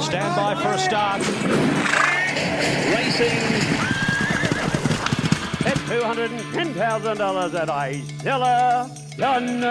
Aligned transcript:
Stand 0.00 0.36
by 0.36 0.54
for 0.56 0.72
a 0.72 0.78
start. 0.78 1.20
Racing 2.90 3.38
at 5.64 5.76
$210,000 5.86 7.54
at 7.54 7.68
Isella 7.68 8.90
done. 9.16 9.62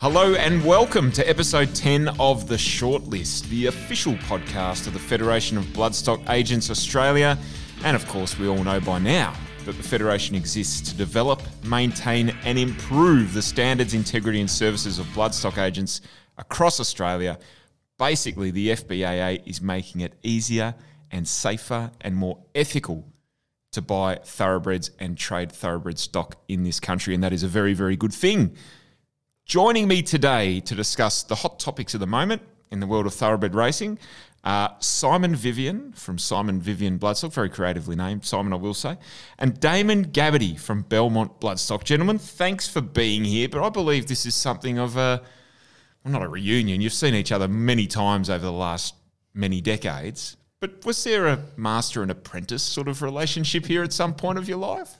Hello 0.00 0.34
and 0.34 0.64
welcome 0.64 1.12
to 1.12 1.28
episode 1.28 1.74
10 1.74 2.08
of 2.18 2.48
The 2.48 2.56
Shortlist, 2.56 3.48
the 3.48 3.66
official 3.66 4.14
podcast 4.14 4.86
of 4.86 4.94
the 4.94 4.98
Federation 4.98 5.56
of 5.58 5.64
Bloodstock 5.66 6.28
Agents 6.28 6.70
Australia. 6.70 7.38
And 7.84 7.94
of 7.94 8.06
course, 8.08 8.38
we 8.38 8.48
all 8.48 8.64
know 8.64 8.80
by 8.80 8.98
now 8.98 9.34
that 9.64 9.76
the 9.76 9.82
Federation 9.82 10.34
exists 10.34 10.80
to 10.90 10.96
develop, 10.96 11.42
maintain, 11.64 12.30
and 12.44 12.58
improve 12.58 13.32
the 13.32 13.42
standards, 13.42 13.94
integrity, 13.94 14.40
and 14.40 14.50
services 14.50 14.98
of 14.98 15.06
bloodstock 15.06 15.58
agents 15.58 16.00
across 16.38 16.80
Australia. 16.80 17.38
Basically, 17.98 18.50
the 18.50 18.70
FBAA 18.70 19.42
is 19.46 19.60
making 19.60 20.00
it 20.00 20.14
easier 20.22 20.74
and 21.10 21.26
safer 21.26 21.90
and 22.00 22.14
more 22.14 22.38
ethical 22.54 23.04
to 23.72 23.82
buy 23.82 24.16
thoroughbreds 24.24 24.90
and 24.98 25.16
trade 25.16 25.52
thoroughbred 25.52 25.98
stock 25.98 26.36
in 26.48 26.64
this 26.64 26.80
country, 26.80 27.14
and 27.14 27.22
that 27.22 27.32
is 27.32 27.42
a 27.42 27.48
very, 27.48 27.74
very 27.74 27.96
good 27.96 28.12
thing. 28.12 28.56
Joining 29.44 29.86
me 29.88 30.02
today 30.02 30.60
to 30.60 30.74
discuss 30.74 31.22
the 31.22 31.34
hot 31.34 31.58
topics 31.58 31.94
of 31.94 32.00
the 32.00 32.06
moment 32.06 32.42
in 32.70 32.80
the 32.80 32.86
world 32.86 33.06
of 33.06 33.14
thoroughbred 33.14 33.54
racing, 33.54 33.98
uh, 34.42 34.68
Simon 34.78 35.36
Vivian 35.36 35.92
from 35.92 36.18
Simon 36.18 36.60
Vivian 36.60 36.98
Bloodstock, 36.98 37.32
very 37.32 37.50
creatively 37.50 37.94
named, 37.94 38.24
Simon, 38.24 38.52
I 38.52 38.56
will 38.56 38.74
say, 38.74 38.96
and 39.38 39.58
Damon 39.60 40.06
Gabbedy 40.06 40.58
from 40.58 40.84
Bellmont 40.84 41.40
Bloodstock. 41.40 41.84
Gentlemen, 41.84 42.18
thanks 42.18 42.66
for 42.66 42.80
being 42.80 43.24
here, 43.24 43.48
but 43.48 43.62
I 43.62 43.68
believe 43.68 44.06
this 44.06 44.24
is 44.24 44.34
something 44.34 44.78
of 44.78 44.96
a, 44.96 45.22
well, 46.04 46.12
not 46.12 46.22
a 46.22 46.28
reunion. 46.28 46.80
You've 46.80 46.94
seen 46.94 47.14
each 47.14 47.32
other 47.32 47.48
many 47.48 47.86
times 47.86 48.30
over 48.30 48.44
the 48.44 48.52
last 48.52 48.94
many 49.34 49.60
decades. 49.60 50.36
But 50.60 50.84
was 50.84 51.02
there 51.04 51.26
a 51.26 51.40
master 51.56 52.02
and 52.02 52.10
apprentice 52.10 52.62
sort 52.62 52.88
of 52.88 53.02
relationship 53.02 53.66
here 53.66 53.82
at 53.82 53.92
some 53.92 54.14
point 54.14 54.38
of 54.38 54.48
your 54.48 54.58
life? 54.58 54.96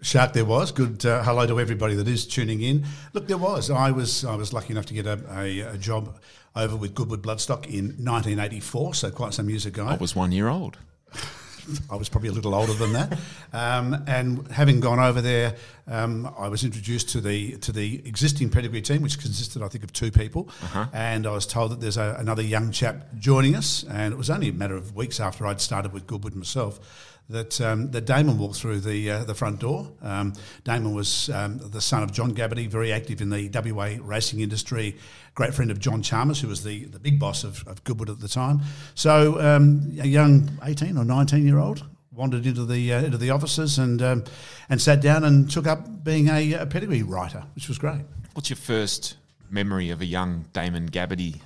Shark, 0.00 0.32
there 0.32 0.44
was. 0.44 0.72
Good 0.72 1.06
uh, 1.06 1.22
hello 1.22 1.46
to 1.46 1.60
everybody 1.60 1.94
that 1.94 2.08
is 2.08 2.26
tuning 2.26 2.60
in. 2.60 2.84
Look, 3.12 3.28
there 3.28 3.38
was. 3.38 3.70
I 3.70 3.92
was 3.92 4.24
I 4.24 4.34
was 4.34 4.52
lucky 4.52 4.72
enough 4.72 4.86
to 4.86 4.94
get 4.94 5.06
a, 5.06 5.20
a, 5.30 5.60
a 5.60 5.78
job 5.78 6.18
over 6.54 6.76
with 6.76 6.94
Goodwood 6.94 7.22
Bloodstock 7.22 7.66
in 7.66 7.96
1984, 8.04 8.94
so 8.94 9.10
quite 9.10 9.34
some 9.34 9.48
years 9.48 9.66
ago. 9.66 9.86
I 9.86 9.96
was 9.96 10.14
one 10.14 10.32
year 10.32 10.48
old. 10.48 10.78
I 11.90 11.96
was 11.96 12.08
probably 12.08 12.28
a 12.28 12.32
little 12.32 12.54
older 12.54 12.72
than 12.74 12.92
that. 12.92 13.18
Um, 13.52 14.02
and 14.06 14.48
having 14.50 14.80
gone 14.80 14.98
over 14.98 15.20
there, 15.20 15.54
um, 15.86 16.32
I 16.38 16.48
was 16.48 16.64
introduced 16.64 17.08
to 17.10 17.20
the 17.20 17.56
to 17.58 17.72
the 17.72 18.06
existing 18.06 18.50
pedigree 18.50 18.82
team, 18.82 19.02
which 19.02 19.18
consisted, 19.18 19.62
I 19.62 19.68
think, 19.68 19.84
of 19.84 19.92
two 19.92 20.10
people. 20.10 20.48
Uh-huh. 20.62 20.86
And 20.92 21.26
I 21.26 21.32
was 21.32 21.46
told 21.46 21.72
that 21.72 21.80
there's 21.80 21.96
a, 21.96 22.16
another 22.18 22.42
young 22.42 22.70
chap 22.70 23.06
joining 23.18 23.54
us. 23.56 23.84
And 23.84 24.12
it 24.12 24.16
was 24.16 24.30
only 24.30 24.48
a 24.48 24.52
matter 24.52 24.76
of 24.76 24.94
weeks 24.94 25.20
after 25.20 25.46
I'd 25.46 25.60
started 25.60 25.92
with 25.92 26.06
Goodwood 26.06 26.34
myself 26.34 26.80
that 27.28 27.60
um, 27.60 27.90
that 27.90 28.04
Damon 28.04 28.38
walked 28.38 28.56
through 28.56 28.80
the 28.80 29.10
uh, 29.10 29.24
the 29.24 29.34
front 29.34 29.60
door. 29.60 29.90
Um, 30.02 30.34
Damon 30.64 30.94
was 30.94 31.30
um, 31.30 31.58
the 31.58 31.80
son 31.80 32.02
of 32.02 32.12
John 32.12 32.34
Gabbedy, 32.34 32.68
very 32.68 32.92
active 32.92 33.20
in 33.20 33.30
the 33.30 33.48
WA 33.52 33.96
racing 34.00 34.40
industry, 34.40 34.96
great 35.34 35.54
friend 35.54 35.70
of 35.70 35.78
John 35.78 36.02
Chalmers, 36.02 36.40
who 36.40 36.48
was 36.48 36.62
the, 36.62 36.84
the 36.86 36.98
big 36.98 37.18
boss 37.18 37.44
of, 37.44 37.66
of 37.66 37.82
Goodwood 37.84 38.10
at 38.10 38.20
the 38.20 38.28
time. 38.28 38.60
So 38.94 39.40
um, 39.40 39.96
a 40.00 40.06
young 40.06 40.50
eighteen 40.62 40.96
or 40.96 41.04
nineteen 41.04 41.46
year 41.46 41.58
old 41.58 41.84
wandered 42.14 42.46
into 42.46 42.64
the 42.64 42.92
uh, 42.92 43.02
into 43.02 43.18
the 43.18 43.30
offices 43.30 43.78
and 43.78 44.02
um, 44.02 44.24
and 44.68 44.80
sat 44.80 45.00
down 45.00 45.24
and 45.24 45.50
took 45.50 45.66
up 45.66 46.04
being 46.04 46.28
a, 46.28 46.52
a 46.54 46.66
pedigree 46.66 47.02
writer, 47.02 47.44
which 47.54 47.68
was 47.68 47.78
great. 47.78 48.02
What's 48.34 48.50
your 48.50 48.56
first 48.56 49.16
memory 49.50 49.90
of 49.90 50.00
a 50.00 50.06
young 50.06 50.46
Damon 50.52 50.90
Gabbedy? 50.90 51.40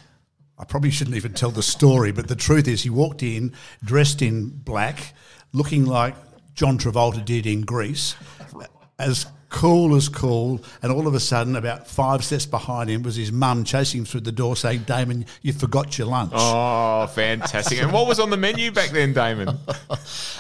I 0.59 0.65
probably 0.65 0.91
shouldn't 0.91 1.17
even 1.17 1.35
tell 1.35 1.51
the 1.51 1.63
story, 1.63 2.13
but 2.13 2.29
the 2.29 2.37
truth 2.37 2.67
is, 2.67 2.83
he 2.83 2.91
walked 2.91 3.23
in 3.23 3.53
dressed 3.85 4.23
in 4.23 4.49
black 4.49 5.13
looking 5.53 5.85
like 5.85 6.15
John 6.55 6.79
Travolta 6.79 7.23
did 7.23 7.47
in 7.47 7.63
Grease, 7.63 8.17
as 8.99 9.27
cool 9.49 9.95
as 9.97 10.09
cool. 10.09 10.63
And 10.83 10.93
all 10.93 11.07
of 11.07 11.15
a 11.15 11.21
sudden, 11.21 11.57
about 11.57 11.87
five 11.87 12.25
steps 12.25 12.47
behind 12.47 12.91
him 12.91 13.03
was 13.03 13.17
his 13.17 13.33
mum 13.33 13.65
chasing 13.65 14.01
him 14.01 14.05
through 14.05 14.21
the 14.23 14.33
door 14.33 14.57
saying, 14.57 14.81
Damon, 14.81 15.27
you 15.43 15.53
forgot 15.53 15.97
your 15.99 16.09
lunch. 16.09 16.33
Oh, 16.35 17.07
fantastic. 17.09 17.81
and 17.83 17.93
what 17.93 18.07
was 18.07 18.19
on 18.21 18.31
the 18.31 18.37
menu 18.37 18.71
back 18.71 18.91
then, 18.91 19.13
Damon? 19.13 19.59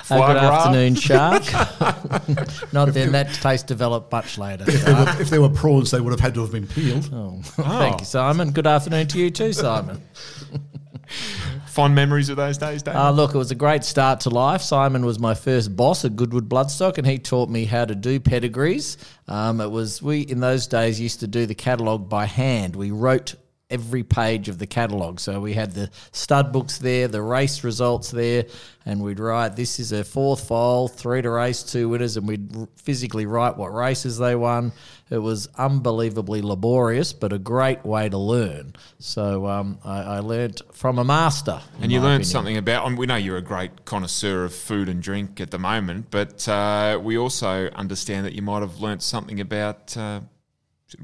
Uh, 0.09 0.25
good 0.29 0.37
afternoon, 0.37 0.95
Shark. 0.95 1.43
Not 2.73 2.95
then, 2.95 3.11
that 3.11 3.29
taste 3.43 3.67
developed 3.67 4.13
much 4.13 4.39
later. 4.39 4.63
If 4.69 4.85
there, 4.85 4.95
were, 4.95 5.21
if 5.21 5.31
there 5.31 5.41
were 5.43 5.49
prawns, 5.49 5.91
they 5.91 6.01
would 6.01 6.13
have 6.13 6.21
had 6.21 6.33
to 6.35 6.43
have 6.43 6.53
been 6.53 6.69
peeled. 6.69 7.11
Oh, 7.13 7.41
Thank 7.43 7.99
you, 7.99 8.07
Simon. 8.07 8.53
Good 8.53 8.69
afternoon 8.69 9.09
to 9.09 9.19
you 9.19 9.33
too, 9.33 9.53
Simon. 9.53 10.01
Fond 11.77 11.95
memories 11.95 12.31
of 12.31 12.39
those 12.39 12.57
days, 12.57 12.83
Dave? 12.83 12.97
Uh, 12.97 13.11
look, 13.11 13.35
it 13.35 13.39
was 13.39 13.51
a 13.51 13.55
great 13.55 13.85
start 13.85 14.21
to 14.21 14.31
life. 14.31 14.63
Simon 14.63 15.05
was 15.05 15.19
my 15.19 15.35
first 15.35 15.77
boss 15.77 16.07
at 16.07 16.17
Goodwood 16.17 16.49
Bloodstock, 16.49 16.97
and 16.97 17.07
he 17.07 17.19
taught 17.19 17.51
me 17.51 17.67
how 17.67 17.85
to 17.85 17.95
do 17.95 18.19
pedigrees. 18.19 18.97
Um, 19.29 19.61
it 19.61 19.71
was 19.71 20.01
we 20.01 20.23
in 20.23 20.41
those 20.41 20.67
days 20.67 20.99
used 20.99 21.21
to 21.21 21.27
do 21.27 21.45
the 21.45 21.55
catalogue 21.55 22.09
by 22.09 22.25
hand. 22.25 22.77
We 22.77 22.93
wrote 22.93 23.35
every 23.69 24.05
page 24.05 24.49
of 24.49 24.59
the 24.59 24.67
catalogue. 24.67 25.19
So 25.19 25.41
we 25.41 25.55
had 25.55 25.73
the 25.73 25.91
stud 26.13 26.53
books 26.53 26.79
there, 26.79 27.09
the 27.09 27.23
race 27.23 27.65
results 27.65 28.11
there, 28.11 28.45
and 28.85 29.03
we'd 29.03 29.19
write 29.19 29.57
this 29.57 29.81
is 29.81 29.91
a 29.91 30.05
fourth 30.05 30.47
foal, 30.47 30.87
three 30.87 31.21
to 31.23 31.31
race, 31.31 31.65
two 31.65 31.89
winners, 31.89 32.17
and 32.17 32.29
we'd 32.29 32.69
physically 32.77 33.27
write 33.27 33.57
what 33.57 33.75
races 33.75 34.19
they 34.19 34.37
won. 34.37 34.73
It 35.11 35.19
was 35.19 35.49
unbelievably 35.57 36.43
laborious, 36.43 37.13
but 37.13 37.33
a 37.33 37.39
great 37.39 37.85
way 37.85 38.09
to 38.09 38.19
learn. 38.19 38.75
So 39.01 39.47
um, 39.47 39.79
I, 39.85 40.03
I 40.03 40.19
learned 40.21 40.63
from 40.73 40.99
a 40.99 41.05
master. 41.05 41.61
And 41.81 41.91
you 41.91 41.99
learned 41.99 42.23
opinion. 42.23 42.25
something 42.25 42.57
about, 42.57 42.87
and 42.87 42.97
we 42.97 43.07
know 43.07 43.17
you're 43.17 43.37
a 43.37 43.43
great 43.43 43.85
connoisseur 43.85 44.45
of 44.45 44.55
food 44.55 44.89
and 44.89 45.03
drink 45.03 45.41
at 45.41 45.51
the 45.51 45.59
moment, 45.59 46.07
but 46.11 46.49
uh, 46.49 47.01
we 47.03 47.19
also 47.19 47.69
understand 47.71 48.27
that 48.27 48.35
you 48.35 48.43
might 48.43 48.61
have 48.61 48.79
learnt 48.79 49.03
something 49.03 49.41
about. 49.41 49.97
Uh, 49.97 50.21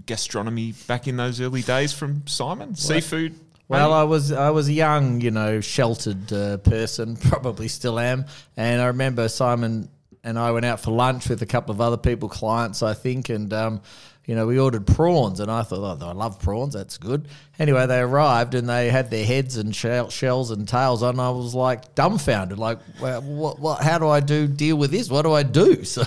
gastronomy 0.06 0.74
back 0.86 1.08
in 1.08 1.16
those 1.16 1.40
early 1.40 1.62
days 1.62 1.92
from 1.92 2.26
Simon? 2.26 2.74
Seafood? 2.74 3.38
Well, 3.68 3.92
I 3.92 4.02
was 4.02 4.32
I 4.32 4.50
was 4.50 4.68
a 4.68 4.72
young, 4.72 5.20
you 5.20 5.30
know, 5.30 5.60
sheltered 5.60 6.30
uh, 6.32 6.58
person, 6.58 7.16
probably 7.30 7.68
still 7.68 7.98
am, 7.98 8.26
and 8.56 8.82
I 8.82 8.86
remember 8.86 9.28
Simon 9.28 9.88
and 10.24 10.38
I 10.38 10.50
went 10.52 10.64
out 10.64 10.80
for 10.80 10.92
lunch 10.92 11.28
with 11.28 11.42
a 11.42 11.46
couple 11.46 11.72
of 11.72 11.80
other 11.80 11.96
people, 11.96 12.28
clients, 12.28 12.82
I 12.82 12.94
think, 12.94 13.28
and 13.28 13.52
um, 13.52 13.80
you 14.24 14.36
know, 14.36 14.46
we 14.46 14.58
ordered 14.58 14.86
prawns, 14.86 15.40
and 15.40 15.50
I 15.50 15.62
thought, 15.62 16.00
oh, 16.00 16.06
I 16.06 16.12
love 16.12 16.38
prawns, 16.38 16.74
that's 16.74 16.96
good. 16.96 17.26
Anyway, 17.58 17.86
they 17.86 17.98
arrived 17.98 18.54
and 18.54 18.68
they 18.68 18.88
had 18.88 19.10
their 19.10 19.24
heads 19.24 19.56
and 19.56 19.74
shells 19.74 20.50
and 20.50 20.66
tails 20.68 21.02
on. 21.02 21.18
I 21.18 21.30
was 21.30 21.54
like 21.54 21.94
dumbfounded, 21.96 22.58
like, 22.58 22.78
well, 23.00 23.20
what, 23.22 23.58
what, 23.58 23.82
how 23.82 23.98
do 23.98 24.08
I 24.08 24.20
do 24.20 24.46
deal 24.46 24.76
with 24.76 24.92
this? 24.92 25.10
What 25.10 25.22
do 25.22 25.32
I 25.32 25.42
do? 25.42 25.82
So. 25.92 26.04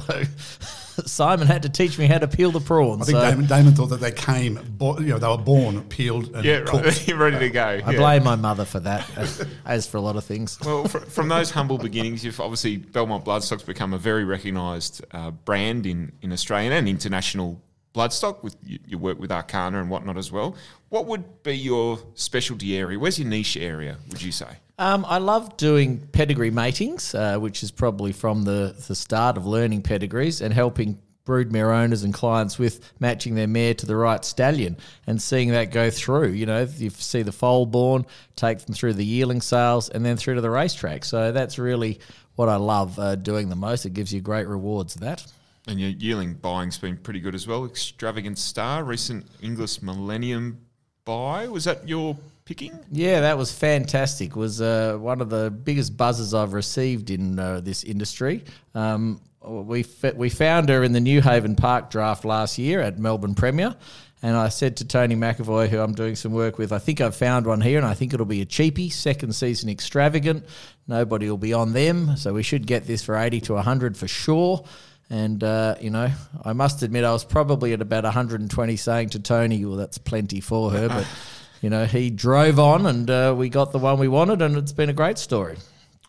Simon 1.05 1.47
had 1.47 1.63
to 1.63 1.69
teach 1.69 1.97
me 1.99 2.05
how 2.05 2.17
to 2.17 2.27
peel 2.27 2.51
the 2.51 2.61
prawns. 2.61 3.01
I 3.01 3.05
think 3.05 3.17
so. 3.17 3.29
Damon, 3.29 3.45
Damon, 3.47 3.75
thought 3.75 3.87
that 3.87 3.99
they 3.99 4.11
came, 4.11 4.57
you 4.79 5.07
know, 5.07 5.19
they 5.19 5.27
were 5.27 5.37
born 5.37 5.83
peeled 5.83 6.33
and 6.33 6.45
yeah, 6.45 6.61
cooked. 6.61 6.85
Right. 7.07 7.17
ready 7.17 7.39
to 7.39 7.49
go. 7.49 7.81
I 7.85 7.91
yeah. 7.91 7.97
blame 7.97 8.23
my 8.23 8.35
mother 8.35 8.65
for 8.65 8.79
that, 8.79 9.05
as, 9.17 9.45
as 9.65 9.87
for 9.87 9.97
a 9.97 10.01
lot 10.01 10.15
of 10.15 10.23
things. 10.23 10.57
Well, 10.63 10.87
for, 10.87 11.01
from 11.01 11.27
those 11.27 11.51
humble 11.51 11.77
beginnings, 11.77 12.23
you've 12.23 12.39
obviously 12.39 12.77
Bellmont 12.77 13.25
Bloodstock's 13.25 13.63
become 13.63 13.93
a 13.93 13.97
very 13.97 14.23
recognised 14.23 15.03
uh, 15.11 15.31
brand 15.31 15.85
in, 15.85 16.13
in 16.21 16.31
Australian 16.31 16.71
and 16.71 16.87
international 16.87 17.61
bloodstock. 17.95 18.43
With 18.43 18.55
you, 18.63 18.79
you 18.85 18.97
work 18.97 19.19
with 19.19 19.31
Arcana 19.31 19.79
and 19.79 19.89
whatnot 19.89 20.17
as 20.17 20.31
well. 20.31 20.55
What 20.89 21.05
would 21.07 21.43
be 21.43 21.57
your 21.57 21.99
specialty 22.13 22.77
area? 22.77 22.99
Where's 22.99 23.17
your 23.17 23.27
niche 23.27 23.57
area? 23.57 23.97
Would 24.09 24.21
you 24.21 24.31
say? 24.31 24.57
Um, 24.77 25.05
I 25.07 25.19
love 25.19 25.55
doing 25.57 26.05
pedigree 26.11 26.51
matings, 26.51 27.15
uh, 27.15 27.39
which 27.39 27.63
is 27.63 27.71
probably 27.71 28.11
from 28.11 28.43
the, 28.43 28.75
the 28.87 28.95
start 28.95 29.37
of 29.37 29.45
learning 29.45 29.83
pedigrees 29.83 30.41
and 30.41 30.53
helping 30.53 30.99
broodmare 31.25 31.73
owners 31.75 32.03
and 32.03 32.13
clients 32.13 32.59
with 32.59 32.93
matching 32.99 33.35
their 33.35 33.47
mare 33.47 33.73
to 33.73 33.85
the 33.85 33.95
right 33.95 34.23
stallion 34.23 34.77
and 35.07 35.19
seeing 35.21 35.49
that 35.49 35.71
go 35.71 35.89
through. 35.89 36.29
You 36.29 36.45
know, 36.45 36.67
you 36.77 36.89
see 36.91 37.23
the 37.23 37.31
foal 37.31 37.65
born, 37.65 38.05
take 38.35 38.59
them 38.59 38.75
through 38.75 38.93
the 38.93 39.05
yearling 39.05 39.41
sales, 39.41 39.89
and 39.89 40.05
then 40.05 40.17
through 40.17 40.35
to 40.35 40.41
the 40.41 40.51
racetrack. 40.51 41.03
So 41.05 41.31
that's 41.31 41.57
really 41.57 41.99
what 42.35 42.49
I 42.49 42.57
love 42.57 42.99
uh, 42.99 43.15
doing 43.15 43.49
the 43.49 43.55
most. 43.55 43.85
It 43.85 43.93
gives 43.93 44.13
you 44.13 44.21
great 44.21 44.47
rewards. 44.47 44.95
That. 44.95 45.25
And 45.67 45.79
your 45.79 45.89
yearling 45.89 46.35
buying's 46.35 46.77
been 46.77 46.97
pretty 46.97 47.19
good 47.19 47.33
as 47.33 47.47
well. 47.47 47.65
Extravagant 47.65 48.37
Star, 48.37 48.83
recent 48.83 49.25
Inglis 49.41 49.81
Millennium 49.81 50.59
buy. 51.05 51.47
Was 51.47 51.63
that 51.63 51.87
your 51.87 52.17
picking? 52.45 52.77
Yeah, 52.91 53.21
that 53.21 53.37
was 53.37 53.51
fantastic. 53.51 54.31
It 54.31 54.35
was 54.35 54.61
uh, 54.61 54.97
one 54.99 55.21
of 55.21 55.29
the 55.29 55.49
biggest 55.49 55.97
buzzes 55.97 56.33
I've 56.33 56.53
received 56.53 57.09
in 57.09 57.39
uh, 57.39 57.61
this 57.61 57.83
industry. 57.83 58.43
Um, 58.75 59.21
we 59.41 59.85
we 60.15 60.29
found 60.29 60.69
her 60.69 60.83
in 60.83 60.91
the 60.91 60.99
Newhaven 60.99 61.55
Park 61.55 61.89
draft 61.89 62.25
last 62.25 62.57
year 62.57 62.81
at 62.81 62.97
Melbourne 62.99 63.35
Premier. 63.35 63.75
And 64.21 64.35
I 64.35 64.49
said 64.49 64.77
to 64.77 64.85
Tony 64.85 65.15
McAvoy, 65.15 65.67
who 65.67 65.79
I'm 65.79 65.93
doing 65.93 66.15
some 66.15 66.31
work 66.31 66.57
with, 66.57 66.71
I 66.71 66.79
think 66.79 66.99
I've 66.99 67.15
found 67.15 67.45
one 67.45 67.61
here, 67.61 67.77
and 67.77 67.85
I 67.85 67.93
think 67.93 68.11
it'll 68.11 68.25
be 68.25 68.41
a 68.41 68.45
cheapie, 68.45 68.91
second 68.91 69.35
season 69.35 69.69
extravagant. 69.69 70.45
Nobody 70.87 71.29
will 71.29 71.37
be 71.37 71.53
on 71.53 71.73
them, 71.73 72.17
so 72.17 72.33
we 72.33 72.41
should 72.41 72.65
get 72.65 72.87
this 72.87 73.03
for 73.03 73.17
80 73.17 73.41
to 73.41 73.53
100 73.53 73.95
for 73.95 74.07
sure. 74.07 74.65
And, 75.09 75.43
uh, 75.43 75.75
you 75.79 75.91
know, 75.91 76.09
I 76.43 76.53
must 76.53 76.81
admit, 76.81 77.03
I 77.03 77.11
was 77.11 77.23
probably 77.23 77.73
at 77.73 77.81
about 77.81 78.03
120 78.03 78.75
saying 78.75 79.09
to 79.09 79.19
Tony, 79.19 79.63
well, 79.65 79.77
that's 79.77 79.97
plenty 79.97 80.41
for 80.41 80.71
her. 80.71 80.87
But, 80.87 81.07
you 81.61 81.69
know, 81.69 81.85
he 81.85 82.09
drove 82.09 82.59
on 82.59 82.85
and 82.87 83.09
uh, 83.09 83.35
we 83.37 83.49
got 83.49 83.71
the 83.71 83.77
one 83.77 83.99
we 83.99 84.07
wanted, 84.07 84.41
and 84.41 84.57
it's 84.57 84.73
been 84.73 84.89
a 84.89 84.93
great 84.93 85.17
story. 85.17 85.57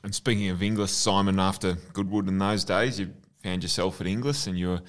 And 0.03 0.15
speaking 0.15 0.49
of 0.49 0.63
Inglis, 0.63 0.93
Simon, 0.93 1.39
after 1.39 1.75
Goodwood 1.93 2.29
in 2.29 2.39
those 2.39 2.65
days, 2.65 2.99
you 2.99 3.13
found 3.43 3.63
yourself 3.63 4.01
at 4.01 4.07
Inglis 4.07 4.47
and 4.47 4.59
you 4.59 4.69
were 4.69 4.81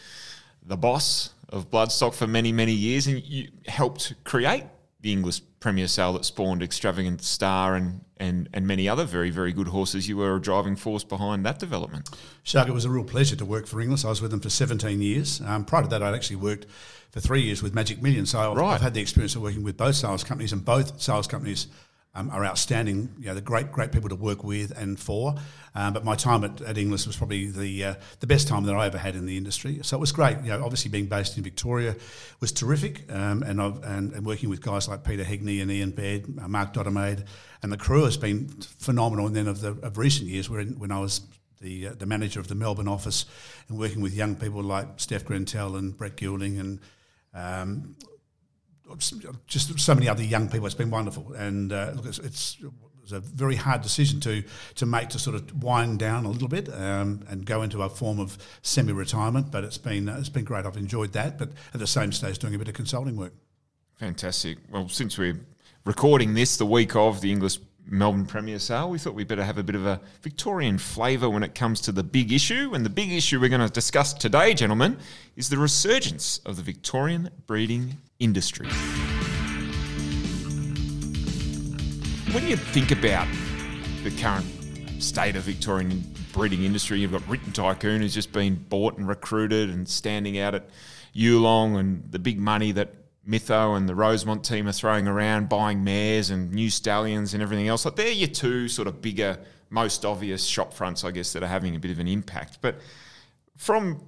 the 0.65 0.77
boss 0.77 1.31
of 1.49 1.69
Bloodstock 1.69 2.13
for 2.13 2.27
many, 2.27 2.51
many 2.51 2.73
years, 2.73 3.07
and 3.07 3.23
you 3.23 3.49
helped 3.65 4.13
create 4.23 4.63
the 5.01 5.11
Inglis 5.11 5.39
Premier 5.39 5.87
Sale 5.87 6.13
that 6.13 6.25
spawned 6.25 6.63
Extravagant 6.63 7.21
Star 7.21 7.75
and, 7.75 8.01
and, 8.17 8.49
and 8.53 8.65
many 8.65 8.89
other 8.89 9.05
very, 9.05 9.29
very 9.29 9.51
good 9.53 9.67
horses. 9.67 10.07
You 10.09 10.17
were 10.17 10.35
a 10.35 10.41
driving 10.41 10.75
force 10.75 11.03
behind 11.03 11.45
that 11.45 11.59
development. 11.59 12.09
Shark, 12.43 12.67
it 12.67 12.71
was 12.73 12.85
a 12.85 12.89
real 12.89 13.03
pleasure 13.03 13.35
to 13.35 13.45
work 13.45 13.67
for 13.67 13.79
Inglis. 13.79 14.05
I 14.05 14.09
was 14.09 14.21
with 14.21 14.31
them 14.31 14.39
for 14.39 14.49
17 14.49 15.01
years. 15.01 15.41
Um, 15.41 15.65
prior 15.65 15.83
to 15.83 15.89
that, 15.89 16.01
I'd 16.01 16.15
actually 16.15 16.37
worked 16.37 16.65
for 17.11 17.19
three 17.19 17.41
years 17.41 17.61
with 17.61 17.75
Magic 17.75 18.01
Million. 18.01 18.25
So 18.25 18.39
I've, 18.39 18.57
Right. 18.57 18.73
I've 18.73 18.81
had 18.81 18.93
the 18.95 19.01
experience 19.01 19.35
of 19.35 19.41
working 19.43 19.63
with 19.63 19.77
both 19.77 19.95
sales 19.95 20.23
companies, 20.23 20.51
and 20.51 20.65
both 20.65 20.99
sales 20.99 21.27
companies 21.27 21.67
um, 22.17 22.29
are 22.31 22.43
outstanding. 22.43 23.13
You 23.19 23.27
know, 23.27 23.33
they're 23.33 23.41
great, 23.41 23.71
great 23.71 23.91
people 23.91 24.09
to 24.09 24.15
work 24.15 24.43
with 24.43 24.71
and 24.77 24.99
for. 24.99 25.35
Um, 25.75 25.93
but 25.93 26.03
my 26.03 26.15
time 26.15 26.43
at, 26.43 26.59
at 26.61 26.77
Inglis 26.77 27.05
was 27.05 27.15
probably 27.15 27.51
the 27.51 27.83
uh, 27.83 27.95
the 28.19 28.27
best 28.27 28.47
time 28.47 28.63
that 28.63 28.75
I 28.75 28.87
ever 28.87 28.97
had 28.97 29.15
in 29.15 29.27
the 29.27 29.37
industry. 29.37 29.79
So 29.83 29.95
it 29.95 29.99
was 29.99 30.11
great. 30.11 30.37
You 30.41 30.49
know, 30.49 30.63
obviously 30.63 30.89
being 30.89 31.05
based 31.05 31.37
in 31.37 31.43
Victoria 31.43 31.95
was 32.41 32.51
terrific, 32.51 33.11
um, 33.13 33.43
and, 33.43 33.61
and 33.61 34.13
and 34.13 34.25
working 34.25 34.49
with 34.49 34.61
guys 34.61 34.87
like 34.87 35.03
Peter 35.03 35.23
Hegney 35.23 35.61
and 35.61 35.71
Ian 35.71 35.91
Baird, 35.91 36.25
uh, 36.39 36.47
Mark 36.47 36.73
Dottermaid, 36.73 37.25
and 37.61 37.71
the 37.71 37.77
crew 37.77 38.05
has 38.05 38.17
been 38.17 38.47
phenomenal. 38.79 39.27
And 39.27 39.35
then 39.35 39.47
of 39.47 39.61
the 39.61 39.77
of 39.83 39.97
recent 39.97 40.27
years, 40.27 40.49
when 40.49 40.79
when 40.79 40.91
I 40.91 40.99
was 40.99 41.21
the 41.61 41.89
uh, 41.89 41.93
the 41.93 42.07
manager 42.07 42.39
of 42.39 42.47
the 42.47 42.55
Melbourne 42.55 42.87
office 42.87 43.25
and 43.69 43.77
working 43.77 44.01
with 44.01 44.15
young 44.15 44.35
people 44.35 44.63
like 44.63 44.87
Steph 44.99 45.25
Grentel 45.25 45.77
and 45.77 45.95
Brett 45.95 46.15
Gilding 46.15 46.57
and 46.57 46.79
um, 47.35 47.95
just 49.47 49.79
so 49.79 49.93
many 49.93 50.07
other 50.07 50.23
young 50.23 50.49
people. 50.49 50.65
It's 50.65 50.75
been 50.75 50.89
wonderful, 50.89 51.33
and 51.33 51.71
uh, 51.71 51.91
look, 51.95 52.05
it's, 52.05 52.19
it's 52.19 52.57
a 53.11 53.19
very 53.19 53.55
hard 53.55 53.81
decision 53.81 54.19
to 54.21 54.43
to 54.75 54.85
make 54.85 55.09
to 55.09 55.19
sort 55.19 55.35
of 55.35 55.63
wind 55.63 55.99
down 55.99 56.25
a 56.25 56.29
little 56.29 56.47
bit 56.47 56.73
um, 56.73 57.23
and 57.29 57.45
go 57.45 57.61
into 57.61 57.81
a 57.81 57.89
form 57.89 58.19
of 58.19 58.37
semi-retirement. 58.61 59.51
But 59.51 59.63
it's 59.63 59.77
been 59.77 60.09
uh, 60.09 60.17
it's 60.19 60.29
been 60.29 60.45
great. 60.45 60.65
I've 60.65 60.77
enjoyed 60.77 61.13
that, 61.13 61.37
but 61.37 61.49
at 61.73 61.79
the 61.79 61.87
same 61.87 62.11
stage, 62.11 62.39
doing 62.39 62.55
a 62.55 62.57
bit 62.57 62.67
of 62.67 62.73
consulting 62.73 63.15
work. 63.15 63.33
Fantastic. 63.99 64.57
Well, 64.69 64.89
since 64.89 65.17
we're 65.17 65.39
recording 65.85 66.33
this 66.33 66.57
the 66.57 66.65
week 66.65 66.95
of 66.95 67.21
the 67.21 67.31
Inglis 67.31 67.57
Melbourne 67.89 68.25
Premier 68.25 68.59
Sale, 68.59 68.89
we 68.89 68.99
thought 68.99 69.13
we'd 69.13 69.27
better 69.27 69.43
have 69.43 69.57
a 69.57 69.63
bit 69.63 69.75
of 69.75 69.85
a 69.85 70.01
Victorian 70.21 70.77
flavour 70.77 71.29
when 71.29 71.41
it 71.41 71.55
comes 71.55 71.79
to 71.81 71.91
the 71.91 72.03
big 72.03 72.33
issue. 72.33 72.73
And 72.73 72.85
the 72.85 72.89
big 72.89 73.11
issue 73.11 73.39
we're 73.39 73.49
going 73.49 73.65
to 73.65 73.69
discuss 73.69 74.13
today, 74.13 74.53
gentlemen, 74.53 74.97
is 75.35 75.49
the 75.49 75.57
resurgence 75.57 76.39
of 76.45 76.57
the 76.57 76.61
Victorian 76.61 77.29
breeding 77.45 77.97
industry. 78.19 78.67
When 82.33 82.45
you 82.45 82.57
think 82.57 82.91
about 82.91 83.27
the 84.03 84.11
current 84.11 84.45
state 84.99 85.37
of 85.37 85.43
Victorian 85.43 86.03
breeding 86.33 86.63
industry, 86.63 86.99
you've 86.99 87.13
got 87.13 87.27
Written 87.29 87.53
Tycoon 87.53 88.01
who's 88.01 88.13
just 88.13 88.33
been 88.33 88.55
bought 88.55 88.97
and 88.97 89.07
recruited 89.07 89.69
and 89.69 89.87
standing 89.87 90.37
out 90.37 90.55
at 90.55 90.69
Yulong 91.15 91.79
and 91.79 92.11
the 92.11 92.19
big 92.19 92.37
money 92.37 92.73
that 92.73 92.93
Mytho 93.27 93.75
and 93.75 93.89
the 93.89 93.95
Rosemont 93.95 94.45
team 94.45 94.67
are 94.67 94.73
throwing 94.73 95.07
around, 95.07 95.49
buying 95.49 95.83
mares 95.83 96.29
and 96.29 96.51
new 96.51 96.69
stallions 96.69 97.33
and 97.33 97.43
everything 97.43 97.67
else. 97.67 97.83
Like 97.83 97.95
they're 97.95 98.11
your 98.11 98.29
two 98.29 98.67
sort 98.67 98.87
of 98.87 99.01
bigger, 99.01 99.37
most 99.69 100.05
obvious 100.05 100.45
shop 100.45 100.73
fronts, 100.73 101.03
I 101.03 101.11
guess, 101.11 101.33
that 101.33 101.43
are 101.43 101.47
having 101.47 101.75
a 101.75 101.79
bit 101.79 101.91
of 101.91 101.99
an 101.99 102.07
impact. 102.07 102.59
But 102.61 102.79
from 103.57 104.01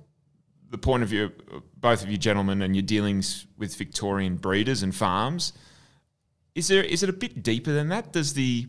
the 0.70 0.78
point 0.78 1.04
of 1.04 1.10
view 1.10 1.32
both 1.76 2.04
of 2.04 2.10
you 2.10 2.18
gentlemen 2.18 2.62
and 2.62 2.76
your 2.76 2.84
dealings 2.84 3.48
with 3.58 3.76
Victorian 3.76 4.38
breeders 4.38 4.84
and 4.84 4.96
farms, 4.96 5.52
is 6.56 6.70
there 6.70 6.84
is 6.84 7.04
it 7.04 7.10
a 7.10 7.14
bit 7.14 7.44
deeper 7.44 7.74
than 7.74 7.90
that? 7.90 8.14
Does 8.14 8.34
the 8.34 8.68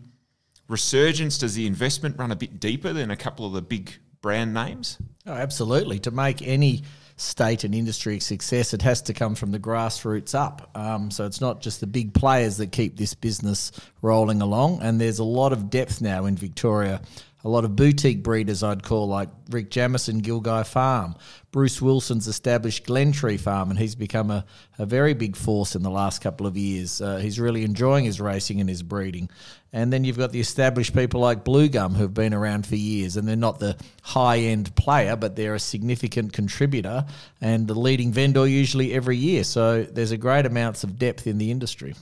resurgence, 0.69 1.39
does 1.39 1.55
the 1.55 1.67
investment 1.67 2.19
run 2.19 2.33
a 2.33 2.37
bit 2.37 2.59
deeper 2.59 2.93
than 2.93 3.11
a 3.11 3.17
couple 3.17 3.47
of 3.47 3.53
the 3.53 3.63
big 3.63 3.93
brand 4.21 4.53
names? 4.53 4.99
Oh, 5.27 5.33
absolutely. 5.33 5.99
To 6.01 6.11
make 6.11 6.43
any 6.43 6.83
state 7.21 7.65
and 7.65 7.75
industry 7.75 8.19
success, 8.19 8.73
it 8.73 8.83
has 8.83 9.03
to 9.03 9.13
come 9.13 9.35
from 9.35 9.51
the 9.51 9.59
grassroots 9.59 10.35
up. 10.35 10.71
Um, 10.75 11.11
so 11.11 11.27
it's 11.27 11.41
not 11.41 11.61
just 11.61 11.81
the 11.81 11.87
big 11.87 12.15
players 12.15 12.57
that 12.57 12.73
keep 12.73 12.97
this 12.97 13.15
business 13.15 13.73
rolling 14.03 14.41
along. 14.41 14.81
And 14.83 15.01
there's 15.01 15.19
a 15.19 15.25
lot 15.25 15.53
of 15.53 15.71
depth 15.71 16.01
now 16.01 16.25
in 16.25 16.37
Victoria. 16.37 17.03
A 17.43 17.49
lot 17.49 17.65
of 17.65 17.75
boutique 17.75 18.23
breeders, 18.23 18.63
I'd 18.63 18.83
call, 18.83 19.09
like 19.09 19.31
Rick 19.49 19.71
Jamieson, 19.71 20.21
Gilgai 20.21 20.67
Farm. 20.67 21.15
Bruce 21.53 21.81
Wilson's 21.81 22.29
established 22.29 22.85
Glentree 22.85 23.41
Farm, 23.41 23.71
and 23.71 23.79
he's 23.79 23.95
become 23.95 24.31
a, 24.31 24.45
a 24.79 24.85
very 24.85 25.15
big 25.15 25.37
force 25.37 25.75
in 25.75 25.83
the 25.83 25.91
last 25.91 26.21
couple 26.21 26.47
of 26.47 26.57
years. 26.57 27.01
Uh, 27.01 27.17
he's 27.17 27.41
really 27.41 27.65
enjoying 27.65 28.05
his 28.05 28.21
racing 28.21 28.61
and 28.61 28.69
his 28.69 28.83
breeding. 28.83 29.31
And 29.73 29.93
then 29.93 30.05
you've 30.05 30.19
got 30.19 30.33
the 30.33 30.41
established 30.41 30.95
people 30.95 31.21
like 31.21 31.45
Blue 31.45 31.69
Gum 31.69 31.95
who've 31.95 32.13
been 32.13 32.35
around 32.35 32.67
for 32.67 32.77
years, 32.77 33.17
and 33.17 33.27
they're 33.27 33.37
not 33.37 33.59
the 33.59 33.77
high 34.03 34.39
end 34.39 34.75
player, 34.77 35.17
but 35.17 35.37
they're 35.37 35.55
a 35.55 35.61
significant 35.61 36.33
contributor 36.33 37.07
and 37.41 37.67
the 37.67 37.75
leading 37.75 38.13
vendor 38.13 38.47
usually 38.47 38.93
every 38.93 39.17
year. 39.17 39.45
So 39.45 39.85
there's 39.85 40.11
a 40.11 40.19
great 40.19 40.45
amounts 40.45 40.85
of 40.85 40.99
depth 40.99 41.27
in 41.27 41.39
the 41.39 41.51
industry. 41.51 41.95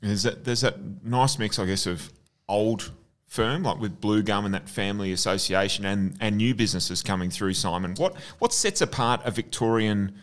There's 0.00 0.22
that 0.24 0.44
there's 0.44 0.60
that 0.60 1.02
nice 1.02 1.38
mix, 1.38 1.58
I 1.58 1.64
guess, 1.64 1.86
of 1.86 2.12
old 2.46 2.92
firm 3.34 3.64
like 3.64 3.80
with 3.80 4.00
Blue 4.00 4.22
Gum 4.22 4.44
and 4.44 4.54
that 4.54 4.68
family 4.68 5.12
association, 5.12 5.84
and 5.84 6.16
and 6.20 6.36
new 6.36 6.54
businesses 6.54 7.02
coming 7.02 7.30
through. 7.30 7.54
Simon, 7.54 7.94
what 7.96 8.14
what 8.38 8.52
sets 8.52 8.80
apart 8.80 9.20
a 9.24 9.30
Victorian 9.30 10.14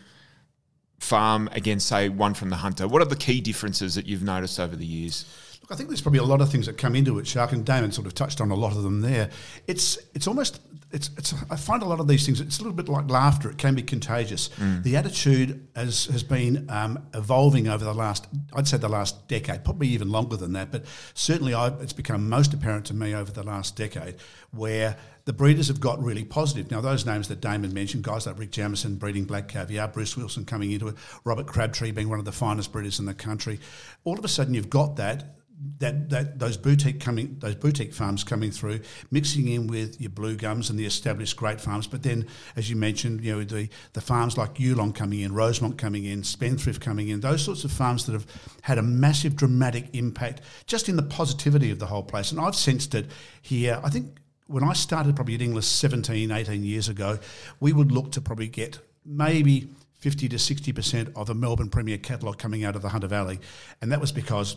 farm 0.98 1.48
against, 1.52 1.88
say, 1.88 2.08
one 2.08 2.32
from 2.32 2.48
the 2.48 2.56
Hunter? 2.56 2.88
What 2.88 3.02
are 3.02 3.06
the 3.06 3.16
key 3.16 3.40
differences 3.40 3.94
that 3.96 4.06
you've 4.06 4.22
noticed 4.22 4.58
over 4.58 4.76
the 4.76 4.86
years? 4.86 5.26
Look, 5.62 5.70
I 5.70 5.76
think 5.76 5.88
there's 5.88 6.00
probably 6.00 6.18
a 6.18 6.24
lot 6.24 6.40
of 6.40 6.50
things 6.50 6.66
that 6.66 6.76
come 6.76 6.96
into 6.96 7.18
it, 7.18 7.26
Shark, 7.26 7.52
and 7.52 7.64
Damon 7.64 7.92
sort 7.92 8.06
of 8.06 8.14
touched 8.14 8.40
on 8.40 8.50
a 8.50 8.54
lot 8.54 8.72
of 8.72 8.82
them 8.82 9.00
there. 9.00 9.30
It's 9.68 9.96
it's 10.12 10.26
almost 10.26 10.60
it's 10.90 11.10
it's 11.16 11.34
I 11.50 11.56
find 11.56 11.82
a 11.82 11.86
lot 11.86 12.00
of 12.00 12.08
these 12.08 12.26
things. 12.26 12.40
It's 12.40 12.58
a 12.58 12.62
little 12.62 12.76
bit 12.76 12.88
like 12.88 13.08
laughter. 13.08 13.50
It 13.50 13.58
can 13.58 13.74
be 13.74 13.82
contagious. 13.82 14.50
The 14.82 14.96
attitude 14.96 15.68
has 15.76 16.06
has 16.06 16.22
been 16.22 16.68
um, 16.68 17.06
evolving 17.14 17.68
over 17.68 17.84
the 17.84 17.94
last 17.94 18.26
I'd 18.52 18.66
say 18.66 18.76
the 18.76 18.88
last 18.88 19.28
decade, 19.28 19.64
probably 19.64 19.88
even 19.88 20.10
longer 20.10 20.36
than 20.36 20.52
that. 20.54 20.72
But 20.72 20.84
certainly, 21.14 21.54
I, 21.54 21.68
it's 21.80 21.92
become 21.92 22.28
most 22.28 22.52
apparent 22.52 22.86
to 22.86 22.94
me 22.94 23.14
over 23.14 23.30
the 23.30 23.44
last 23.44 23.76
decade 23.76 24.16
where 24.50 24.96
the 25.24 25.32
breeders 25.32 25.68
have 25.68 25.80
got 25.80 26.02
really 26.02 26.24
positive. 26.24 26.70
Now, 26.70 26.80
those 26.80 27.06
names 27.06 27.28
that 27.28 27.40
Damon 27.40 27.72
mentioned, 27.72 28.02
guys 28.02 28.26
like 28.26 28.38
Rick 28.38 28.50
Jamieson 28.50 28.96
breeding 28.96 29.24
black 29.24 29.48
caviar, 29.48 29.86
Bruce 29.86 30.16
Wilson 30.16 30.44
coming 30.44 30.72
into 30.72 30.88
it, 30.88 30.96
Robert 31.24 31.46
Crabtree 31.46 31.92
being 31.92 32.08
one 32.08 32.18
of 32.18 32.24
the 32.24 32.32
finest 32.32 32.72
breeders 32.72 32.98
in 32.98 33.06
the 33.06 33.14
country, 33.14 33.60
all 34.04 34.18
of 34.18 34.24
a 34.24 34.28
sudden 34.28 34.54
you've 34.54 34.70
got 34.70 34.96
that. 34.96 35.36
That, 35.78 36.10
that 36.10 36.40
those 36.40 36.56
boutique 36.56 36.98
coming 36.98 37.36
those 37.38 37.54
boutique 37.54 37.94
farms 37.94 38.24
coming 38.24 38.50
through, 38.50 38.80
mixing 39.12 39.46
in 39.46 39.68
with 39.68 40.00
your 40.00 40.10
blue 40.10 40.34
gums 40.34 40.70
and 40.70 40.78
the 40.78 40.86
established 40.86 41.36
great 41.36 41.60
farms, 41.60 41.86
but 41.86 42.02
then 42.02 42.26
as 42.56 42.68
you 42.68 42.74
mentioned, 42.74 43.24
you 43.24 43.32
know 43.32 43.44
the 43.44 43.68
the 43.92 44.00
farms 44.00 44.36
like 44.36 44.54
Yulong 44.54 44.92
coming 44.92 45.20
in, 45.20 45.32
Rosemont 45.32 45.78
coming 45.78 46.04
in, 46.04 46.24
Spendthrift 46.24 46.80
coming 46.80 47.08
in, 47.08 47.20
those 47.20 47.44
sorts 47.44 47.62
of 47.62 47.70
farms 47.70 48.06
that 48.06 48.12
have 48.12 48.26
had 48.62 48.78
a 48.78 48.82
massive 48.82 49.36
dramatic 49.36 49.86
impact 49.92 50.40
just 50.66 50.88
in 50.88 50.96
the 50.96 51.02
positivity 51.02 51.70
of 51.70 51.78
the 51.78 51.86
whole 51.86 52.02
place. 52.02 52.32
And 52.32 52.40
I've 52.40 52.56
sensed 52.56 52.94
it 52.96 53.06
here. 53.40 53.80
I 53.84 53.90
think 53.90 54.18
when 54.46 54.64
I 54.64 54.72
started 54.72 55.14
probably 55.16 55.34
at 55.36 55.42
Inglis 55.42 55.66
17, 55.66 56.30
18 56.30 56.64
years 56.64 56.88
ago, 56.88 57.18
we 57.60 57.72
would 57.72 57.92
look 57.92 58.12
to 58.12 58.20
probably 58.20 58.48
get 58.48 58.78
maybe 59.04 59.70
50 59.94 60.28
to 60.30 60.36
60% 60.36 61.12
of 61.16 61.28
the 61.28 61.34
Melbourne 61.34 61.70
Premier 61.70 61.96
catalogue 61.96 62.38
coming 62.38 62.64
out 62.64 62.74
of 62.74 62.82
the 62.82 62.88
Hunter 62.88 63.06
Valley. 63.06 63.38
And 63.80 63.92
that 63.92 64.00
was 64.00 64.12
because 64.12 64.56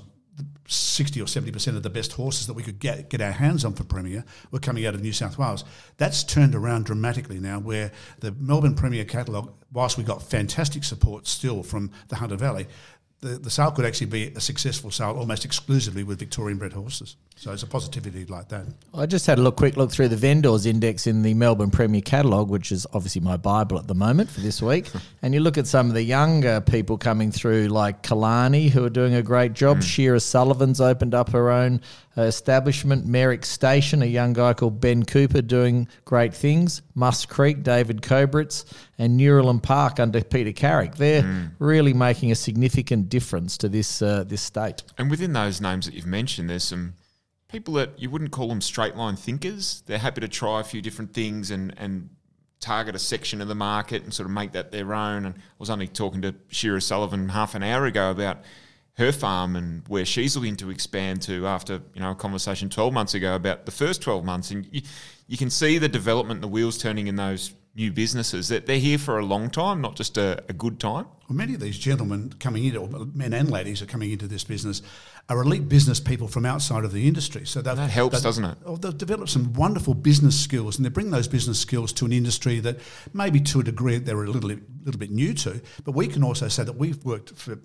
60 0.67 1.21
or 1.21 1.25
70% 1.25 1.75
of 1.75 1.83
the 1.83 1.89
best 1.89 2.13
horses 2.13 2.47
that 2.47 2.53
we 2.53 2.63
could 2.63 2.79
get, 2.79 3.09
get 3.09 3.21
our 3.21 3.31
hands 3.31 3.63
on 3.63 3.73
for 3.73 3.83
Premier 3.83 4.25
were 4.51 4.59
coming 4.59 4.85
out 4.85 4.95
of 4.95 5.01
New 5.01 5.13
South 5.13 5.37
Wales. 5.37 5.63
That's 5.97 6.23
turned 6.23 6.55
around 6.55 6.85
dramatically 6.85 7.39
now, 7.39 7.59
where 7.59 7.91
the 8.19 8.31
Melbourne 8.31 8.75
Premier 8.75 9.05
catalogue, 9.05 9.53
whilst 9.71 9.97
we 9.97 10.03
got 10.03 10.23
fantastic 10.23 10.83
support 10.83 11.27
still 11.27 11.61
from 11.61 11.91
the 12.07 12.15
Hunter 12.15 12.35
Valley, 12.35 12.67
the, 13.21 13.37
the 13.39 13.49
sale 13.49 13.71
could 13.71 13.85
actually 13.85 14.07
be 14.07 14.27
a 14.35 14.39
successful 14.39 14.91
sale 14.91 15.15
almost 15.17 15.45
exclusively 15.45 16.03
with 16.03 16.19
Victorian 16.19 16.57
bred 16.57 16.73
horses. 16.73 17.15
So 17.37 17.51
it's 17.51 17.63
a 17.63 17.67
positivity 17.67 18.25
like 18.25 18.47
that. 18.49 18.65
I 18.93 19.05
just 19.05 19.25
had 19.25 19.39
a 19.39 19.41
look, 19.41 19.57
quick 19.57 19.75
look 19.75 19.91
through 19.91 20.07
the 20.07 20.15
vendors 20.15 20.65
index 20.65 21.05
in 21.05 21.21
the 21.21 21.33
Melbourne 21.33 21.71
Premier 21.71 22.01
catalogue, 22.01 22.49
which 22.49 22.71
is 22.71 22.87
obviously 22.93 23.21
my 23.21 23.35
Bible 23.35 23.77
at 23.77 23.87
the 23.87 23.95
moment 23.95 24.29
for 24.29 24.39
this 24.41 24.61
week. 24.61 24.89
and 25.21 25.33
you 25.33 25.41
look 25.41 25.57
at 25.57 25.67
some 25.67 25.87
of 25.87 25.95
the 25.95 26.03
younger 26.03 26.61
people 26.61 26.97
coming 26.97 27.31
through, 27.31 27.67
like 27.67 28.03
Kalani, 28.03 28.69
who 28.69 28.85
are 28.85 28.89
doing 28.89 29.15
a 29.15 29.23
great 29.23 29.53
job. 29.53 29.83
Shira 29.83 30.19
Sullivan's 30.19 30.79
opened 30.79 31.13
up 31.13 31.31
her 31.31 31.51
own 31.51 31.81
uh, 32.17 32.21
establishment. 32.21 33.05
Merrick 33.05 33.45
Station, 33.45 34.01
a 34.01 34.05
young 34.05 34.31
guy 34.33 34.53
called 34.53 34.79
Ben 34.79 35.03
Cooper, 35.03 35.41
doing 35.41 35.87
great 36.05 36.33
things. 36.33 36.81
Musk 36.93 37.27
Creek, 37.27 37.63
David 37.63 38.01
Kobritz, 38.01 38.65
and 38.97 39.19
Noorilim 39.19 39.61
Park 39.61 39.99
under 39.99 40.23
Peter 40.23 40.51
Carrick. 40.51 40.95
They're 40.95 41.51
really 41.59 41.93
making 41.93 42.31
a 42.31 42.35
significant 42.35 43.09
difference 43.09 43.57
to 43.59 43.69
this 43.69 44.01
uh, 44.01 44.23
this 44.23 44.41
state. 44.41 44.83
And 44.97 45.09
within 45.09 45.33
those 45.33 45.61
names 45.61 45.85
that 45.85 45.95
you've 45.95 46.05
mentioned, 46.05 46.49
there's 46.49 46.63
some 46.63 46.93
people 47.49 47.73
that 47.75 47.99
you 47.99 48.09
wouldn't 48.09 48.31
call 48.31 48.47
them 48.47 48.61
straight 48.61 48.95
line 48.95 49.15
thinkers. 49.15 49.83
They're 49.85 49.97
happy 49.97 50.21
to 50.21 50.27
try 50.27 50.61
a 50.61 50.63
few 50.63 50.81
different 50.81 51.13
things 51.13 51.51
and 51.51 51.73
and 51.77 52.09
target 52.61 52.95
a 52.95 52.99
section 52.99 53.41
of 53.41 53.47
the 53.47 53.55
market 53.55 54.03
and 54.03 54.13
sort 54.13 54.25
of 54.25 54.31
make 54.31 54.53
that 54.53 54.71
their 54.71 54.93
own. 54.93 55.25
And 55.25 55.35
I 55.35 55.39
was 55.59 55.69
only 55.69 55.87
talking 55.87 56.21
to 56.21 56.33
Shira 56.47 56.81
Sullivan 56.81 57.29
half 57.29 57.53
an 57.53 57.63
hour 57.63 57.85
ago 57.85 58.11
about 58.11 58.39
her 58.97 59.11
farm 59.11 59.55
and 59.55 59.85
where 59.87 60.05
she's 60.05 60.35
looking 60.35 60.55
to 60.55 60.69
expand 60.69 61.21
to 61.21 61.45
after 61.45 61.81
you 61.93 62.01
know 62.01 62.11
a 62.11 62.15
conversation 62.15 62.69
12 62.69 62.93
months 62.93 63.13
ago 63.13 63.35
about 63.35 63.65
the 63.65 63.71
first 63.71 64.01
12 64.01 64.23
months 64.23 64.51
and 64.51 64.67
you, 64.71 64.81
you 65.27 65.37
can 65.37 65.49
see 65.49 65.77
the 65.77 65.89
development 65.89 66.41
the 66.41 66.47
wheels 66.47 66.77
turning 66.77 67.07
in 67.07 67.17
those 67.17 67.53
new 67.75 67.91
businesses 67.91 68.47
that 68.47 68.65
they're 68.65 68.79
here 68.79 68.97
for 68.97 69.19
a 69.19 69.25
long 69.25 69.49
time 69.49 69.81
not 69.81 69.95
just 69.95 70.17
a, 70.17 70.43
a 70.49 70.53
good 70.53 70.79
time 70.79 71.05
well, 71.27 71.37
many 71.37 71.55
of 71.55 71.59
these 71.59 71.77
gentlemen 71.77 72.33
coming 72.39 72.65
into, 72.65 72.79
or 72.79 73.07
men 73.13 73.33
and 73.33 73.49
ladies 73.49 73.81
are 73.81 73.87
coming 73.87 74.11
into 74.11 74.27
this 74.27 74.43
business, 74.43 74.83
are 75.27 75.41
elite 75.41 75.67
business 75.67 75.99
people 75.99 76.27
from 76.27 76.45
outside 76.45 76.85
of 76.85 76.91
the 76.91 77.07
industry. 77.07 77.45
So 77.47 77.63
that 77.63 77.77
helps, 77.77 78.21
doesn't 78.21 78.45
it? 78.45 78.57
Oh, 78.63 78.75
they've 78.75 78.95
developed 78.95 79.31
some 79.31 79.53
wonderful 79.53 79.95
business 79.95 80.39
skills, 80.39 80.77
and 80.77 80.85
they 80.85 80.89
bring 80.89 81.09
those 81.09 81.27
business 81.27 81.59
skills 81.59 81.91
to 81.93 82.05
an 82.05 82.11
industry 82.11 82.59
that 82.59 82.79
maybe 83.13 83.39
to 83.41 83.59
a 83.59 83.63
degree 83.63 83.97
they're 83.97 84.23
a 84.23 84.29
little, 84.29 84.51
little 84.83 84.99
bit 84.99 85.09
new 85.09 85.33
to. 85.33 85.61
But 85.83 85.93
we 85.93 86.07
can 86.07 86.23
also 86.23 86.47
say 86.47 86.63
that 86.63 86.77
we've 86.77 87.03
worked 87.03 87.31
for 87.31 87.57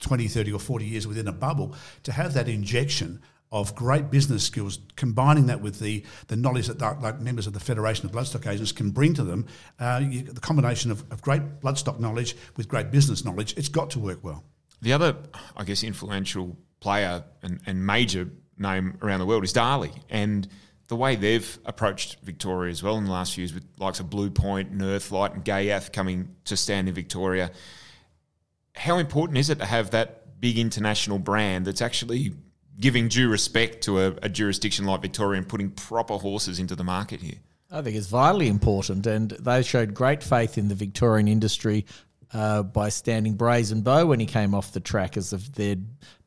20, 0.00 0.26
30, 0.26 0.52
or 0.52 0.58
40 0.58 0.84
years 0.84 1.06
within 1.06 1.28
a 1.28 1.32
bubble 1.32 1.76
to 2.02 2.10
have 2.10 2.34
that 2.34 2.48
injection 2.48 3.22
of 3.54 3.74
great 3.74 4.10
business 4.10 4.44
skills, 4.44 4.80
combining 4.96 5.46
that 5.46 5.60
with 5.62 5.78
the, 5.78 6.04
the 6.26 6.36
knowledge 6.36 6.66
that 6.66 6.80
like 7.00 7.20
members 7.20 7.46
of 7.46 7.52
the 7.52 7.60
Federation 7.60 8.04
of 8.04 8.12
Bloodstock 8.12 8.46
Agents 8.50 8.72
can 8.72 8.90
bring 8.90 9.14
to 9.14 9.22
them, 9.22 9.46
uh, 9.78 10.02
you, 10.02 10.22
the 10.22 10.40
combination 10.40 10.90
of, 10.90 11.10
of 11.10 11.22
great 11.22 11.60
bloodstock 11.60 11.98
knowledge 11.98 12.36
with 12.56 12.68
great 12.68 12.90
business 12.90 13.24
knowledge, 13.24 13.54
it's 13.56 13.68
got 13.68 13.90
to 13.90 13.98
work 13.98 14.22
well. 14.22 14.44
The 14.82 14.92
other, 14.92 15.16
I 15.56 15.64
guess, 15.64 15.82
influential 15.82 16.56
player 16.80 17.24
and, 17.42 17.60
and 17.64 17.86
major 17.86 18.28
name 18.58 18.98
around 19.00 19.20
the 19.20 19.26
world 19.26 19.44
is 19.44 19.52
Darley. 19.52 19.92
And 20.10 20.46
the 20.88 20.96
way 20.96 21.16
they've 21.16 21.58
approached 21.64 22.18
Victoria 22.22 22.70
as 22.70 22.82
well 22.82 22.98
in 22.98 23.04
the 23.04 23.12
last 23.12 23.34
few 23.34 23.42
years 23.42 23.54
with 23.54 23.64
likes 23.78 24.00
of 24.00 24.10
Blue 24.10 24.30
Point, 24.30 24.70
Earthlight 24.82 25.32
and 25.32 25.44
Ghaiyyath 25.44 25.92
coming 25.92 26.34
to 26.44 26.56
stand 26.56 26.88
in 26.88 26.94
Victoria– 26.94 27.50
how 28.76 28.98
important 28.98 29.38
is 29.38 29.50
it 29.50 29.58
to 29.58 29.66
have 29.66 29.90
that 29.90 30.40
big 30.40 30.58
international 30.58 31.18
brand 31.18 31.64
that's 31.66 31.80
actually 31.80 32.32
giving 32.78 33.08
due 33.08 33.28
respect 33.28 33.82
to 33.84 34.00
a, 34.00 34.14
a 34.22 34.28
jurisdiction 34.28 34.84
like 34.84 35.02
Victoria 35.02 35.38
and 35.38 35.48
putting 35.48 35.70
proper 35.70 36.14
horses 36.14 36.58
into 36.58 36.74
the 36.74 36.84
market 36.84 37.20
here? 37.20 37.38
I 37.70 37.82
think 37.82 37.96
it's 37.96 38.06
vitally 38.06 38.48
important, 38.48 39.06
and 39.06 39.30
they 39.30 39.62
showed 39.62 39.94
great 39.94 40.22
faith 40.22 40.58
in 40.58 40.68
the 40.68 40.74
Victorian 40.74 41.26
industry 41.26 41.86
uh, 42.32 42.62
by 42.62 42.88
standing 42.88 43.34
Brazen 43.34 43.82
Beau 43.82 44.06
when 44.06 44.20
he 44.20 44.26
came 44.26 44.54
off 44.54 44.72
the 44.72 44.80
track 44.80 45.16
as 45.16 45.32
of 45.32 45.54
their 45.54 45.76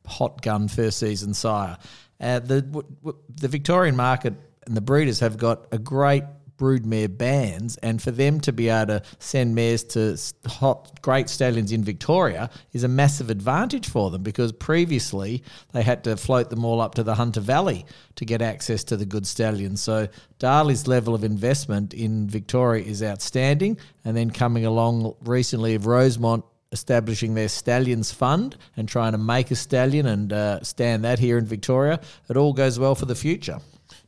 hot 0.06 0.42
gun 0.42 0.68
first 0.68 0.98
season 0.98 1.34
sire. 1.34 1.78
Uh, 2.20 2.40
the 2.40 2.62
w- 2.62 2.88
w- 3.02 3.18
the 3.34 3.48
Victorian 3.48 3.94
market 3.94 4.34
and 4.66 4.76
the 4.76 4.80
breeders 4.80 5.20
have 5.20 5.36
got 5.38 5.66
a 5.72 5.78
great 5.78 6.24
broodmare 6.58 7.16
bands, 7.16 7.76
and 7.78 8.02
for 8.02 8.10
them 8.10 8.40
to 8.40 8.52
be 8.52 8.68
able 8.68 8.98
to 8.98 9.02
send 9.18 9.54
mares 9.54 9.84
to 9.84 10.18
hot, 10.46 11.00
great 11.00 11.28
stallions 11.28 11.72
in 11.72 11.84
Victoria 11.84 12.50
is 12.72 12.84
a 12.84 12.88
massive 12.88 13.30
advantage 13.30 13.88
for 13.88 14.10
them 14.10 14.22
because 14.22 14.52
previously 14.52 15.42
they 15.72 15.82
had 15.82 16.04
to 16.04 16.16
float 16.16 16.50
them 16.50 16.64
all 16.64 16.80
up 16.80 16.94
to 16.96 17.02
the 17.02 17.14
Hunter 17.14 17.40
Valley 17.40 17.86
to 18.16 18.24
get 18.24 18.42
access 18.42 18.84
to 18.84 18.96
the 18.96 19.06
good 19.06 19.26
stallions. 19.26 19.80
So 19.80 20.08
Darley's 20.38 20.86
level 20.86 21.14
of 21.14 21.24
investment 21.24 21.94
in 21.94 22.28
Victoria 22.28 22.84
is 22.84 23.02
outstanding, 23.02 23.78
and 24.04 24.16
then 24.16 24.30
coming 24.30 24.66
along 24.66 25.14
recently 25.24 25.74
of 25.74 25.86
Rosemont 25.86 26.44
establishing 26.72 27.34
their 27.34 27.48
stallions 27.48 28.12
fund 28.12 28.56
and 28.76 28.88
trying 28.88 29.12
to 29.12 29.18
make 29.18 29.50
a 29.50 29.56
stallion 29.56 30.06
and 30.06 30.32
uh, 30.32 30.62
stand 30.62 31.04
that 31.04 31.18
here 31.18 31.38
in 31.38 31.46
Victoria, 31.46 32.00
it 32.28 32.36
all 32.36 32.52
goes 32.52 32.78
well 32.78 32.94
for 32.94 33.06
the 33.06 33.14
future. 33.14 33.58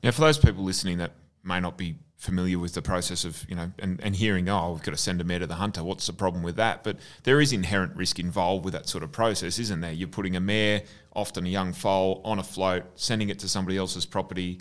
Now, 0.02 0.11
for 0.11 0.21
those 0.23 0.38
people 0.38 0.64
listening 0.64 0.99
that 0.99 1.12
may 1.42 1.61
not 1.61 1.78
be 1.78 1.97
familiar 2.20 2.58
with 2.58 2.74
the 2.74 2.82
process 2.82 3.24
of 3.24 3.46
you 3.48 3.56
know 3.56 3.72
and, 3.78 3.98
and 4.02 4.14
hearing 4.14 4.46
oh 4.50 4.72
we've 4.72 4.82
got 4.82 4.90
to 4.90 4.96
send 4.98 5.22
a 5.22 5.24
mare 5.24 5.38
to 5.38 5.46
the 5.46 5.54
hunter 5.54 5.82
what's 5.82 6.06
the 6.06 6.12
problem 6.12 6.42
with 6.42 6.56
that? 6.56 6.84
But 6.84 6.98
there 7.22 7.40
is 7.40 7.52
inherent 7.52 7.96
risk 7.96 8.18
involved 8.18 8.64
with 8.64 8.74
that 8.74 8.88
sort 8.88 9.02
of 9.02 9.10
process 9.10 9.58
isn't 9.58 9.80
there? 9.80 9.92
You're 9.92 10.08
putting 10.08 10.36
a 10.36 10.40
mare 10.40 10.82
often 11.14 11.46
a 11.46 11.48
young 11.48 11.72
foal 11.72 12.20
on 12.24 12.38
a 12.38 12.42
float 12.42 12.84
sending 12.94 13.30
it 13.30 13.38
to 13.40 13.48
somebody 13.48 13.78
else's 13.78 14.04
property. 14.04 14.60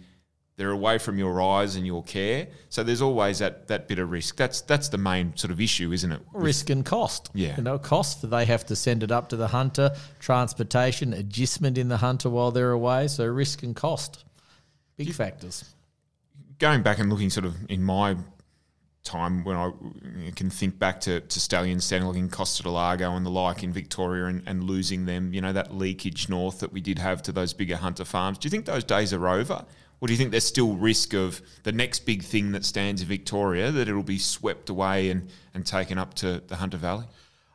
They're 0.55 0.71
away 0.71 0.99
from 0.99 1.17
your 1.17 1.41
eyes 1.41 1.75
and 1.75 1.85
your 1.85 2.03
care. 2.03 2.47
So 2.69 2.83
there's 2.83 3.01
always 3.01 3.39
that 3.39 3.67
that 3.67 3.89
bit 3.89 3.99
of 3.99 4.09
risk. 4.09 4.37
That's 4.37 4.61
that's 4.61 4.87
the 4.87 4.97
main 4.97 5.35
sort 5.35 5.51
of 5.51 5.59
issue 5.59 5.91
isn't 5.91 6.11
it? 6.13 6.21
Risk 6.33 6.69
and 6.69 6.85
cost. 6.85 7.29
Yeah. 7.33 7.57
You 7.57 7.63
know 7.63 7.77
cost 7.77 8.29
they 8.29 8.45
have 8.45 8.65
to 8.67 8.75
send 8.77 9.03
it 9.03 9.11
up 9.11 9.27
to 9.29 9.35
the 9.35 9.49
hunter 9.49 9.93
transportation 10.19 11.11
adjustment 11.11 11.77
in 11.77 11.89
the 11.89 11.97
hunter 11.97 12.29
while 12.29 12.51
they're 12.51 12.71
away. 12.71 13.09
So 13.09 13.25
risk 13.25 13.63
and 13.63 13.75
cost. 13.75 14.23
Big 14.95 15.13
factors 15.13 15.65
going 16.59 16.83
back 16.83 16.99
and 16.99 17.09
looking 17.09 17.29
sort 17.29 17.45
of 17.45 17.55
in 17.69 17.81
my 17.81 18.15
time 19.03 19.43
when 19.43 19.55
I 19.55 19.71
can 20.35 20.49
think 20.49 20.77
back 20.77 21.01
to, 21.01 21.21
to 21.21 21.39
Stallion 21.39 21.79
standing 21.79 22.29
Encosta 22.29 22.63
del 22.63 22.73
Lago 22.73 23.15
and 23.15 23.25
the 23.25 23.29
like 23.29 23.63
in 23.63 23.71
Victoria 23.71 24.25
and, 24.25 24.43
and 24.45 24.63
losing 24.63 25.05
them, 25.05 25.33
you 25.33 25.41
know, 25.41 25.53
that 25.53 25.73
leakage 25.73 26.29
north 26.29 26.59
that 26.59 26.71
we 26.71 26.81
did 26.81 26.99
have 26.99 27.23
to 27.23 27.31
those 27.31 27.53
bigger 27.53 27.77
hunter 27.77 28.05
farms. 28.05 28.37
Do 28.37 28.45
you 28.45 28.51
think 28.51 28.65
those 28.65 28.83
days 28.83 29.13
are 29.13 29.27
over? 29.27 29.65
Or 30.01 30.07
do 30.07 30.13
you 30.13 30.17
think 30.17 30.31
there's 30.31 30.45
still 30.45 30.75
risk 30.75 31.13
of 31.13 31.41
the 31.63 31.71
next 31.71 32.05
big 32.05 32.23
thing 32.23 32.51
that 32.51 32.63
stands 32.63 33.01
in 33.01 33.07
Victoria 33.07 33.71
that 33.71 33.89
it'll 33.89 34.03
be 34.03 34.19
swept 34.19 34.69
away 34.69 35.09
and, 35.09 35.29
and 35.53 35.65
taken 35.65 35.97
up 35.97 36.13
to 36.15 36.41
the 36.47 36.57
Hunter 36.57 36.77
Valley? 36.77 37.05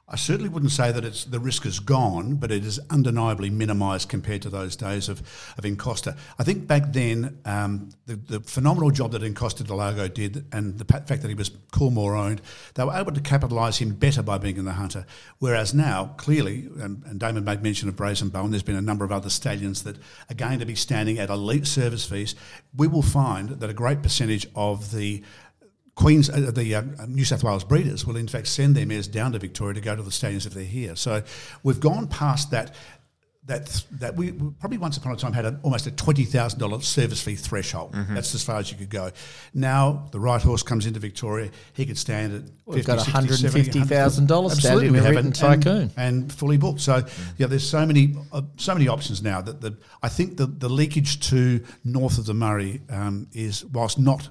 I 0.07 0.17
certainly 0.17 0.51
wouldn't 0.51 0.73
say 0.73 0.93
that 0.93 1.03
it's 1.03 1.25
the 1.25 1.41
risk 1.41 1.65
is 1.65 1.81
gone, 1.81 2.35
but 2.35 2.53
it 2.53 2.63
is 2.63 2.79
undeniably 2.91 3.49
minimised 3.49 4.11
compared 4.11 4.43
to 4.43 4.51
those 4.51 4.77
days 4.77 5.09
of, 5.09 5.21
of 5.57 5.65
Encosta. 5.65 6.15
I 6.39 6.45
think 6.45 6.67
back 6.67 6.93
then, 6.93 7.39
um, 7.47 7.89
the, 8.05 8.17
the, 8.17 8.41
phenomenal 8.41 8.91
job 8.91 9.13
that 9.13 9.23
Encosta 9.23 9.65
del 9.65 9.79
Lago 9.79 10.07
did 10.09 10.45
and 10.53 10.79
the 10.79 10.85
fact 10.85 11.09
that 11.09 11.25
he 11.27 11.35
was 11.35 11.49
Coolmore 11.73 12.19
owned, 12.19 12.43
they 12.75 12.85
were 12.85 12.95
able 12.95 13.13
to 13.13 13.21
capitalise 13.21 13.79
him 13.79 13.95
better 13.95 14.23
by 14.23 14.37
being 14.37 14.59
in 14.59 14.67
the 14.67 14.73
hunter. 14.73 15.07
Whereas 15.39 15.73
now, 15.73 16.15
clearly, 16.19 16.69
and, 16.79 17.03
and 17.07 17.19
Damon 17.19 17.45
made 17.45 17.63
mention 17.63 17.89
of 17.89 17.97
Brazen 17.97 18.31
and 18.35 18.53
there's 18.53 18.63
been 18.63 18.77
a 18.77 18.83
number 18.83 19.07
of 19.07 19.13
other 19.13 19.31
stallions 19.31 19.85
that 19.85 19.97
are 20.31 20.35
going 20.37 20.59
to 20.59 20.67
be 20.67 20.75
standing 20.75 21.19
at 21.19 21.31
elite 21.31 21.67
service 21.67 22.05
fees, 22.05 22.35
we 22.77 22.87
will 22.87 23.03
find 23.03 23.49
that 23.49 23.71
a 23.71 23.75
great 23.75 24.03
percentage 24.03 24.47
of 24.55 24.93
the 24.93 25.23
Queens, 25.95 26.29
uh, 26.29 26.51
the 26.53 26.75
uh, 26.75 26.83
New 27.07 27.25
South 27.25 27.45
Wales 27.45 27.65
breeders 27.65 28.07
will 28.07 28.17
in 28.17 28.27
fact 28.27 28.49
send 28.49 28.75
their 28.75 28.87
mares 28.87 29.07
down 29.07 29.33
to 29.33 29.39
Victoria 29.39 29.75
to 29.75 29.81
go 29.81 29.95
to 29.95 30.03
the 30.03 30.11
stadiums 30.11 30.47
if 30.47 30.55
they're 30.55 30.65
here. 30.65 30.97
So 30.97 31.23
we've 31.63 31.81
gone 31.81 32.09
past 32.09 32.51
that. 32.51 32.75
That 33.47 33.85
that 34.01 34.17
we 34.17 34.33
probably 34.33 34.79
once 34.79 34.97
upon 34.97 35.13
a 35.13 35.17
time 35.17 35.35
had 35.35 35.45
a, 35.45 35.61
almost 35.63 35.87
a 35.87 35.91
twenty 35.91 36.25
thousand 36.25 36.61
dollars 36.61 36.87
service 36.87 37.21
fee 37.21 37.35
threshold. 37.35 37.93
Mm-hmm. 37.93 38.15
That's 38.15 38.35
as 38.35 38.43
far 38.43 38.57
as 38.57 38.73
you 38.73 38.79
could 38.79 38.89
go. 38.89 39.11
Now 39.53 40.09
the 40.13 40.19
right 40.19 40.41
horse 40.41 40.63
comes 40.63 40.87
into 40.87 40.99
Victoria, 40.99 41.51
he 41.75 41.85
could 41.85 41.99
stand 41.99 42.33
at 42.33 42.43
We've 42.65 42.77
50, 42.77 42.87
got 42.87 42.97
one 42.97 43.07
hundred 43.07 43.45
and 43.45 43.53
fifty 43.53 43.83
thousand 43.83 44.29
dollars 44.29 44.53
absolutely 44.53 44.93
we 44.93 44.99
have 44.99 45.17
and, 45.17 45.35
tycoon 45.35 45.91
and, 45.99 46.33
fully 46.33 46.57
booked. 46.57 46.81
So 46.81 47.03
mm. 47.03 47.35
yeah, 47.37 47.47
there's 47.47 47.69
so 47.69 47.85
many 47.85 48.15
uh, 48.33 48.41
so 48.57 48.73
many 48.73 48.89
options 48.89 49.23
now 49.23 49.43
that 49.43 49.61
the 49.61 49.77
I 50.03 50.09
think 50.09 50.39
the 50.39 50.47
the 50.47 50.71
leakage 50.71 51.21
to 51.29 51.63
north 51.85 52.17
of 52.17 52.25
the 52.25 52.33
Murray 52.33 52.81
um, 52.89 53.27
is 53.35 53.63
whilst 53.67 53.99
not 53.99 54.31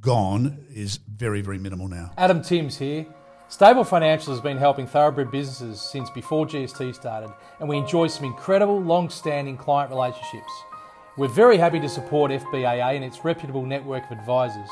gone 0.00 0.64
is 0.74 0.98
very, 1.08 1.40
very 1.40 1.58
minimal 1.58 1.88
now. 1.88 2.12
Adam 2.16 2.42
Timms 2.42 2.78
here. 2.78 3.06
Stable 3.48 3.82
Financial 3.82 4.32
has 4.32 4.40
been 4.40 4.56
helping 4.56 4.86
thoroughbred 4.86 5.30
businesses 5.30 5.80
since 5.80 6.08
before 6.10 6.46
GST 6.46 6.94
started, 6.94 7.32
and 7.58 7.68
we 7.68 7.76
enjoy 7.76 8.06
some 8.06 8.24
incredible 8.24 8.80
long 8.80 9.10
standing 9.10 9.56
client 9.56 9.90
relationships. 9.90 10.52
We're 11.16 11.28
very 11.28 11.56
happy 11.56 11.80
to 11.80 11.88
support 11.88 12.30
FBAA 12.30 12.94
and 12.94 13.04
its 13.04 13.24
reputable 13.24 13.66
network 13.66 14.04
of 14.04 14.18
advisors. 14.18 14.68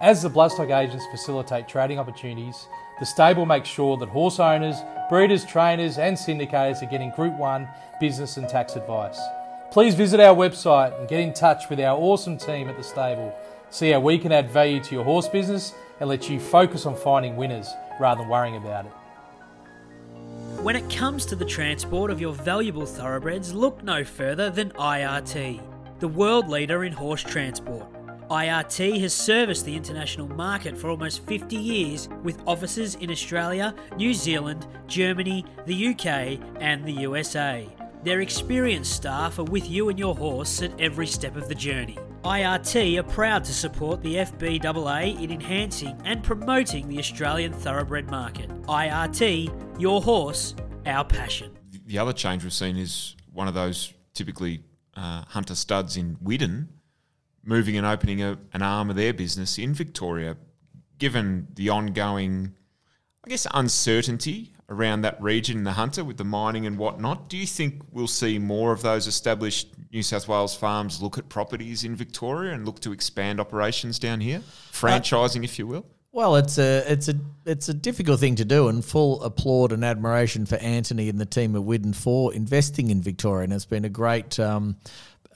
As 0.00 0.22
the 0.22 0.30
bloodstock 0.30 0.74
agents 0.74 1.04
facilitate 1.10 1.68
trading 1.68 1.98
opportunities, 1.98 2.66
the 2.98 3.06
stable 3.06 3.44
makes 3.44 3.68
sure 3.68 3.98
that 3.98 4.08
horse 4.08 4.40
owners, 4.40 4.76
breeders, 5.10 5.44
trainers, 5.44 5.98
and 5.98 6.16
syndicators 6.16 6.82
are 6.82 6.90
getting 6.90 7.10
Group 7.10 7.38
1 7.38 7.68
business 8.00 8.38
and 8.38 8.48
tax 8.48 8.76
advice. 8.76 9.20
Please 9.70 9.94
visit 9.94 10.20
our 10.20 10.34
website 10.34 10.98
and 10.98 11.08
get 11.08 11.20
in 11.20 11.32
touch 11.32 11.70
with 11.70 11.80
our 11.80 11.96
awesome 11.98 12.36
team 12.36 12.68
at 12.68 12.76
the 12.76 12.82
stable 12.82 13.34
See 13.72 13.90
how 13.90 14.00
we 14.00 14.18
can 14.18 14.32
add 14.32 14.50
value 14.50 14.80
to 14.80 14.94
your 14.94 15.02
horse 15.02 15.28
business 15.28 15.72
and 15.98 16.06
let 16.06 16.28
you 16.28 16.38
focus 16.38 16.84
on 16.84 16.94
finding 16.94 17.36
winners 17.36 17.68
rather 17.98 18.20
than 18.20 18.28
worrying 18.28 18.56
about 18.56 18.84
it. 18.84 18.92
When 20.62 20.76
it 20.76 20.90
comes 20.90 21.24
to 21.26 21.36
the 21.36 21.46
transport 21.46 22.10
of 22.10 22.20
your 22.20 22.34
valuable 22.34 22.84
thoroughbreds, 22.84 23.54
look 23.54 23.82
no 23.82 24.04
further 24.04 24.50
than 24.50 24.72
IRT, 24.72 25.62
the 26.00 26.08
world 26.08 26.50
leader 26.50 26.84
in 26.84 26.92
horse 26.92 27.22
transport. 27.22 27.86
IRT 28.28 29.00
has 29.00 29.14
serviced 29.14 29.64
the 29.64 29.74
international 29.74 30.28
market 30.28 30.76
for 30.76 30.90
almost 30.90 31.24
50 31.26 31.56
years 31.56 32.10
with 32.22 32.42
offices 32.46 32.96
in 32.96 33.10
Australia, 33.10 33.74
New 33.96 34.12
Zealand, 34.12 34.66
Germany, 34.86 35.46
the 35.64 35.88
UK, 35.88 36.38
and 36.60 36.84
the 36.84 36.92
USA. 36.92 37.66
Their 38.04 38.20
experienced 38.20 38.92
staff 38.92 39.38
are 39.38 39.44
with 39.44 39.68
you 39.68 39.88
and 39.88 39.98
your 39.98 40.14
horse 40.14 40.60
at 40.60 40.78
every 40.78 41.06
step 41.06 41.36
of 41.36 41.48
the 41.48 41.54
journey. 41.54 41.98
IRT 42.24 42.98
are 42.98 43.02
proud 43.02 43.42
to 43.44 43.52
support 43.52 44.00
the 44.00 44.14
FBAA 44.14 45.20
in 45.20 45.32
enhancing 45.32 46.00
and 46.04 46.22
promoting 46.22 46.88
the 46.88 46.98
Australian 46.98 47.52
thoroughbred 47.52 48.08
market. 48.10 48.48
IRT, 48.62 49.80
your 49.80 50.00
horse, 50.00 50.54
our 50.86 51.04
passion. 51.04 51.50
The 51.84 51.98
other 51.98 52.12
change 52.12 52.44
we've 52.44 52.52
seen 52.52 52.76
is 52.76 53.16
one 53.32 53.48
of 53.48 53.54
those 53.54 53.92
typically 54.14 54.62
uh, 54.96 55.24
hunter 55.26 55.56
studs 55.56 55.96
in 55.96 56.16
Widden 56.16 56.68
moving 57.44 57.76
and 57.76 57.84
opening 57.84 58.22
a, 58.22 58.38
an 58.52 58.62
arm 58.62 58.88
of 58.88 58.94
their 58.94 59.12
business 59.12 59.58
in 59.58 59.74
Victoria, 59.74 60.36
given 60.98 61.48
the 61.54 61.70
ongoing, 61.70 62.54
I 63.24 63.30
guess, 63.30 63.48
uncertainty 63.52 64.54
around 64.68 65.02
that 65.02 65.20
region 65.20 65.58
in 65.58 65.64
the 65.64 65.72
Hunter 65.72 66.04
with 66.04 66.18
the 66.18 66.24
mining 66.24 66.66
and 66.66 66.78
whatnot, 66.78 67.28
do 67.28 67.36
you 67.36 67.46
think 67.46 67.82
we'll 67.90 68.06
see 68.06 68.38
more 68.38 68.72
of 68.72 68.82
those 68.82 69.08
established 69.08 69.74
New 69.92 70.02
South 70.02 70.26
Wales 70.26 70.54
farms 70.54 71.02
look 71.02 71.18
at 71.18 71.28
properties 71.28 71.84
in 71.84 71.94
Victoria 71.94 72.54
and 72.54 72.64
look 72.64 72.80
to 72.80 72.92
expand 72.92 73.38
operations 73.40 73.98
down 73.98 74.20
here, 74.20 74.40
franchising, 74.72 75.44
if 75.44 75.58
you 75.58 75.66
will? 75.66 75.84
Well, 76.12 76.36
it's 76.36 76.58
a 76.58 76.90
it's 76.90 77.08
a 77.08 77.14
it's 77.46 77.68
a 77.68 77.74
difficult 77.74 78.20
thing 78.20 78.36
to 78.36 78.44
do, 78.44 78.68
and 78.68 78.84
full 78.84 79.22
applaud 79.22 79.72
and 79.72 79.84
admiration 79.84 80.44
for 80.44 80.56
Anthony 80.56 81.08
and 81.08 81.18
the 81.18 81.26
team 81.26 81.56
at 81.56 81.62
Widden 81.62 81.94
for 81.94 82.34
investing 82.34 82.90
in 82.90 83.00
Victoria, 83.02 83.44
and 83.44 83.52
it's 83.52 83.66
been 83.66 83.84
a 83.84 83.90
great. 83.90 84.38
Um, 84.38 84.76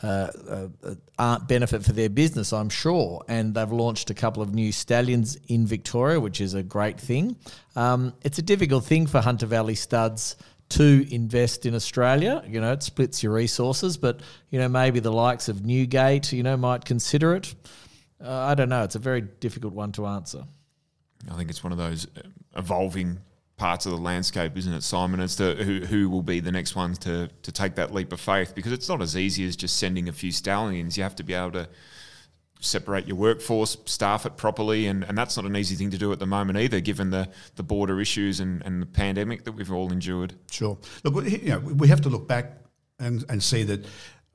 uh, 0.02 0.30
uh, 0.50 0.94
uh, 1.18 1.38
benefit 1.38 1.82
for 1.82 1.92
their 1.92 2.10
business, 2.10 2.52
I'm 2.52 2.68
sure. 2.68 3.25
And 3.28 3.54
they've 3.54 3.72
launched 3.72 4.10
a 4.10 4.14
couple 4.14 4.42
of 4.42 4.54
new 4.54 4.70
stallions 4.70 5.38
in 5.48 5.66
Victoria, 5.66 6.20
which 6.20 6.38
is 6.38 6.52
a 6.52 6.62
great 6.62 7.00
thing. 7.00 7.36
Um, 7.76 8.12
it's 8.22 8.38
a 8.38 8.42
difficult 8.42 8.84
thing 8.84 9.06
for 9.06 9.22
Hunter 9.22 9.46
Valley 9.46 9.75
studs 9.75 10.36
to 10.68 11.06
invest 11.14 11.66
in 11.66 11.75
Australia. 11.75 12.42
You 12.46 12.61
know, 12.61 12.73
it 12.73 12.82
splits 12.82 13.23
your 13.23 13.32
resources, 13.32 13.96
but, 13.96 14.20
you 14.50 14.58
know, 14.58 14.68
maybe 14.68 15.00
the 15.00 15.12
likes 15.12 15.49
of 15.49 15.64
Newgate, 15.64 16.32
you 16.32 16.42
know, 16.42 16.56
might 16.56 16.85
consider 16.85 17.35
it. 17.35 17.54
Uh, 18.23 18.30
I 18.30 18.54
don't 18.54 18.68
know. 18.68 18.82
It's 18.82 18.94
a 18.94 19.00
very 19.00 19.20
difficult 19.20 19.75
one 19.75 19.92
to 19.92 20.06
answer. 20.06 20.44
I 21.30 21.37
think 21.37 21.50
it's 21.50 21.62
one 21.62 21.73
of 21.73 21.78
those 21.78 22.06
uh, 22.16 22.23
evolving 22.56 23.18
parts 23.56 23.87
of 23.87 23.92
the 23.92 23.99
landscape, 23.99 24.56
isn't 24.56 24.73
it, 24.73 24.82
Simon? 24.82 25.20
As 25.20 25.37
to 25.37 25.54
who, 25.54 25.80
who 25.80 26.11
will 26.11 26.23
be 26.23 26.40
the 26.40 26.52
next 26.52 26.76
ones 26.76 26.99
to, 27.00 27.30
to 27.42 27.52
take 27.52 27.75
that 27.76 27.92
leap 27.92 28.12
of 28.12 28.20
faith 28.20 28.54
because 28.54 28.73
it's 28.73 28.88
not 28.88 29.00
as 29.00 29.16
easy 29.16 29.46
as 29.46 29.56
just 29.56 29.78
sending 29.78 30.08
a 30.08 30.12
few 30.12 30.32
stallions. 30.32 30.96
You 30.96 31.02
have 31.02 31.16
to 31.16 31.25
be 31.25 31.35
able 31.35 31.52
to 31.52 31.68
separate 32.60 33.06
your 33.06 33.16
workforce, 33.16 33.76
staff 33.84 34.26
it 34.26 34.36
properly, 34.36 34.86
and, 34.86 35.04
and 35.04 35.16
that's 35.16 35.36
not 35.36 35.46
an 35.46 35.56
easy 35.56 35.75
thing 35.75 35.90
to 35.90 35.98
do 35.98 36.12
at 36.12 36.18
the 36.18 36.26
moment 36.26 36.58
either, 36.58 36.80
given 36.80 37.10
the, 37.10 37.28
the 37.56 37.62
border 37.62 38.00
issues 38.00 38.40
and, 38.40 38.62
and 38.62 38.82
the 38.82 38.86
pandemic 38.86 39.44
that 39.44 39.52
we've 39.52 39.72
all 39.72 39.92
endured. 39.92 40.34
Sure. 40.50 40.78
Look, 41.04 41.25
you 41.25 41.48
know, 41.48 41.58
we 41.58 41.88
have 41.88 42.00
to 42.02 42.08
look 42.08 42.26
back 42.26 42.58
and, 42.98 43.25
and 43.28 43.42
see 43.42 43.62
that 43.64 43.86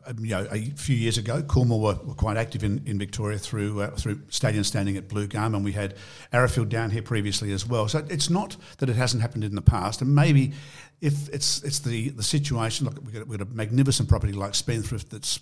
um, 0.05 0.17
you 0.19 0.31
know, 0.31 0.47
a 0.51 0.61
few 0.71 0.95
years 0.95 1.17
ago, 1.17 1.43
Coolmore 1.43 1.79
were, 1.79 2.05
were 2.05 2.15
quite 2.15 2.37
active 2.37 2.63
in, 2.63 2.81
in 2.85 2.97
Victoria 2.97 3.37
through 3.37 3.81
uh, 3.81 3.91
through 3.91 4.21
stadium 4.29 4.63
standing 4.63 4.97
at 4.97 5.07
Blue 5.07 5.27
Gum, 5.27 5.53
and 5.53 5.63
we 5.63 5.73
had 5.73 5.95
Arrowfield 6.33 6.69
down 6.69 6.89
here 6.89 7.03
previously 7.03 7.51
as 7.51 7.67
well. 7.67 7.87
So 7.87 8.05
it's 8.09 8.29
not 8.29 8.57
that 8.79 8.89
it 8.89 8.95
hasn't 8.95 9.21
happened 9.21 9.43
in 9.43 9.53
the 9.53 9.61
past, 9.61 10.01
and 10.01 10.15
maybe 10.15 10.53
if 11.01 11.29
it's 11.29 11.61
it's 11.63 11.79
the 11.79 12.09
the 12.09 12.23
situation. 12.23 12.87
Look, 12.87 12.99
we've 13.03 13.13
got, 13.13 13.27
we've 13.27 13.37
got 13.37 13.47
a 13.47 13.51
magnificent 13.51 14.09
property 14.09 14.33
like 14.33 14.55
Spendthrift 14.55 15.11
that's 15.11 15.39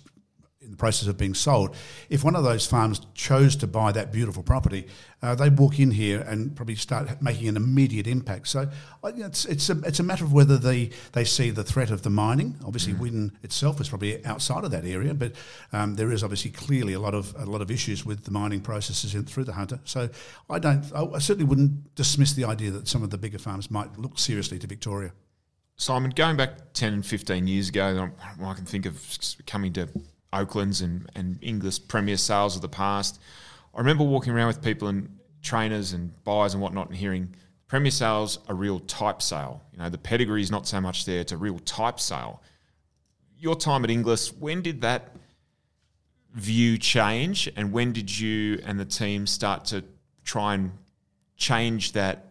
in 0.62 0.70
the 0.70 0.76
process 0.76 1.08
of 1.08 1.16
being 1.16 1.32
sold. 1.32 1.74
If 2.10 2.22
one 2.22 2.36
of 2.36 2.44
those 2.44 2.66
farms 2.66 3.00
chose 3.14 3.56
to 3.56 3.66
buy 3.66 3.92
that 3.92 4.12
beautiful 4.12 4.42
property, 4.42 4.86
uh, 5.22 5.34
they 5.34 5.48
walk 5.48 5.78
in 5.78 5.90
here 5.90 6.20
and 6.20 6.54
probably 6.54 6.74
start 6.74 7.22
making 7.22 7.48
an 7.48 7.56
immediate 7.56 8.06
impact. 8.06 8.48
So 8.48 8.68
it's 9.04 9.46
it's 9.46 9.70
a 9.70 9.80
it's 9.80 10.00
a 10.00 10.02
matter 10.02 10.24
of 10.24 10.34
whether 10.34 10.58
they 10.58 10.90
they 11.12 11.24
see 11.24 11.48
the 11.48 11.64
threat 11.64 11.90
of 11.90 12.02
the 12.02 12.10
mining. 12.10 12.56
Obviously, 12.62 12.92
mm. 12.92 13.30
itself 13.42 13.80
is 13.80 13.88
probably 13.88 14.22
outside 14.26 14.64
of 14.64 14.70
that 14.72 14.84
area, 14.84 15.14
but 15.14 15.32
um, 15.72 15.94
there 15.94 16.12
is 16.12 16.22
obviously 16.22 16.50
clearly 16.50 16.92
a 16.92 17.00
lot 17.00 17.14
of 17.14 17.34
a 17.38 17.46
lot 17.46 17.62
of 17.62 17.70
issues 17.70 18.04
with 18.04 18.24
the 18.24 18.30
mining 18.30 18.60
processes 18.60 19.14
in, 19.14 19.24
through 19.24 19.44
the 19.44 19.54
Hunter. 19.54 19.80
So 19.84 20.10
I 20.50 20.58
don't 20.58 20.84
I 20.94 21.18
certainly 21.20 21.44
wouldn't 21.44 21.94
dismiss 21.94 22.34
the 22.34 22.44
idea 22.44 22.70
that 22.72 22.86
some 22.86 23.02
of 23.02 23.08
the 23.08 23.18
bigger 23.18 23.38
farms 23.38 23.70
might 23.70 23.98
look 23.98 24.18
seriously 24.18 24.58
to 24.58 24.66
Victoria. 24.66 25.12
Simon, 25.76 26.10
going 26.10 26.36
back 26.36 26.74
10, 26.74 26.92
and 26.92 27.06
15 27.06 27.46
years 27.46 27.70
ago, 27.70 28.10
I 28.44 28.52
can 28.52 28.66
think 28.66 28.84
of 28.84 29.02
coming 29.46 29.72
to 29.72 29.88
Oaklands 30.32 30.80
and, 30.80 31.10
and 31.14 31.38
Inglis 31.42 31.78
Premier 31.78 32.16
sales 32.16 32.56
of 32.56 32.62
the 32.62 32.68
past. 32.68 33.20
I 33.74 33.78
remember 33.78 34.04
walking 34.04 34.32
around 34.32 34.48
with 34.48 34.62
people 34.62 34.88
and 34.88 35.18
trainers 35.42 35.92
and 35.92 36.12
buyers 36.24 36.54
and 36.54 36.62
whatnot 36.62 36.88
and 36.88 36.96
hearing 36.96 37.34
Premier 37.66 37.90
sales 37.90 38.40
a 38.48 38.54
real 38.54 38.80
type 38.80 39.22
sale. 39.22 39.62
You 39.72 39.78
know, 39.78 39.88
the 39.88 39.98
pedigree 39.98 40.42
is 40.42 40.50
not 40.50 40.66
so 40.66 40.80
much 40.80 41.04
there, 41.04 41.20
it's 41.20 41.32
a 41.32 41.36
real 41.36 41.60
type 41.60 42.00
sale. 42.00 42.42
Your 43.38 43.54
time 43.54 43.84
at 43.84 43.90
Inglis, 43.90 44.32
when 44.32 44.60
did 44.60 44.80
that 44.80 45.14
view 46.34 46.78
change 46.78 47.48
and 47.56 47.72
when 47.72 47.92
did 47.92 48.18
you 48.18 48.60
and 48.64 48.78
the 48.78 48.84
team 48.84 49.26
start 49.26 49.64
to 49.66 49.84
try 50.24 50.54
and 50.54 50.72
change 51.36 51.92
that 51.92 52.29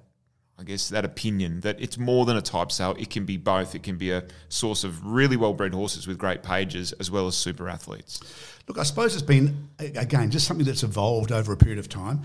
I 0.59 0.63
guess, 0.63 0.89
that 0.89 1.05
opinion 1.05 1.61
that 1.61 1.79
it's 1.79 1.97
more 1.97 2.25
than 2.25 2.35
a 2.35 2.41
type 2.41 2.71
sale. 2.71 2.93
It 2.99 3.09
can 3.09 3.23
be 3.23 3.37
both. 3.37 3.75
It 3.75 3.83
can 3.83 3.95
be 3.95 4.11
a 4.11 4.25
source 4.49 4.83
of 4.83 5.05
really 5.05 5.37
well 5.37 5.53
bred 5.53 5.73
horses 5.73 6.05
with 6.05 6.17
great 6.17 6.43
pages 6.43 6.91
as 6.93 7.09
well 7.09 7.27
as 7.27 7.37
super 7.37 7.69
athletes. 7.69 8.19
Look, 8.67 8.77
I 8.77 8.83
suppose 8.83 9.13
it's 9.13 9.23
been, 9.23 9.69
again, 9.79 10.29
just 10.31 10.45
something 10.45 10.65
that's 10.65 10.83
evolved 10.83 11.31
over 11.31 11.53
a 11.53 11.57
period 11.57 11.79
of 11.79 11.87
time. 11.87 12.23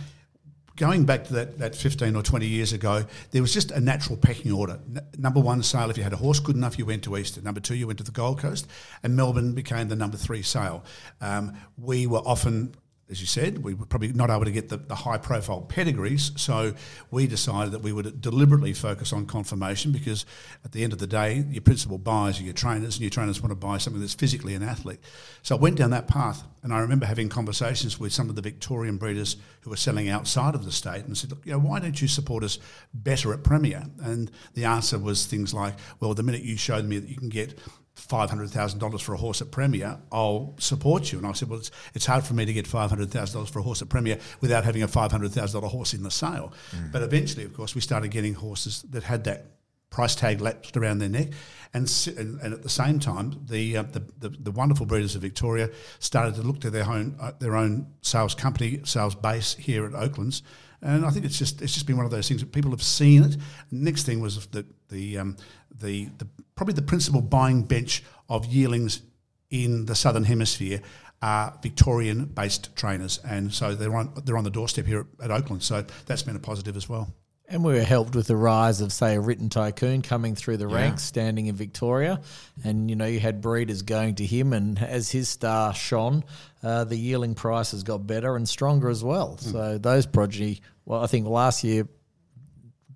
Going 0.76 1.04
back 1.04 1.22
to 1.26 1.34
that, 1.34 1.58
that 1.58 1.76
15 1.76 2.16
or 2.16 2.22
20 2.24 2.46
years 2.48 2.72
ago, 2.72 3.04
there 3.30 3.40
was 3.40 3.54
just 3.54 3.70
a 3.70 3.80
natural 3.80 4.16
pecking 4.16 4.50
order. 4.50 4.80
N- 4.92 5.06
number 5.16 5.38
one 5.38 5.62
sale, 5.62 5.88
if 5.88 5.96
you 5.96 6.02
had 6.02 6.12
a 6.12 6.16
horse 6.16 6.40
good 6.40 6.56
enough, 6.56 6.76
you 6.76 6.84
went 6.84 7.04
to 7.04 7.16
Eastern. 7.16 7.44
Number 7.44 7.60
two, 7.60 7.76
you 7.76 7.86
went 7.86 7.98
to 7.98 8.04
the 8.04 8.10
Gold 8.10 8.40
Coast. 8.40 8.66
And 9.04 9.14
Melbourne 9.14 9.54
became 9.54 9.86
the 9.86 9.94
number 9.94 10.16
three 10.16 10.42
sale. 10.42 10.84
Um, 11.20 11.56
we 11.78 12.08
were 12.08 12.18
often 12.18 12.74
as 13.10 13.20
you 13.20 13.26
said, 13.26 13.62
we 13.62 13.74
were 13.74 13.84
probably 13.84 14.12
not 14.14 14.30
able 14.30 14.46
to 14.46 14.50
get 14.50 14.70
the, 14.70 14.78
the, 14.78 14.94
high 14.94 15.18
profile 15.18 15.60
pedigrees. 15.60 16.32
So 16.36 16.74
we 17.10 17.26
decided 17.26 17.72
that 17.72 17.82
we 17.82 17.92
would 17.92 18.22
deliberately 18.22 18.72
focus 18.72 19.12
on 19.12 19.26
conformation 19.26 19.92
because 19.92 20.24
at 20.64 20.72
the 20.72 20.82
end 20.82 20.94
of 20.94 20.98
the 20.98 21.06
day, 21.06 21.44
your 21.50 21.60
principal 21.60 21.98
buyers 21.98 22.40
are 22.40 22.44
your 22.44 22.54
trainers, 22.54 22.94
and 22.94 23.02
your 23.02 23.10
trainers 23.10 23.42
want 23.42 23.50
to 23.50 23.56
buy 23.56 23.76
something 23.76 24.00
that's 24.00 24.14
physically 24.14 24.54
an 24.54 24.62
athlete. 24.62 25.00
So 25.42 25.54
I 25.54 25.58
went 25.58 25.76
down 25.76 25.90
that 25.90 26.08
path, 26.08 26.44
and 26.62 26.72
I 26.72 26.78
remember 26.78 27.04
having 27.04 27.28
conversations 27.28 28.00
with 28.00 28.12
some 28.12 28.30
of 28.30 28.36
the 28.36 28.42
Victorian 28.42 28.96
breeders 28.96 29.36
who 29.60 29.70
were 29.70 29.76
selling 29.76 30.08
outside 30.08 30.54
of 30.54 30.64
the 30.64 30.72
state 30.72 31.04
and 31.04 31.16
said, 31.16 31.30
Look, 31.30 31.44
you 31.44 31.52
know, 31.52 31.58
why 31.58 31.80
don't 31.80 32.00
you 32.00 32.08
support 32.08 32.42
us 32.42 32.58
better 32.94 33.34
at 33.34 33.44
Premier? 33.44 33.84
And 34.02 34.30
the 34.54 34.64
answer 34.64 34.98
was 34.98 35.26
things 35.26 35.52
like, 35.52 35.74
well, 36.00 36.14
the 36.14 36.22
minute 36.22 36.42
you 36.42 36.56
showed 36.56 36.86
me 36.86 36.98
that 36.98 37.08
you 37.08 37.16
can 37.16 37.28
get 37.28 37.58
$500,000 37.96 39.00
for 39.00 39.14
a 39.14 39.16
horse 39.16 39.40
at 39.40 39.50
Premier, 39.50 39.98
I'll 40.10 40.54
support 40.58 41.12
you. 41.12 41.18
And 41.18 41.26
I 41.26 41.32
said, 41.32 41.48
well, 41.48 41.60
it's, 41.60 41.70
it's 41.94 42.06
hard 42.06 42.24
for 42.24 42.34
me 42.34 42.44
to 42.44 42.52
get 42.52 42.66
$500,000 42.66 43.48
for 43.50 43.58
a 43.60 43.62
horse 43.62 43.82
at 43.82 43.88
Premier 43.88 44.18
without 44.40 44.64
having 44.64 44.82
a 44.82 44.88
$500,000 44.88 45.62
horse 45.64 45.94
in 45.94 46.02
the 46.02 46.10
sale. 46.10 46.52
Mm. 46.72 46.92
But 46.92 47.02
eventually, 47.02 47.44
of 47.44 47.54
course, 47.54 47.74
we 47.74 47.80
started 47.80 48.10
getting 48.10 48.34
horses 48.34 48.84
that 48.90 49.04
had 49.04 49.24
that 49.24 49.46
price 49.90 50.16
tag 50.16 50.40
latched 50.40 50.76
around 50.76 50.98
their 50.98 51.08
neck. 51.08 51.28
And, 51.72 51.90
and, 52.18 52.40
and 52.40 52.52
at 52.52 52.62
the 52.62 52.68
same 52.68 52.98
time, 52.98 53.40
the, 53.46 53.76
uh, 53.76 53.82
the, 53.82 54.02
the, 54.18 54.28
the, 54.28 54.50
wonderful 54.50 54.86
breeders 54.86 55.14
of 55.14 55.22
Victoria 55.22 55.70
started 55.98 56.34
to 56.36 56.42
look 56.42 56.60
to 56.60 56.70
their 56.70 56.88
own, 56.88 57.16
uh, 57.20 57.32
their 57.38 57.56
own 57.56 57.86
sales 58.00 58.34
company, 58.34 58.80
sales 58.84 59.14
base 59.14 59.54
here 59.54 59.86
at 59.86 59.94
Oaklands. 59.94 60.42
And 60.82 61.06
I 61.06 61.10
think 61.10 61.24
it's 61.24 61.38
just 61.38 61.62
it's 61.62 61.72
just 61.72 61.86
been 61.86 61.96
one 61.96 62.04
of 62.04 62.12
those 62.12 62.28
things 62.28 62.42
that 62.42 62.52
people 62.52 62.70
have 62.70 62.82
seen 62.82 63.24
it. 63.24 63.36
Next 63.70 64.02
thing 64.04 64.20
was 64.20 64.46
that 64.48 64.66
the 64.88 65.18
um, 65.18 65.36
the, 65.80 66.10
the 66.18 66.28
probably 66.56 66.74
the 66.74 66.82
principal 66.82 67.20
buying 67.20 67.62
bench 67.62 68.02
of 68.28 68.46
yearlings 68.46 69.02
in 69.50 69.86
the 69.86 69.94
southern 69.94 70.24
hemisphere 70.24 70.80
are 71.22 71.58
Victorian-based 71.62 72.76
trainers, 72.76 73.18
and 73.26 73.52
so 73.52 73.74
they're 73.74 73.94
on 73.94 74.12
they're 74.24 74.36
on 74.36 74.44
the 74.44 74.50
doorstep 74.50 74.86
here 74.86 75.06
at, 75.20 75.24
at 75.24 75.30
Oakland. 75.30 75.62
So 75.62 75.84
that's 76.06 76.22
been 76.22 76.36
a 76.36 76.40
positive 76.40 76.76
as 76.76 76.88
well. 76.88 77.08
And 77.46 77.62
we 77.62 77.74
were 77.74 77.82
helped 77.82 78.14
with 78.16 78.26
the 78.26 78.36
rise 78.36 78.80
of, 78.80 78.90
say, 78.90 79.16
a 79.16 79.20
written 79.20 79.50
tycoon 79.50 80.00
coming 80.00 80.34
through 80.34 80.56
the 80.56 80.66
yeah. 80.66 80.76
ranks, 80.76 81.02
standing 81.02 81.46
in 81.46 81.54
Victoria. 81.54 82.22
And, 82.64 82.88
you 82.88 82.96
know, 82.96 83.04
you 83.04 83.20
had 83.20 83.42
breeders 83.42 83.82
going 83.82 84.14
to 84.14 84.24
him, 84.24 84.54
and 84.54 84.78
as 84.78 85.10
his 85.10 85.28
star 85.28 85.74
shone, 85.74 86.24
uh, 86.62 86.84
the 86.84 86.96
yearling 86.96 87.34
prices 87.34 87.82
got 87.82 88.06
better 88.06 88.36
and 88.36 88.48
stronger 88.48 88.88
as 88.88 89.04
well. 89.04 89.38
Mm. 89.40 89.52
So 89.52 89.78
those 89.78 90.06
progeny, 90.06 90.62
well, 90.86 91.02
I 91.02 91.06
think 91.06 91.26
last 91.26 91.64
year 91.64 91.86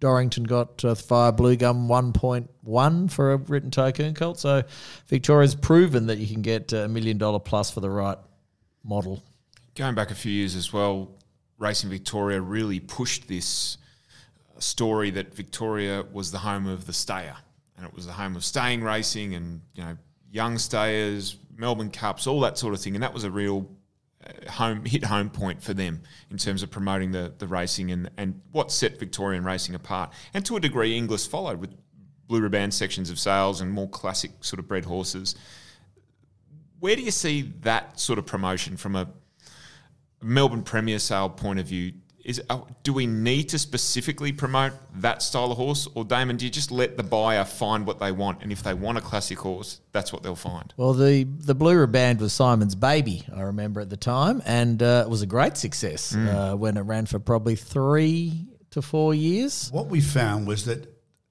Dorrington 0.00 0.44
got 0.44 0.84
uh, 0.84 0.94
Fire 0.94 1.32
Blue 1.32 1.56
Gum 1.56 1.88
1.1 1.88 3.10
for 3.10 3.32
a 3.32 3.36
written 3.36 3.70
tycoon 3.70 4.14
colt. 4.14 4.38
So 4.38 4.62
Victoria's 5.06 5.54
proven 5.54 6.06
that 6.06 6.18
you 6.18 6.26
can 6.26 6.42
get 6.42 6.72
a 6.72 6.88
million 6.88 7.18
dollar 7.18 7.38
plus 7.38 7.70
for 7.70 7.80
the 7.80 7.90
right 7.90 8.18
model. 8.84 9.22
Going 9.74 9.94
back 9.94 10.10
a 10.10 10.14
few 10.14 10.32
years 10.32 10.54
as 10.54 10.72
well, 10.72 11.10
Racing 11.58 11.90
Victoria 11.90 12.40
really 12.40 12.80
pushed 12.80 13.28
this 13.28 13.78
story 14.58 15.10
that 15.10 15.34
Victoria 15.34 16.04
was 16.12 16.32
the 16.32 16.38
home 16.38 16.66
of 16.66 16.86
the 16.86 16.92
stayer 16.92 17.36
and 17.76 17.86
it 17.86 17.94
was 17.94 18.06
the 18.06 18.12
home 18.12 18.34
of 18.36 18.44
staying 18.44 18.82
racing 18.82 19.34
and, 19.34 19.60
you 19.74 19.82
know, 19.84 19.96
young 20.30 20.58
stayers, 20.58 21.36
Melbourne 21.56 21.90
Cups, 21.90 22.26
all 22.26 22.40
that 22.40 22.58
sort 22.58 22.74
of 22.74 22.80
thing. 22.80 22.94
And 22.94 23.02
that 23.02 23.14
was 23.14 23.24
a 23.24 23.30
real 23.30 23.68
home 24.48 24.84
hit 24.84 25.04
home 25.04 25.30
point 25.30 25.62
for 25.62 25.74
them 25.74 26.02
in 26.30 26.36
terms 26.36 26.62
of 26.62 26.70
promoting 26.70 27.12
the, 27.12 27.32
the 27.38 27.46
racing 27.46 27.90
and, 27.90 28.10
and 28.16 28.40
what 28.52 28.70
set 28.70 28.98
Victorian 28.98 29.44
racing 29.44 29.74
apart. 29.74 30.12
And 30.34 30.44
to 30.46 30.56
a 30.56 30.60
degree, 30.60 30.96
Inglis 30.96 31.26
followed 31.26 31.60
with 31.60 31.74
blue 32.26 32.40
ribbon 32.40 32.70
sections 32.70 33.10
of 33.10 33.18
sales 33.18 33.60
and 33.60 33.70
more 33.70 33.88
classic 33.88 34.30
sort 34.40 34.60
of 34.60 34.68
bred 34.68 34.84
horses. 34.84 35.34
Where 36.80 36.94
do 36.94 37.02
you 37.02 37.10
see 37.10 37.52
that 37.62 37.98
sort 37.98 38.18
of 38.18 38.26
promotion 38.26 38.76
from 38.76 38.94
a 38.94 39.08
Melbourne 40.22 40.62
Premier 40.62 40.98
sale 40.98 41.28
point 41.28 41.58
of 41.58 41.66
view? 41.66 41.94
Is 42.28 42.42
uh, 42.50 42.60
do 42.82 42.92
we 42.92 43.06
need 43.06 43.48
to 43.48 43.58
specifically 43.58 44.32
promote 44.32 44.74
that 44.96 45.22
style 45.22 45.50
of 45.50 45.56
horse, 45.56 45.88
or 45.94 46.04
Damon? 46.04 46.36
Do 46.36 46.44
you 46.44 46.50
just 46.50 46.70
let 46.70 46.98
the 46.98 47.02
buyer 47.02 47.42
find 47.44 47.86
what 47.86 47.98
they 47.98 48.12
want, 48.12 48.42
and 48.42 48.52
if 48.52 48.62
they 48.62 48.74
want 48.74 48.98
a 48.98 49.00
classic 49.00 49.38
horse, 49.38 49.80
that's 49.92 50.12
what 50.12 50.22
they'll 50.22 50.36
find? 50.36 50.74
Well, 50.76 50.92
the 50.92 51.24
the 51.24 51.54
Blue 51.54 51.74
Riband 51.74 52.20
was 52.20 52.34
Simon's 52.34 52.74
baby, 52.74 53.24
I 53.34 53.40
remember 53.40 53.80
at 53.80 53.88
the 53.88 53.96
time, 53.96 54.42
and 54.44 54.82
uh, 54.82 55.04
it 55.06 55.10
was 55.10 55.22
a 55.22 55.26
great 55.26 55.56
success 55.56 56.14
uh, 56.14 56.54
when 56.54 56.76
it 56.76 56.82
ran 56.82 57.06
for 57.06 57.18
probably 57.18 57.56
three 57.56 58.46
to 58.72 58.82
four 58.82 59.14
years. 59.14 59.70
What 59.72 59.86
we 59.86 60.02
found 60.02 60.46
was 60.46 60.66
that 60.66 60.86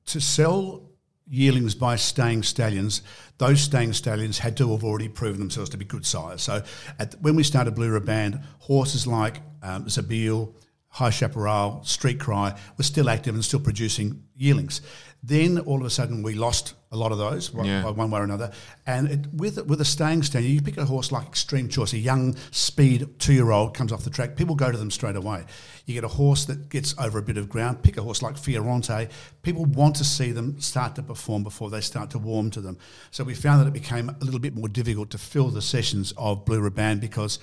to 0.08 0.20
sell 0.20 0.82
yearlings 1.30 1.76
by 1.76 1.96
staying 1.96 2.42
stallions, 2.42 3.04
those 3.38 3.62
staying 3.62 3.94
stallions 3.94 4.40
had 4.40 4.58
to 4.58 4.72
have 4.72 4.84
already 4.84 5.10
proven 5.10 5.40
themselves 5.40 5.70
to 5.70 5.78
be 5.78 5.86
good 5.86 6.06
sires. 6.06 6.42
So 6.42 6.64
at, 6.98 7.14
when 7.22 7.36
we 7.36 7.44
started 7.44 7.76
Blue 7.76 7.92
Riband, 7.92 8.42
horses 8.60 9.06
like 9.06 9.42
um, 9.62 9.86
Zabeel, 9.86 10.54
High 10.98 11.12
Chaparral, 11.12 11.84
Street 11.84 12.20
Cry 12.20 12.58
were 12.76 12.84
still 12.84 13.08
active 13.08 13.36
and 13.36 13.46
still 13.46 13.60
producing 13.60 14.24
yearlings. 14.36 14.82
Then 15.22 15.60
all 15.60 15.80
of 15.80 15.86
a 15.86 15.90
sudden 15.92 16.24
we 16.24 16.34
lost 16.34 16.74
a 16.92 16.98
lot 16.98 17.12
of 17.12 17.20
those 17.20 17.54
one, 17.54 17.66
Yeah. 17.68 17.84
by 17.84 17.92
one 17.92 18.10
way 18.10 18.20
or 18.20 18.24
another. 18.24 18.52
And 18.88 19.08
it, 19.08 19.28
with 19.34 19.64
with 19.68 19.80
a 19.80 19.86
staying 19.86 20.24
stallion, 20.24 20.52
you 20.54 20.62
pick 20.62 20.78
a 20.78 20.86
horse 20.86 21.12
like 21.12 21.28
Extreme 21.28 21.70
Choice, 21.70 21.94
a 21.94 22.00
young 22.00 22.36
speed 22.50 23.08
two 23.20 23.34
year 23.34 23.52
old 23.52 23.76
comes 23.76 23.92
off 23.92 24.04
the 24.04 24.10
track, 24.10 24.36
people 24.36 24.56
go 24.56 24.72
to 24.72 24.78
them 24.78 24.90
straight 24.90 25.16
away. 25.16 25.46
You 25.86 25.94
get 25.94 26.04
a 26.04 26.08
horse 26.08 26.46
that 26.46 26.70
gets 26.70 26.96
over 26.98 27.20
a 27.20 27.22
bit 27.22 27.38
of 27.38 27.48
ground, 27.48 27.84
pick 27.84 27.98
a 27.98 28.02
horse 28.02 28.24
like 28.24 28.36
Fiorente, 28.36 29.10
people 29.44 29.66
want 29.66 29.96
to 29.98 30.04
see 30.04 30.32
them 30.32 30.60
start 30.60 30.96
to 30.96 31.04
perform 31.04 31.44
before 31.44 31.70
they 31.70 31.82
start 31.82 32.10
to 32.12 32.20
warm 32.20 32.50
to 32.52 32.62
them. 32.62 32.78
So 33.12 33.24
we 33.24 33.36
found 33.36 33.62
that 33.62 33.68
it 33.68 33.74
became 33.74 34.10
a 34.10 34.24
little 34.26 34.40
bit 34.40 34.56
more 34.56 34.70
difficult 34.70 35.12
to 35.12 35.20
fill 35.20 35.50
the 35.50 35.62
sessions 35.62 36.12
of 36.18 36.44
Blue 36.46 36.60
Riband 36.62 37.02
because 37.02 37.38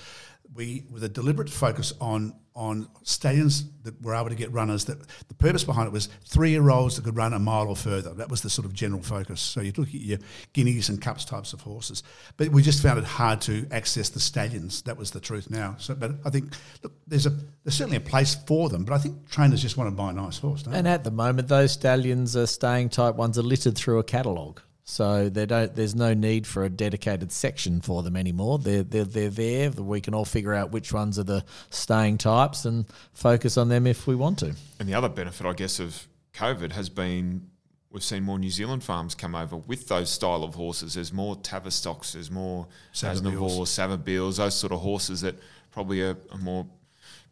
we, 0.53 0.85
with 0.89 1.03
a 1.03 1.09
deliberate 1.09 1.49
focus 1.49 1.93
on 1.99 2.33
on 2.55 2.87
stallions 3.03 3.65
that 3.83 4.01
were 4.01 4.15
able 4.15 4.29
to 4.29 4.35
get 4.35 4.49
runners, 4.53 4.85
that 4.85 4.97
the 5.27 5.33
purpose 5.33 5.65
behind 5.65 5.87
it 5.87 5.91
was 5.91 6.07
three 6.25 6.51
year 6.51 6.69
olds 6.69 6.95
that 6.95 7.03
could 7.03 7.15
run 7.15 7.33
a 7.33 7.39
mile 7.39 7.67
or 7.67 7.75
further. 7.75 8.13
That 8.13 8.29
was 8.29 8.41
the 8.41 8.49
sort 8.49 8.65
of 8.65 8.71
general 8.73 9.01
focus. 9.01 9.41
So 9.41 9.59
you'd 9.59 9.77
look 9.77 9.89
at 9.89 9.95
your 9.95 10.19
guineas 10.53 10.87
and 10.87 11.01
cups 11.01 11.25
types 11.25 11.51
of 11.51 11.59
horses, 11.59 12.01
but 12.37 12.49
we 12.49 12.61
just 12.61 12.81
found 12.81 12.97
it 12.97 13.03
hard 13.03 13.41
to 13.41 13.67
access 13.71 14.07
the 14.07 14.21
stallions. 14.21 14.83
That 14.83 14.97
was 14.97 15.11
the 15.11 15.19
truth 15.19 15.49
now. 15.49 15.75
So, 15.79 15.95
but 15.95 16.11
I 16.23 16.29
think 16.29 16.53
look, 16.81 16.93
there's 17.05 17.25
a 17.25 17.31
there's 17.65 17.75
certainly 17.75 17.97
a 17.97 18.01
place 18.01 18.35
for 18.47 18.69
them, 18.69 18.85
but 18.85 18.93
I 18.93 18.99
think 18.99 19.29
trainers 19.29 19.61
just 19.61 19.75
want 19.75 19.89
to 19.89 19.95
buy 19.95 20.11
a 20.11 20.13
nice 20.13 20.37
horse. 20.37 20.63
Don't 20.63 20.73
And 20.75 20.87
they? 20.87 20.91
at 20.91 21.03
the 21.03 21.11
moment, 21.11 21.49
those 21.49 21.73
stallions 21.73 22.37
are 22.37 22.47
staying 22.47 22.87
type 22.89 23.15
ones 23.15 23.37
are 23.37 23.43
littered 23.43 23.75
through 23.75 23.99
a 23.99 24.03
catalogue. 24.03 24.61
So 24.87 25.29
they 25.29 25.47
don't. 25.47 25.75
There's 25.75 25.95
no 25.95 26.13
need 26.13 26.45
for 26.45 26.63
a 26.63 26.69
dedicated 26.69 27.31
section 27.31 27.81
for 27.81 28.03
them 28.03 28.15
anymore. 28.15 28.59
They're 28.59 28.83
they're 28.83 29.03
they're 29.03 29.29
there. 29.31 29.71
We 29.71 29.99
can 29.99 30.13
all 30.13 30.25
figure 30.25 30.53
out 30.53 30.71
which 30.71 30.93
ones 30.93 31.17
are 31.17 31.23
the 31.23 31.43
staying 31.71 32.19
types 32.19 32.65
and 32.65 32.85
focus 33.11 33.57
on 33.57 33.67
them 33.67 33.87
if 33.87 34.05
we 34.05 34.15
want 34.15 34.39
to. 34.39 34.53
And 34.79 34.87
the 34.87 34.93
other 34.93 35.09
benefit, 35.09 35.47
I 35.47 35.53
guess, 35.53 35.79
of 35.79 36.07
COVID 36.35 36.71
has 36.73 36.89
been 36.89 37.49
we've 37.89 38.03
seen 38.03 38.21
more 38.21 38.37
New 38.37 38.51
Zealand 38.51 38.83
farms 38.83 39.15
come 39.15 39.33
over 39.33 39.57
with 39.57 39.87
those 39.87 40.11
style 40.11 40.43
of 40.43 40.53
horses. 40.53 40.93
There's 40.93 41.11
more 41.11 41.35
Tavistocks, 41.37 42.11
there's 42.11 42.29
more 42.29 42.67
Savabeels. 42.93 43.21
Asnavors, 43.21 44.03
Savabeels, 44.03 44.37
those 44.37 44.53
sort 44.53 44.71
of 44.71 44.81
horses 44.81 45.21
that 45.21 45.35
probably 45.71 46.03
are, 46.03 46.17
are 46.31 46.37
more 46.37 46.67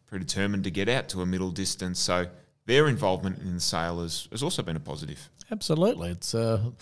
predetermined 0.06 0.64
to 0.64 0.72
get 0.72 0.88
out 0.88 1.08
to 1.10 1.22
a 1.22 1.26
middle 1.26 1.52
distance. 1.52 2.00
So 2.00 2.26
their 2.66 2.88
involvement 2.88 3.38
in 3.38 3.54
the 3.54 3.60
sale 3.60 4.00
has, 4.00 4.26
has 4.32 4.42
also 4.42 4.62
been 4.62 4.74
a 4.74 4.80
positive. 4.80 5.28
Absolutely, 5.50 6.10
it's 6.10 6.34
a 6.34 6.72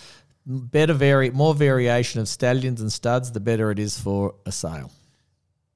better 0.47 0.93
vari 0.93 1.31
more 1.31 1.55
variation 1.55 2.21
of 2.21 2.29
stallions 2.29 2.81
and 2.81 2.93
studs, 2.93 3.33
the 3.33 3.41
better 3.41 3.71
it 3.71 3.79
is 3.79 3.99
for 3.99 4.35
a 4.47 4.53
sale. 4.53 4.91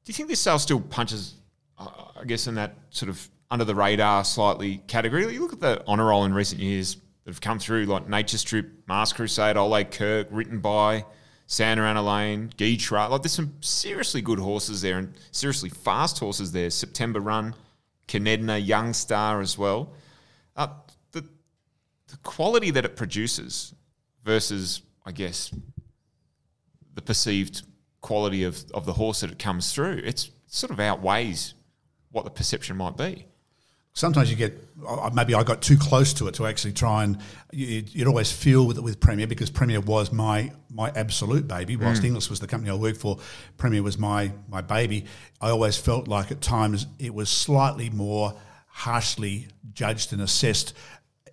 Do 0.04 0.10
you 0.10 0.14
think 0.14 0.28
this 0.28 0.40
sale 0.40 0.58
still 0.58 0.80
punches, 0.80 1.34
uh, 1.78 1.88
I 2.20 2.24
guess, 2.24 2.46
in 2.46 2.54
that 2.56 2.74
sort 2.90 3.08
of 3.08 3.28
under 3.50 3.64
the 3.64 3.74
radar 3.74 4.24
slightly 4.24 4.78
category? 4.86 5.32
You 5.32 5.40
look 5.40 5.52
at 5.52 5.60
the 5.60 5.86
honour 5.86 6.06
roll 6.06 6.24
in 6.24 6.34
recent 6.34 6.60
years 6.60 6.96
that 7.24 7.32
have 7.32 7.40
come 7.40 7.58
through, 7.58 7.86
like 7.86 8.08
Nature 8.08 8.38
Strip, 8.38 8.70
Mars 8.86 9.12
Crusade, 9.12 9.56
Ole 9.56 9.84
Kirk, 9.84 10.28
written 10.30 10.60
by 10.60 11.04
Santa 11.48 11.82
Ana 11.82 12.02
Lane, 12.02 12.50
Geetra. 12.56 13.10
Like, 13.10 13.22
there's 13.22 13.32
some 13.32 13.54
seriously 13.60 14.20
good 14.20 14.38
horses 14.38 14.82
there 14.82 14.98
and 14.98 15.12
seriously 15.30 15.70
fast 15.70 16.18
horses 16.18 16.52
there. 16.52 16.70
September 16.70 17.20
Run, 17.20 17.54
Kinedna, 18.08 18.64
Young 18.64 18.92
Star 18.92 19.40
as 19.40 19.58
well. 19.58 19.92
Uh, 20.54 20.68
the, 21.12 21.22
the 22.08 22.16
quality 22.22 22.70
that 22.70 22.84
it 22.84 22.96
produces 22.96 23.74
versus, 24.26 24.82
I 25.06 25.12
guess, 25.12 25.50
the 26.94 27.00
perceived 27.02 27.62
quality 28.02 28.42
of, 28.44 28.62
of 28.74 28.84
the 28.84 28.92
horse 28.92 29.20
that 29.20 29.30
it 29.30 29.38
comes 29.38 29.72
through, 29.72 30.00
it's 30.04 30.26
it 30.26 30.32
sort 30.48 30.70
of 30.70 30.80
outweighs 30.80 31.54
what 32.12 32.24
the 32.24 32.30
perception 32.30 32.76
might 32.76 32.96
be. 32.96 33.26
sometimes 33.94 34.30
you 34.30 34.36
get 34.36 34.52
maybe 35.14 35.34
I 35.34 35.42
got 35.42 35.62
too 35.62 35.76
close 35.78 36.12
to 36.14 36.28
it 36.28 36.34
to 36.34 36.46
actually 36.46 36.74
try 36.74 37.02
and 37.04 37.18
you- 37.50 37.84
you'd 37.92 38.06
always 38.06 38.30
feel 38.30 38.66
with 38.66 38.78
with 38.78 39.00
Premier 39.00 39.26
because 39.26 39.50
Premier 39.50 39.80
was 39.80 40.12
my 40.12 40.52
my 40.70 40.90
absolute 40.94 41.46
baby. 41.48 41.76
Mm. 41.76 41.82
Whilst 41.84 42.04
Inglis 42.04 42.28
was 42.30 42.40
the 42.40 42.46
company 42.46 42.70
I 42.70 42.74
worked 42.74 43.00
for, 43.00 43.18
Premier 43.56 43.82
was 43.82 43.96
my 43.98 44.32
my 44.48 44.60
baby. 44.60 45.06
I 45.40 45.48
always 45.50 45.76
felt 45.78 46.08
like 46.08 46.30
at 46.30 46.40
times 46.42 46.86
it 46.98 47.12
was 47.14 47.28
slightly 47.30 47.88
more 47.90 48.34
harshly 48.68 49.48
judged 49.72 50.12
and 50.12 50.20
assessed 50.22 50.74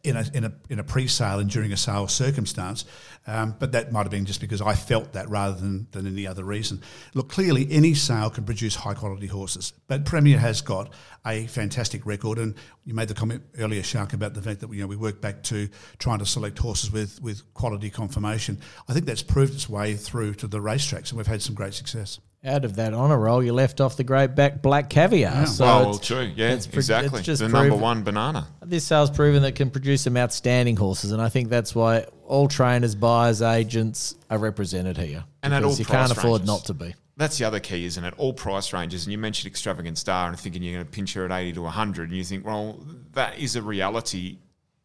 in 0.04 0.18
a, 0.18 0.26
in 0.34 0.44
a, 0.44 0.54
in 0.70 0.80
a 0.80 0.84
pre-sale 0.84 1.40
and 1.40 1.50
during 1.50 1.72
a 1.72 1.78
sale 1.78 2.08
circumstance, 2.10 2.84
um, 3.26 3.56
but 3.58 3.72
that 3.72 3.92
might 3.94 4.02
have 4.02 4.12
been 4.12 4.26
just 4.26 4.42
because 4.42 4.62
I 4.62 4.76
felt 4.76 5.14
that 5.14 5.30
rather 5.30 5.56
than, 5.56 5.88
than 5.92 6.06
any 6.06 6.28
other 6.28 6.44
reason. 6.44 6.82
Look, 7.14 7.30
clearly 7.30 7.68
any 7.72 7.94
sale 7.94 8.30
can 8.30 8.44
produce 8.44 8.76
high 8.76 8.96
quality 8.96 9.28
horses, 9.28 9.72
but 9.88 10.04
Premier 10.04 10.38
has 10.38 10.62
got 10.62 10.94
a 11.26 11.48
fantastic 11.48 12.06
record, 12.06 12.38
and 12.38 12.56
you 12.84 12.94
made 12.94 13.08
the 13.08 13.14
comment 13.14 13.44
earlier, 13.58 13.82
Shark, 13.82 14.12
about 14.12 14.34
the 14.34 14.42
fact 14.42 14.60
that 14.60 14.74
you 14.74 14.82
know 14.82 14.88
we 14.88 14.98
work 14.98 15.22
back 15.22 15.42
to 15.44 15.70
trying 16.00 16.20
to 16.20 16.26
select 16.26 16.60
horses 16.60 16.92
with 16.92 17.22
with 17.22 17.54
quality 17.54 17.90
conformation. 17.90 18.60
I 18.90 18.94
think 18.94 19.06
that's 19.06 19.24
proved 19.24 19.54
its 19.54 19.70
way 19.70 19.96
through 19.96 20.34
to 20.36 20.48
the 20.48 20.60
racetracks, 20.60 21.10
and 21.10 21.18
we've 21.18 21.28
had 21.28 21.42
some 21.42 21.56
great 21.56 21.74
success. 21.74 22.20
Out 22.46 22.66
of 22.66 22.76
that 22.76 22.94
honour 22.94 23.18
roll, 23.18 23.42
you 23.42 23.54
left 23.54 23.80
off 23.80 23.96
the 23.96 24.04
great 24.04 24.36
back 24.36 24.62
black 24.62 24.90
caviar. 24.90 25.46
So 25.48 25.64
oh, 25.64 25.68
well, 25.68 25.98
true. 25.98 26.30
Yeah, 26.36 26.52
it's 26.52 26.68
pro- 26.68 26.80
exactly. 26.80 27.20
it's 27.20 27.26
just 27.26 27.42
the 27.42 27.48
number 27.48 27.76
one 27.76 28.04
banana. 28.04 28.48
This 28.62 28.84
sale's 28.84 29.10
proven 29.10 29.42
that 29.44 29.50
it 29.50 29.56
can 29.56 29.70
produce 29.70 30.02
some 30.02 30.18
outstanding 30.18 30.76
horses, 30.76 31.12
and 31.12 31.22
I 31.22 31.30
think 31.30 31.50
that's 31.50 31.74
why 31.74 32.06
all 32.26 32.50
trainers, 32.50 32.96
buyers, 32.96 33.42
agents 33.42 34.16
are 34.30 34.38
represented 34.38 34.98
here. 34.98 35.24
And 35.42 35.54
at 35.54 35.64
all 35.64 35.74
you 35.74 35.86
can't 35.86 36.12
afford 36.12 36.42
ranges. 36.42 36.48
not 36.48 36.66
to 36.66 36.74
be. 36.74 36.96
That's 37.16 37.38
the 37.38 37.46
other 37.46 37.60
key, 37.60 37.86
isn't 37.86 38.04
it? 38.04 38.14
All 38.18 38.34
price 38.34 38.74
ranges. 38.74 39.06
And 39.06 39.12
you 39.12 39.18
mentioned 39.18 39.52
Extravagant 39.52 39.98
Star 39.98 40.30
and 40.30 40.40
thinking 40.40 40.64
you're 40.64 40.74
going 40.74 40.86
to 40.86 40.92
pinch 40.92 41.14
her 41.14 41.26
at 41.26 41.32
80 41.32 41.54
to 41.54 41.62
100. 41.62 42.10
And 42.10 42.18
you 42.18 42.24
think, 42.24 42.46
well, 42.46 42.80
that 43.14 43.38
is 43.38 43.56
a 43.56 43.62
reality 43.62 44.40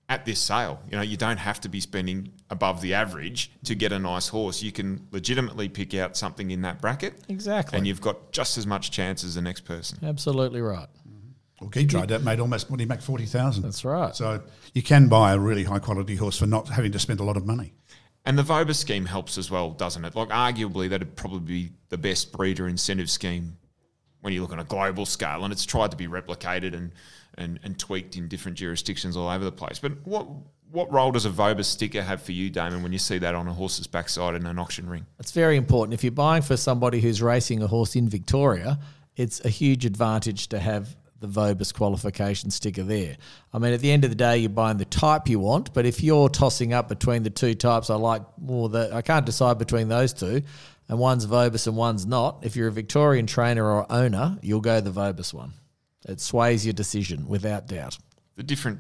at 0.09 0.27
this 0.27 0.38
sale. 0.38 0.81
You 0.90 0.97
know, 0.97 1.03
you 1.03 1.16
don't 1.16 1.38
have 1.38 1.61
to 1.62 1.68
be 1.68 1.81
spending 1.81 2.33
above 2.50 2.80
the 2.80 2.94
average 2.94 3.50
to 3.64 3.74
get 3.74 3.92
a 3.92 3.98
nice 3.98 4.28
horse. 4.28 4.62
You 4.62 4.72
can 4.72 5.06
legitimately 5.11 5.68
pick 5.68 5.94
out 5.94 6.16
something 6.16 6.50
in 6.50 6.62
that 6.62 6.80
bracket. 6.80 7.14
Exactly. 7.28 7.76
And 7.76 7.87
you've 7.87 8.00
got 8.00 8.32
just 8.32 8.56
as 8.56 8.66
much 8.66 8.90
chance 8.90 9.22
as 9.24 9.34
the 9.34 9.42
next 9.42 9.62
person. 9.62 9.98
Absolutely 10.02 10.61
right. 10.61 10.88
Mm-hmm. 11.08 11.28
Well, 11.61 11.70
Guy 11.70 11.84
tried 11.84 12.08
that, 12.08 12.22
made 12.22 12.40
almost 12.40 12.70
what 12.70 12.80
he 12.80 12.87
make 12.87 13.02
forty 13.02 13.26
thousand. 13.26 13.64
That's 13.64 13.84
right. 13.84 14.14
So 14.14 14.42
you 14.74 14.82
can 14.82 15.08
buy 15.08 15.32
a 15.32 15.38
really 15.38 15.64
high 15.64 15.80
quality 15.80 16.16
horse 16.16 16.38
for 16.38 16.46
not 16.46 16.68
having 16.68 16.92
to 16.92 16.98
spend 16.98 17.20
a 17.20 17.24
lot 17.24 17.37
of 17.37 17.44
money. 17.44 17.74
And 18.24 18.38
the 18.38 18.42
VOBA 18.42 18.74
scheme 18.74 19.06
helps 19.06 19.38
as 19.38 19.50
well, 19.50 19.70
doesn't 19.70 20.04
it? 20.04 20.14
Like, 20.14 20.28
arguably, 20.28 20.90
that'd 20.90 21.16
probably 21.16 21.40
be 21.40 21.72
the 21.88 21.96
best 21.96 22.32
breeder 22.32 22.68
incentive 22.68 23.08
scheme 23.08 23.56
when 24.20 24.32
you 24.32 24.42
look 24.42 24.52
on 24.52 24.58
a 24.58 24.64
global 24.64 25.06
scale, 25.06 25.44
and 25.44 25.52
it's 25.52 25.64
tried 25.64 25.90
to 25.92 25.96
be 25.96 26.08
replicated 26.08 26.74
and, 26.74 26.92
and, 27.38 27.58
and 27.62 27.78
tweaked 27.78 28.16
in 28.16 28.28
different 28.28 28.58
jurisdictions 28.58 29.16
all 29.16 29.28
over 29.28 29.44
the 29.44 29.52
place. 29.52 29.78
But 29.78 29.92
what 30.04 30.26
what 30.70 30.92
role 30.92 31.12
does 31.12 31.24
a 31.24 31.31
VOBA 31.31 31.64
sticker 31.64 32.02
have 32.02 32.22
for 32.22 32.33
you, 32.33 32.50
Damon, 32.50 32.83
when 32.83 32.92
you 32.92 32.98
see 32.98 33.18
that 33.18 33.35
on 33.35 33.48
a 33.48 33.52
horse's 33.52 33.87
backside 33.87 34.35
in 34.35 34.46
an 34.46 34.59
auction 34.59 34.88
ring? 34.88 35.07
It's 35.18 35.33
very 35.33 35.57
important. 35.57 35.94
If 35.94 36.04
you're 36.04 36.11
buying 36.11 36.42
for 36.42 36.57
somebody 36.57 37.00
who's 37.00 37.22
racing 37.22 37.62
a 37.62 37.66
horse 37.66 37.96
in 37.96 38.09
Victoria, 38.09 38.78
it's 39.16 39.44
a 39.44 39.48
huge 39.48 39.85
advantage 39.85 40.48
to 40.48 40.59
have 40.59 40.94
the 41.20 41.26
Vobis 41.26 41.74
qualification 41.74 42.50
sticker 42.50 42.85
there. 42.85 43.16
I 43.52 43.59
mean, 43.59 43.72
at 43.72 43.81
the 43.81 43.90
end 43.90 44.04
of 44.04 44.11
the 44.11 44.16
day, 44.16 44.38
you're 44.38 44.50
buying 44.50 44.76
the 44.76 44.85
type 44.85 45.28
you 45.28 45.40
want, 45.40 45.74
but 45.74 45.85
if 45.85 46.02
you're 46.02 46.28
tossing 46.28 46.72
up 46.72 46.88
between 46.88 47.24
the 47.24 47.31
two 47.31 47.54
types, 47.54 47.90
I 47.90 47.96
like 47.96 48.22
more 48.40 48.68
that 48.68 48.92
I 48.92 49.02
can't 49.02 49.26
decide 49.26 49.59
between 49.59 49.88
those 49.88 50.12
two, 50.12 50.42
and 50.88 50.98
one's 50.98 51.26
Vobis 51.26 51.66
and 51.66 51.76
one's 51.76 52.07
not. 52.07 52.38
If 52.42 52.54
you're 52.54 52.68
a 52.68 52.72
Victorian 52.72 53.26
trainer 53.26 53.64
or 53.64 53.90
owner, 53.90 54.38
you'll 54.42 54.61
go 54.61 54.81
the 54.81 54.90
Vobis 54.90 55.35
one. 55.35 55.54
It 56.09 56.20
sways 56.20 56.64
your 56.64 56.72
decision 56.72 57.26
without 57.26 57.66
doubt. 57.66 57.98
The 58.37 58.44
different 58.44 58.78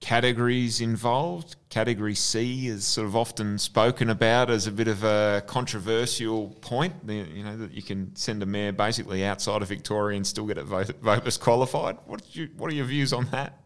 categories 0.00 0.80
involved. 0.80 1.56
Category 1.68 2.14
C 2.14 2.68
is 2.68 2.84
sort 2.84 3.06
of 3.06 3.16
often 3.16 3.58
spoken 3.58 4.10
about 4.10 4.50
as 4.50 4.66
a 4.66 4.72
bit 4.72 4.88
of 4.88 5.04
a 5.04 5.42
controversial 5.46 6.50
point. 6.60 6.94
You 7.06 7.44
know 7.44 7.56
that 7.56 7.72
you 7.72 7.82
can 7.82 8.14
send 8.16 8.42
a 8.42 8.46
mare 8.46 8.72
basically 8.72 9.24
outside 9.24 9.62
of 9.62 9.68
Victoria 9.68 10.16
and 10.16 10.26
still 10.26 10.46
get 10.46 10.58
it 10.58 10.64
vo- 10.64 10.84
Vobis 10.84 11.38
qualified. 11.40 11.98
What 12.06 12.34
you, 12.34 12.50
What 12.56 12.70
are 12.70 12.74
your 12.74 12.86
views 12.86 13.12
on 13.12 13.26
that? 13.26 13.60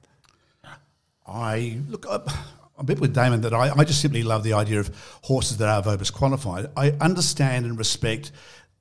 I 1.27 1.79
look. 1.89 2.07
I'm 2.09 2.23
a 2.79 2.85
bit 2.85 2.99
with 2.99 3.15
Damon 3.15 3.43
that 3.43 3.53
I, 3.53 3.71
I 3.77 3.85
just 3.85 4.01
simply 4.01 4.23
love 4.23 4.43
the 4.43 4.55
idea 4.55 4.81
of 4.81 4.91
horses 5.23 5.59
that 5.59 5.69
are 5.69 5.83
Vobis 5.83 6.13
qualified. 6.13 6.67
I 6.77 6.93
understand 6.93 7.67
and 7.67 7.77
respect 7.79 8.33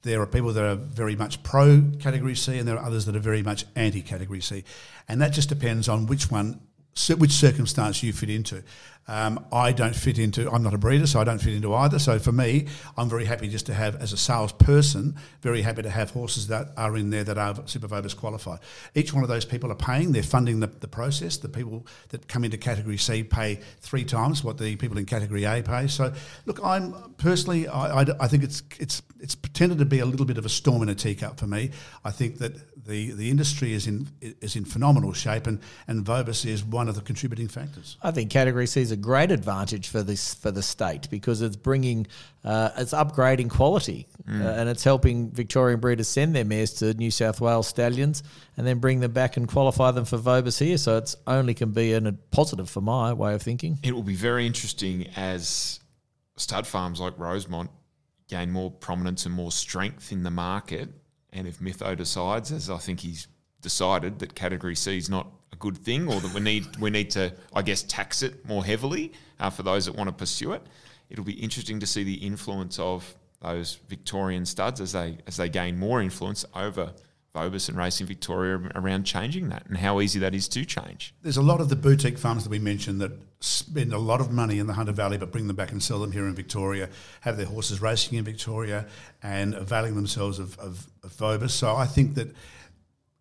there 0.01 0.21
are 0.21 0.25
people 0.25 0.53
that 0.53 0.63
are 0.63 0.75
very 0.75 1.15
much 1.15 1.43
pro 1.43 1.83
category 1.99 2.35
C, 2.35 2.57
and 2.57 2.67
there 2.67 2.77
are 2.77 2.85
others 2.85 3.05
that 3.05 3.15
are 3.15 3.19
very 3.19 3.43
much 3.43 3.65
anti 3.75 4.01
category 4.01 4.41
C, 4.41 4.63
and 5.07 5.21
that 5.21 5.33
just 5.33 5.49
depends 5.49 5.89
on 5.89 6.05
which 6.05 6.31
one, 6.31 6.61
which 7.17 7.31
circumstance 7.31 8.03
you 8.03 8.13
fit 8.13 8.29
into. 8.29 8.63
Um, 9.09 9.43
I 9.51 9.71
don't 9.71 9.95
fit 9.95 10.19
into. 10.19 10.51
I'm 10.51 10.61
not 10.61 10.75
a 10.75 10.77
breeder, 10.77 11.07
so 11.07 11.19
I 11.19 11.23
don't 11.23 11.39
fit 11.39 11.55
into 11.55 11.73
either. 11.73 11.97
So 11.97 12.19
for 12.19 12.31
me, 12.31 12.67
I'm 12.95 13.09
very 13.09 13.25
happy 13.25 13.47
just 13.47 13.65
to 13.65 13.73
have, 13.73 13.95
as 13.95 14.13
a 14.13 14.17
salesperson, 14.17 15.15
very 15.41 15.63
happy 15.63 15.81
to 15.81 15.89
have 15.89 16.11
horses 16.11 16.47
that 16.49 16.67
are 16.77 16.95
in 16.95 17.09
there 17.09 17.23
that 17.23 17.39
are 17.39 17.55
Super 17.65 17.87
Vobis 17.87 18.15
qualified. 18.15 18.59
Each 18.93 19.11
one 19.11 19.23
of 19.23 19.29
those 19.29 19.45
people 19.45 19.71
are 19.71 19.75
paying. 19.75 20.11
They're 20.11 20.21
funding 20.21 20.59
the, 20.59 20.67
the 20.67 20.87
process. 20.87 21.37
The 21.37 21.49
people 21.49 21.87
that 22.09 22.27
come 22.27 22.43
into 22.43 22.59
Category 22.59 22.97
C 22.97 23.23
pay 23.23 23.61
three 23.79 24.05
times 24.05 24.43
what 24.43 24.59
the 24.59 24.75
people 24.75 24.99
in 24.99 25.05
Category 25.05 25.43
A 25.45 25.63
pay. 25.63 25.87
So 25.87 26.13
look, 26.45 26.59
I'm 26.63 26.93
personally, 27.17 27.67
I, 27.67 28.01
I, 28.01 28.05
I 28.19 28.27
think 28.27 28.43
it's 28.43 28.61
it's 28.79 29.01
it's 29.19 29.35
pretended 29.35 29.77
to 29.79 29.85
be 29.85 29.99
a 29.99 30.05
little 30.05 30.25
bit 30.25 30.37
of 30.37 30.45
a 30.45 30.49
storm 30.49 30.81
in 30.81 30.89
a 30.89 30.95
teacup 30.95 31.39
for 31.39 31.47
me. 31.47 31.71
I 32.03 32.11
think 32.11 32.37
that 32.37 32.85
the, 32.85 33.11
the 33.11 33.29
industry 33.29 33.73
is 33.73 33.87
in 33.87 34.07
is 34.21 34.55
in 34.55 34.65
phenomenal 34.65 35.13
shape, 35.13 35.45
and 35.47 35.59
and 35.87 36.05
Vobis 36.05 36.45
is 36.45 36.63
one 36.63 36.89
of 36.89 36.95
the 36.95 37.01
contributing 37.01 37.47
factors. 37.47 37.97
I 38.01 38.11
think 38.11 38.31
Category 38.31 38.65
C 38.65 38.81
is 38.81 38.91
a 38.91 38.97
great 38.97 39.31
advantage 39.31 39.89
for 39.89 40.01
this 40.01 40.33
for 40.33 40.51
the 40.51 40.63
state 40.63 41.09
because 41.09 41.41
it's 41.41 41.55
bringing 41.55 42.07
uh, 42.43 42.71
it's 42.77 42.93
upgrading 42.93 43.49
quality 43.49 44.07
mm. 44.27 44.43
uh, 44.43 44.49
and 44.49 44.69
it's 44.69 44.83
helping 44.83 45.29
Victorian 45.31 45.79
breeders 45.79 46.07
send 46.07 46.35
their 46.35 46.45
mares 46.45 46.73
to 46.75 46.93
New 46.93 47.11
South 47.11 47.41
Wales 47.41 47.67
stallions 47.67 48.23
and 48.57 48.65
then 48.65 48.79
bring 48.79 49.01
them 49.01 49.11
back 49.11 49.37
and 49.37 49.47
qualify 49.47 49.91
them 49.91 50.05
for 50.05 50.17
Vobis 50.17 50.59
here. 50.59 50.77
So 50.77 50.97
it's 50.97 51.15
only 51.27 51.53
can 51.53 51.71
be 51.71 51.93
a 51.93 52.11
positive 52.31 52.69
for 52.69 52.81
my 52.81 53.13
way 53.13 53.33
of 53.33 53.41
thinking. 53.41 53.79
It 53.83 53.93
will 53.93 54.03
be 54.03 54.15
very 54.15 54.47
interesting 54.47 55.07
as 55.15 55.79
stud 56.37 56.65
farms 56.65 56.99
like 56.99 57.19
Rosemont 57.19 57.69
gain 58.29 58.51
more 58.51 58.71
prominence 58.71 59.25
and 59.25 59.35
more 59.35 59.51
strength 59.51 60.11
in 60.11 60.23
the 60.23 60.31
market. 60.31 60.89
And 61.33 61.47
if 61.47 61.59
Mytho 61.59 61.97
decides, 61.97 62.51
as 62.51 62.69
I 62.69 62.77
think 62.77 63.01
he's 63.01 63.27
decided, 63.61 64.19
that 64.19 64.35
Category 64.35 64.75
C 64.75 64.97
is 64.97 65.09
not 65.09 65.27
a 65.51 65.55
good 65.57 65.77
thing, 65.77 66.07
or 66.07 66.19
that 66.21 66.33
we 66.33 66.39
need 66.39 66.77
we 66.77 66.89
need 66.89 67.09
to, 67.11 67.33
I 67.53 67.61
guess, 67.61 67.83
tax 67.83 68.23
it 68.23 68.47
more 68.47 68.63
heavily 68.63 69.11
uh, 69.39 69.49
for 69.49 69.63
those 69.63 69.85
that 69.85 69.95
want 69.95 70.07
to 70.07 70.13
pursue 70.13 70.53
it. 70.53 70.61
It'll 71.09 71.25
be 71.25 71.33
interesting 71.33 71.79
to 71.79 71.87
see 71.87 72.03
the 72.03 72.15
influence 72.15 72.79
of 72.79 73.15
those 73.41 73.79
Victorian 73.87 74.45
studs 74.45 74.79
as 74.79 74.91
they 74.93 75.17
as 75.27 75.37
they 75.37 75.49
gain 75.49 75.77
more 75.77 76.01
influence 76.01 76.45
over 76.55 76.93
Vobis 77.35 77.69
and 77.69 77.77
Racing 77.77 78.07
Victoria 78.07 78.57
around 78.75 79.03
changing 79.03 79.49
that 79.49 79.65
and 79.67 79.77
how 79.77 80.01
easy 80.01 80.19
that 80.19 80.33
is 80.33 80.47
to 80.49 80.65
change. 80.65 81.13
There's 81.21 81.37
a 81.37 81.41
lot 81.41 81.61
of 81.61 81.69
the 81.69 81.75
boutique 81.75 82.17
farms 82.17 82.43
that 82.43 82.49
we 82.49 82.59
mentioned 82.59 82.99
that 83.01 83.11
spend 83.39 83.93
a 83.93 83.99
lot 83.99 84.19
of 84.19 84.31
money 84.31 84.59
in 84.59 84.67
the 84.67 84.73
Hunter 84.73 84.91
Valley 84.91 85.17
but 85.17 85.31
bring 85.31 85.47
them 85.47 85.55
back 85.55 85.71
and 85.71 85.81
sell 85.81 85.99
them 85.99 86.11
here 86.11 86.27
in 86.27 86.33
Victoria, 86.33 86.89
have 87.21 87.37
their 87.37 87.45
horses 87.45 87.81
racing 87.81 88.17
in 88.17 88.25
Victoria 88.25 88.87
and 89.21 89.53
availing 89.53 89.95
themselves 89.95 90.39
of, 90.39 90.57
of, 90.59 90.87
of 91.03 91.13
Vobis. 91.13 91.51
So 91.51 91.75
I 91.75 91.85
think 91.85 92.15
that 92.15 92.35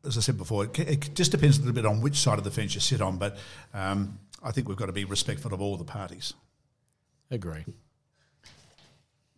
as 0.06 0.16
I 0.16 0.20
said 0.20 0.38
before, 0.38 0.64
it, 0.64 0.78
it, 0.78 1.14
just 1.14 1.32
depends 1.32 1.58
a 1.58 1.60
little 1.60 1.74
bit 1.74 1.84
on 1.84 2.00
which 2.00 2.16
side 2.16 2.38
of 2.38 2.44
the 2.44 2.50
fence 2.50 2.74
you 2.74 2.80
sit 2.80 3.00
on, 3.00 3.18
but 3.18 3.36
um, 3.74 4.18
I 4.42 4.52
think 4.52 4.68
we've 4.68 4.76
got 4.76 4.86
to 4.86 4.92
be 4.92 5.04
respectful 5.04 5.52
of 5.52 5.60
all 5.60 5.76
the 5.76 5.84
parties. 5.84 6.34
Agree. 7.30 7.64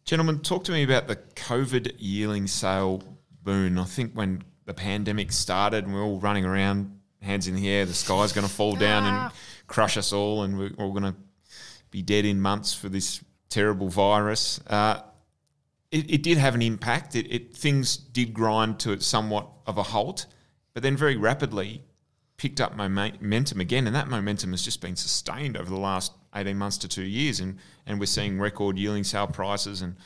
Gentlemen, 0.05 0.41
talk 0.41 0.65
to 0.65 0.73
me 0.73 0.83
about 0.83 1.09
the 1.09 1.17
COVID 1.17 1.95
yearling 1.99 2.47
sale 2.47 3.03
boon. 3.43 3.79
I 3.79 3.85
think 3.85 4.13
when 4.13 4.43
the 4.71 4.75
pandemic 4.75 5.33
started 5.33 5.85
and 5.85 5.93
we 5.93 5.99
are 5.99 6.05
all 6.05 6.21
running 6.21 6.45
around, 6.45 6.97
hands 7.21 7.49
in 7.49 7.57
the 7.57 7.69
air, 7.69 7.85
the 7.85 7.93
sky's 7.93 8.33
going 8.33 8.47
to 8.47 8.53
fall 8.53 8.77
down 8.77 9.05
and 9.05 9.17
ah. 9.17 9.33
crush 9.67 9.97
us 9.97 10.13
all, 10.13 10.45
and 10.45 10.57
we're 10.57 10.71
all 10.79 10.93
going 10.93 11.03
to 11.03 11.17
be 11.91 12.03
dead 12.03 12.25
in 12.25 12.41
months 12.41 12.73
for 12.73 12.89
this 12.89 13.21
terrible 13.49 13.89
virus. 13.89 14.61
Uh, 14.69 15.01
it, 15.91 16.09
it, 16.09 16.23
did 16.23 16.39
have 16.39 16.55
an 16.55 16.63
impact. 16.63 17.17
It, 17.17 17.27
it, 17.33 17.53
things 17.53 17.97
did 17.97 18.33
grind 18.33 18.79
to 18.81 18.93
it 18.93 19.03
somewhat 19.03 19.49
of 19.67 19.77
a 19.77 19.83
halt 19.83 20.27
but 20.73 20.83
then 20.83 20.97
very 20.97 21.17
rapidly 21.17 21.83
picked 22.37 22.61
up 22.61 22.77
momentum 22.77 23.61
again, 23.61 23.87
and 23.87 23.95
that 23.97 24.09
momentum 24.09 24.53
has 24.53 24.63
just 24.63 24.81
been 24.81 24.97
sustained 24.97 25.57
over 25.57 25.69
the 25.69 25.77
last 25.77 26.13
18 26.35 26.57
months 26.57 26.79
to 26.79 26.89
two 26.89 27.03
years, 27.03 27.41
and, 27.41 27.59
and 27.87 27.99
we're 27.99 28.07
seeing 28.07 28.39
record 28.39 28.79
yielding 28.79 29.05
sale 29.05 29.27
prices 29.27 29.83
and 29.83 29.97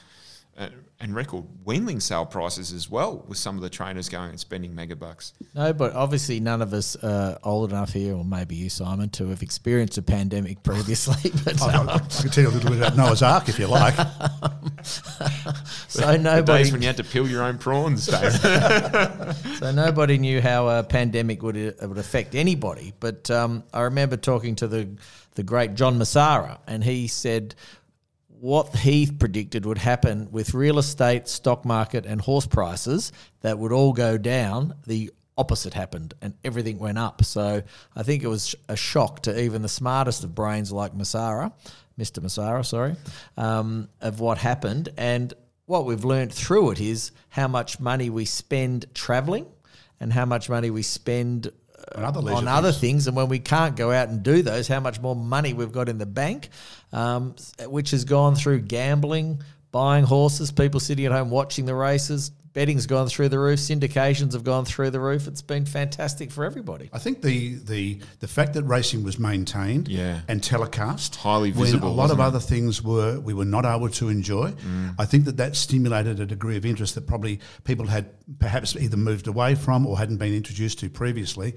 and 0.57 1.15
record 1.15 1.45
weanling 1.67 2.01
sale 2.01 2.25
prices 2.25 2.73
as 2.73 2.89
well, 2.89 3.25
with 3.29 3.37
some 3.37 3.57
of 3.57 3.63
the 3.63 3.69
trainers 3.69 4.09
going 4.09 4.31
and 4.31 4.41
spending 4.41 4.73
megabucks. 4.73 5.33
No, 5.55 5.73
but 5.73 5.93
obviously 5.93 6.41
none 6.41 6.63
of 6.63 6.73
us 6.73 6.97
are 6.97 7.39
old 7.43 7.71
enough 7.71 7.93
here, 7.93 8.15
or 8.15 8.25
maybe 8.25 8.55
you, 8.55 8.71
Simon, 8.71 9.11
to 9.11 9.29
have 9.29 9.43
experienced 9.43 9.99
a 9.99 10.03
pandemic 10.03 10.63
previously. 10.63 11.31
But 11.45 11.61
I, 11.61 11.75
um, 11.75 11.89
I, 11.89 11.99
can 11.99 12.31
tell 12.31 12.45
you 12.45 12.49
a 12.49 12.53
little 12.53 12.71
bit 12.71 12.79
about 12.79 12.97
Noah's 12.97 13.23
Ark 13.23 13.49
if 13.49 13.59
you 13.59 13.67
like. 13.67 13.95
so 15.89 16.17
nobody 16.17 16.63
days 16.63 16.73
when 16.73 16.81
you 16.81 16.87
had 16.87 16.97
to 16.97 17.05
peel 17.05 17.29
your 17.29 17.43
own 17.43 17.59
prawns, 17.59 18.05
so 19.59 19.73
nobody 19.73 20.19
knew 20.19 20.41
how 20.41 20.69
a 20.69 20.83
pandemic 20.83 21.43
would 21.43 21.57
uh, 21.57 21.89
would 21.89 21.99
affect 21.99 22.35
anybody. 22.35 22.95
But 23.01 23.31
um, 23.31 23.65
I 23.73 23.83
remember 23.83 24.17
talking 24.17 24.55
to 24.57 24.69
the 24.69 24.89
the 25.35 25.43
great 25.43 25.75
John 25.75 25.99
Messara, 25.99 26.59
and 26.67 26.85
he 26.85 27.09
said 27.09 27.55
what 28.45 28.77
he 28.77 29.11
predicted 29.11 29.65
would 29.65 29.79
happen 29.79 30.29
with 30.31 30.53
real 30.53 30.79
estate, 30.79 31.27
stock 31.27 31.65
market, 31.65 32.05
and 32.05 32.21
horse 32.21 32.47
prices 32.47 33.11
that 33.41 33.59
would 33.59 33.73
all 33.73 33.95
go 33.95 34.19
down. 34.19 34.75
The 34.87 35.11
opposite 35.39 35.73
happened 35.73 36.13
and 36.21 36.35
everything 36.45 36.79
went 36.79 36.99
up. 36.99 37.25
So 37.25 37.63
I 37.97 38.03
think 38.03 38.23
it 38.23 38.27
was 38.29 38.55
a 38.69 38.77
shock 38.77 39.23
to 39.23 39.41
even 39.41 39.63
the 39.63 39.69
smartest 39.71 40.25
of 40.25 40.35
brains 40.35 40.71
like 40.71 40.93
Messara, 40.93 41.55
Mr. 41.99 42.23
Messara, 42.23 42.67
sorry, 42.67 42.97
um, 43.39 43.89
of 44.03 44.21
what 44.21 44.37
happened. 44.37 44.91
And 44.99 45.33
what 45.65 45.87
we've 45.87 46.05
learned 46.05 46.35
through 46.35 46.73
it 46.73 46.83
is 46.83 47.13
how 47.31 47.49
much 47.49 47.81
money 47.81 48.11
we 48.11 48.27
spend 48.27 48.85
travelling 48.93 49.47
and 50.01 50.13
how 50.13 50.27
much 50.27 50.51
money 50.51 50.69
we 50.69 50.83
spend 50.83 51.51
on 51.95 52.05
other, 52.05 52.33
on 52.33 52.49
other 52.49 52.73
things. 52.73 53.07
And 53.07 53.17
when 53.17 53.29
we 53.29 53.39
can't 53.39 53.77
go 53.77 53.91
out 53.91 54.09
and 54.09 54.23
do 54.23 54.43
those, 54.43 54.69
how 54.69 54.81
much 54.81 55.01
more 55.01 55.17
money 55.17 55.53
we've 55.53 55.73
got 55.73 55.89
in 55.89 55.99
the 55.99 56.07
bank, 56.07 56.49
um, 56.93 57.35
which 57.67 57.91
has 57.91 58.05
gone 58.05 58.35
through 58.35 58.61
gambling, 58.61 59.43
buying 59.73 60.05
horses, 60.05 60.53
people 60.53 60.81
sitting 60.81 61.05
at 61.07 61.13
home 61.13 61.31
watching 61.31 61.67
the 61.67 61.75
races, 61.75 62.31
betting's 62.55 62.87
gone 62.87 63.09
through 63.09 63.29
the 63.29 63.39
roof, 63.39 63.59
syndications 63.59 64.33
have 64.33 64.45
gone 64.45 64.65
through 64.65 64.91
the 64.91 65.01
roof. 65.01 65.27
It's 65.27 65.43
been 65.43 65.67
fantastic 65.67 66.31
for 66.31 66.45
everybody. 66.45 66.89
I 66.93 66.99
think 66.99 67.21
the 67.21 67.57
the 67.57 68.01
the 68.21 68.29
fact 68.29 68.55
that 68.55 68.63
racing 68.63 69.05
was 69.05 69.19
maintained 69.19 69.89
yeah. 69.89 70.21
and 70.29 70.43
telecast 70.43 71.17
highly 71.17 71.51
visible, 71.51 71.89
when 71.89 71.99
a 71.99 72.01
lot 72.01 72.11
of 72.11 72.21
it? 72.21 72.23
other 72.23 72.41
things 72.41 72.83
were 72.83 73.21
we 73.21 73.35
were 73.35 73.45
not 73.45 73.67
able 73.67 73.91
to 73.91 74.09
enjoy. 74.09 74.53
Mm. 74.53 74.95
I 74.99 75.05
think 75.05 75.27
that 75.27 75.37
that 75.37 75.57
stimulated 75.57 76.21
a 76.21 76.27
degree 76.27 76.57
of 76.57 76.65
interest 76.65 76.95
that 76.95 77.07
probably 77.07 77.41
people 77.65 77.87
had 77.87 78.07
perhaps 78.39 78.75
either 78.77 78.97
moved 78.97 79.27
away 79.27 79.55
from 79.57 79.87
or 79.87 79.99
hadn't 79.99 80.17
been 80.17 80.35
introduced 80.35 80.79
to 80.79 80.89
previously. 80.89 81.55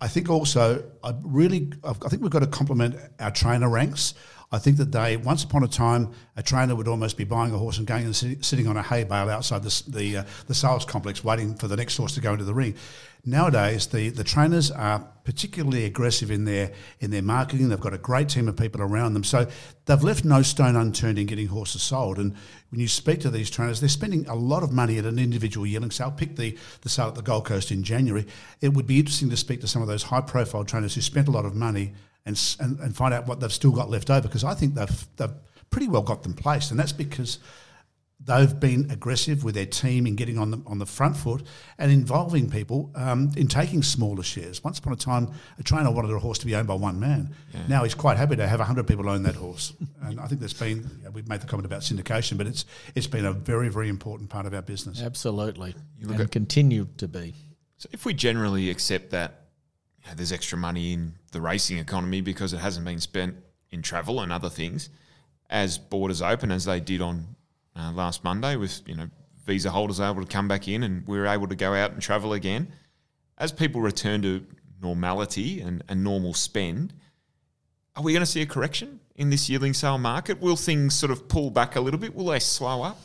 I 0.00 0.08
think 0.08 0.28
also 0.28 0.84
I 1.04 1.14
really 1.22 1.72
I 1.84 1.92
think 1.92 2.22
we've 2.22 2.30
got 2.30 2.40
to 2.40 2.48
compliment 2.48 2.96
our 3.20 3.30
trainer 3.30 3.70
ranks. 3.70 4.14
I 4.52 4.58
think 4.58 4.76
that 4.76 4.92
they, 4.92 5.16
once 5.16 5.44
upon 5.44 5.64
a 5.64 5.68
time, 5.68 6.12
a 6.36 6.42
trainer 6.42 6.76
would 6.76 6.86
almost 6.86 7.16
be 7.16 7.24
buying 7.24 7.54
a 7.54 7.58
horse 7.58 7.78
and 7.78 7.86
going 7.86 8.04
and 8.04 8.14
sit, 8.14 8.44
sitting 8.44 8.68
on 8.68 8.76
a 8.76 8.82
hay 8.82 9.02
bale 9.04 9.30
outside 9.30 9.62
the 9.62 9.82
the, 9.88 10.16
uh, 10.18 10.24
the 10.46 10.54
sales 10.54 10.84
complex, 10.84 11.24
waiting 11.24 11.54
for 11.54 11.68
the 11.68 11.76
next 11.76 11.96
horse 11.96 12.14
to 12.14 12.20
go 12.20 12.32
into 12.32 12.44
the 12.44 12.52
ring. 12.52 12.74
Nowadays, 13.24 13.86
the, 13.86 14.10
the 14.10 14.24
trainers 14.24 14.70
are 14.70 14.98
particularly 15.24 15.84
aggressive 15.84 16.30
in 16.30 16.44
their 16.44 16.72
in 17.00 17.10
their 17.10 17.22
marketing. 17.22 17.68
They've 17.68 17.80
got 17.80 17.94
a 17.94 17.98
great 17.98 18.28
team 18.28 18.46
of 18.46 18.56
people 18.56 18.82
around 18.82 19.14
them, 19.14 19.24
so 19.24 19.46
they've 19.86 20.02
left 20.02 20.24
no 20.24 20.42
stone 20.42 20.76
unturned 20.76 21.18
in 21.18 21.26
getting 21.26 21.46
horses 21.46 21.82
sold. 21.82 22.18
And 22.18 22.34
when 22.70 22.80
you 22.80 22.88
speak 22.88 23.20
to 23.20 23.30
these 23.30 23.48
trainers, 23.48 23.80
they're 23.80 23.88
spending 23.88 24.26
a 24.26 24.34
lot 24.34 24.62
of 24.62 24.72
money 24.72 24.98
at 24.98 25.06
an 25.06 25.18
individual 25.18 25.66
yearling 25.66 25.92
sale. 25.92 26.10
Pick 26.10 26.36
the 26.36 26.58
the 26.82 26.90
sale 26.90 27.08
at 27.08 27.14
the 27.14 27.22
Gold 27.22 27.46
Coast 27.46 27.70
in 27.70 27.84
January. 27.84 28.26
It 28.60 28.74
would 28.74 28.86
be 28.86 28.98
interesting 28.98 29.30
to 29.30 29.36
speak 29.36 29.62
to 29.62 29.68
some 29.68 29.80
of 29.80 29.88
those 29.88 30.02
high 30.02 30.20
profile 30.20 30.64
trainers 30.64 30.94
who 30.94 31.00
spent 31.00 31.28
a 31.28 31.30
lot 31.32 31.46
of 31.46 31.54
money 31.54 31.94
and, 32.26 32.40
and, 32.60 32.78
and 32.80 32.96
find 32.96 33.12
out 33.12 33.26
what 33.26 33.40
they've 33.40 33.52
still 33.52 33.72
got 33.72 33.90
left 33.90 34.10
over 34.10 34.22
because 34.22 34.44
I 34.44 34.54
think 34.54 34.74
they've, 34.74 35.06
they've 35.16 35.34
pretty 35.70 35.88
well 35.88 36.02
got 36.02 36.22
them 36.22 36.34
placed. 36.34 36.70
And 36.70 36.78
that's 36.78 36.92
because 36.92 37.38
they've 38.24 38.60
been 38.60 38.90
aggressive 38.90 39.42
with 39.42 39.54
their 39.54 39.66
team 39.66 40.06
in 40.06 40.14
getting 40.14 40.38
on 40.38 40.50
the, 40.50 40.62
on 40.66 40.78
the 40.78 40.86
front 40.86 41.16
foot 41.16 41.42
and 41.78 41.90
involving 41.90 42.48
people 42.48 42.90
um, 42.94 43.32
in 43.36 43.48
taking 43.48 43.82
smaller 43.82 44.22
shares. 44.22 44.62
Once 44.62 44.78
upon 44.78 44.92
a 44.92 44.96
time, 44.96 45.32
a 45.58 45.62
trainer 45.62 45.90
wanted 45.90 46.12
a 46.12 46.18
horse 46.18 46.38
to 46.38 46.46
be 46.46 46.54
owned 46.54 46.68
by 46.68 46.74
one 46.74 47.00
man. 47.00 47.34
Yeah. 47.52 47.60
Now 47.68 47.84
he's 47.84 47.94
quite 47.94 48.16
happy 48.16 48.36
to 48.36 48.46
have 48.46 48.60
100 48.60 48.86
people 48.86 49.08
own 49.08 49.24
that 49.24 49.34
horse. 49.34 49.72
and 50.02 50.20
I 50.20 50.26
think 50.26 50.40
there's 50.40 50.52
been, 50.52 50.88
you 50.98 51.04
know, 51.04 51.10
we've 51.10 51.28
made 51.28 51.40
the 51.40 51.46
comment 51.46 51.66
about 51.66 51.80
syndication, 51.80 52.38
but 52.38 52.46
it's 52.46 52.64
it's 52.94 53.06
been 53.06 53.24
a 53.24 53.32
very, 53.32 53.68
very 53.68 53.88
important 53.88 54.30
part 54.30 54.46
of 54.46 54.54
our 54.54 54.62
business. 54.62 55.02
Absolutely. 55.02 55.74
You 55.98 56.06
look 56.06 56.16
and 56.16 56.24
at, 56.24 56.30
continue 56.30 56.86
to 56.98 57.08
be. 57.08 57.34
So 57.78 57.88
if 57.92 58.04
we 58.04 58.14
generally 58.14 58.70
accept 58.70 59.10
that 59.10 59.41
you 60.02 60.10
know, 60.10 60.14
there's 60.16 60.32
extra 60.32 60.58
money 60.58 60.92
in 60.92 61.14
the 61.32 61.40
racing 61.40 61.78
economy 61.78 62.20
because 62.20 62.52
it 62.52 62.58
hasn't 62.58 62.84
been 62.84 63.00
spent 63.00 63.36
in 63.70 63.82
travel 63.82 64.20
and 64.20 64.32
other 64.32 64.50
things. 64.50 64.90
As 65.50 65.78
borders 65.78 66.22
open, 66.22 66.50
as 66.50 66.64
they 66.64 66.80
did 66.80 67.00
on 67.00 67.36
uh, 67.76 67.92
last 67.92 68.24
Monday, 68.24 68.56
with 68.56 68.82
you 68.86 68.94
know 68.94 69.08
visa 69.44 69.70
holders 69.70 70.00
able 70.00 70.22
to 70.22 70.28
come 70.28 70.48
back 70.48 70.68
in 70.68 70.82
and 70.82 71.06
we 71.06 71.18
are 71.18 71.26
able 71.26 71.48
to 71.48 71.56
go 71.56 71.74
out 71.74 71.92
and 71.92 72.00
travel 72.00 72.32
again. 72.32 72.72
As 73.38 73.50
people 73.50 73.80
return 73.80 74.22
to 74.22 74.46
normality 74.80 75.60
and, 75.60 75.82
and 75.88 76.04
normal 76.04 76.34
spend, 76.34 76.92
are 77.96 78.02
we 78.02 78.12
going 78.12 78.20
to 78.22 78.26
see 78.26 78.42
a 78.42 78.46
correction 78.46 79.00
in 79.16 79.30
this 79.30 79.50
yearling 79.50 79.74
sale 79.74 79.98
market? 79.98 80.40
Will 80.40 80.56
things 80.56 80.94
sort 80.94 81.10
of 81.10 81.28
pull 81.28 81.50
back 81.50 81.76
a 81.76 81.80
little 81.80 81.98
bit? 81.98 82.14
Will 82.14 82.26
they 82.26 82.38
slow 82.38 82.82
up? 82.82 82.98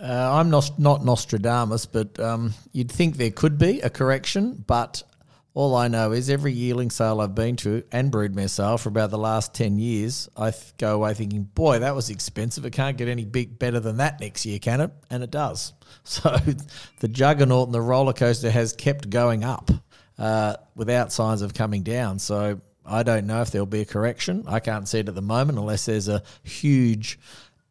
Uh, 0.00 0.38
I'm 0.38 0.50
not, 0.50 0.78
not 0.78 1.04
Nostradamus, 1.04 1.86
but 1.86 2.18
um, 2.20 2.54
you'd 2.72 2.90
think 2.90 3.16
there 3.16 3.30
could 3.30 3.58
be 3.58 3.80
a 3.80 3.90
correction. 3.90 4.64
But 4.66 5.02
all 5.52 5.74
I 5.74 5.88
know 5.88 6.12
is 6.12 6.30
every 6.30 6.52
yearling 6.52 6.90
sale 6.90 7.20
I've 7.20 7.34
been 7.34 7.56
to 7.56 7.82
and 7.90 8.12
broodmare 8.12 8.48
sale 8.48 8.78
for 8.78 8.88
about 8.88 9.10
the 9.10 9.18
last 9.18 9.52
10 9.54 9.78
years, 9.78 10.28
I 10.36 10.52
th- 10.52 10.76
go 10.78 10.94
away 10.94 11.14
thinking, 11.14 11.42
boy, 11.42 11.80
that 11.80 11.94
was 11.94 12.08
expensive. 12.08 12.64
It 12.64 12.72
can't 12.72 12.96
get 12.96 13.08
any 13.08 13.24
big 13.24 13.58
better 13.58 13.80
than 13.80 13.96
that 13.96 14.20
next 14.20 14.46
year, 14.46 14.60
can 14.60 14.80
it? 14.80 14.90
And 15.10 15.22
it 15.22 15.30
does. 15.30 15.72
So 16.04 16.34
the 17.00 17.08
juggernaut 17.08 17.68
and 17.68 17.74
the 17.74 17.80
roller 17.80 18.12
coaster 18.14 18.50
has 18.50 18.72
kept 18.72 19.10
going 19.10 19.44
up 19.44 19.70
uh, 20.18 20.54
without 20.74 21.12
signs 21.12 21.42
of 21.42 21.52
coming 21.52 21.82
down. 21.82 22.18
So 22.18 22.60
I 22.86 23.02
don't 23.02 23.26
know 23.26 23.42
if 23.42 23.50
there'll 23.50 23.66
be 23.66 23.80
a 23.80 23.84
correction. 23.84 24.44
I 24.46 24.60
can't 24.60 24.88
see 24.88 25.00
it 25.00 25.08
at 25.08 25.14
the 25.14 25.20
moment 25.20 25.58
unless 25.58 25.86
there's 25.86 26.08
a 26.08 26.22
huge 26.42 27.18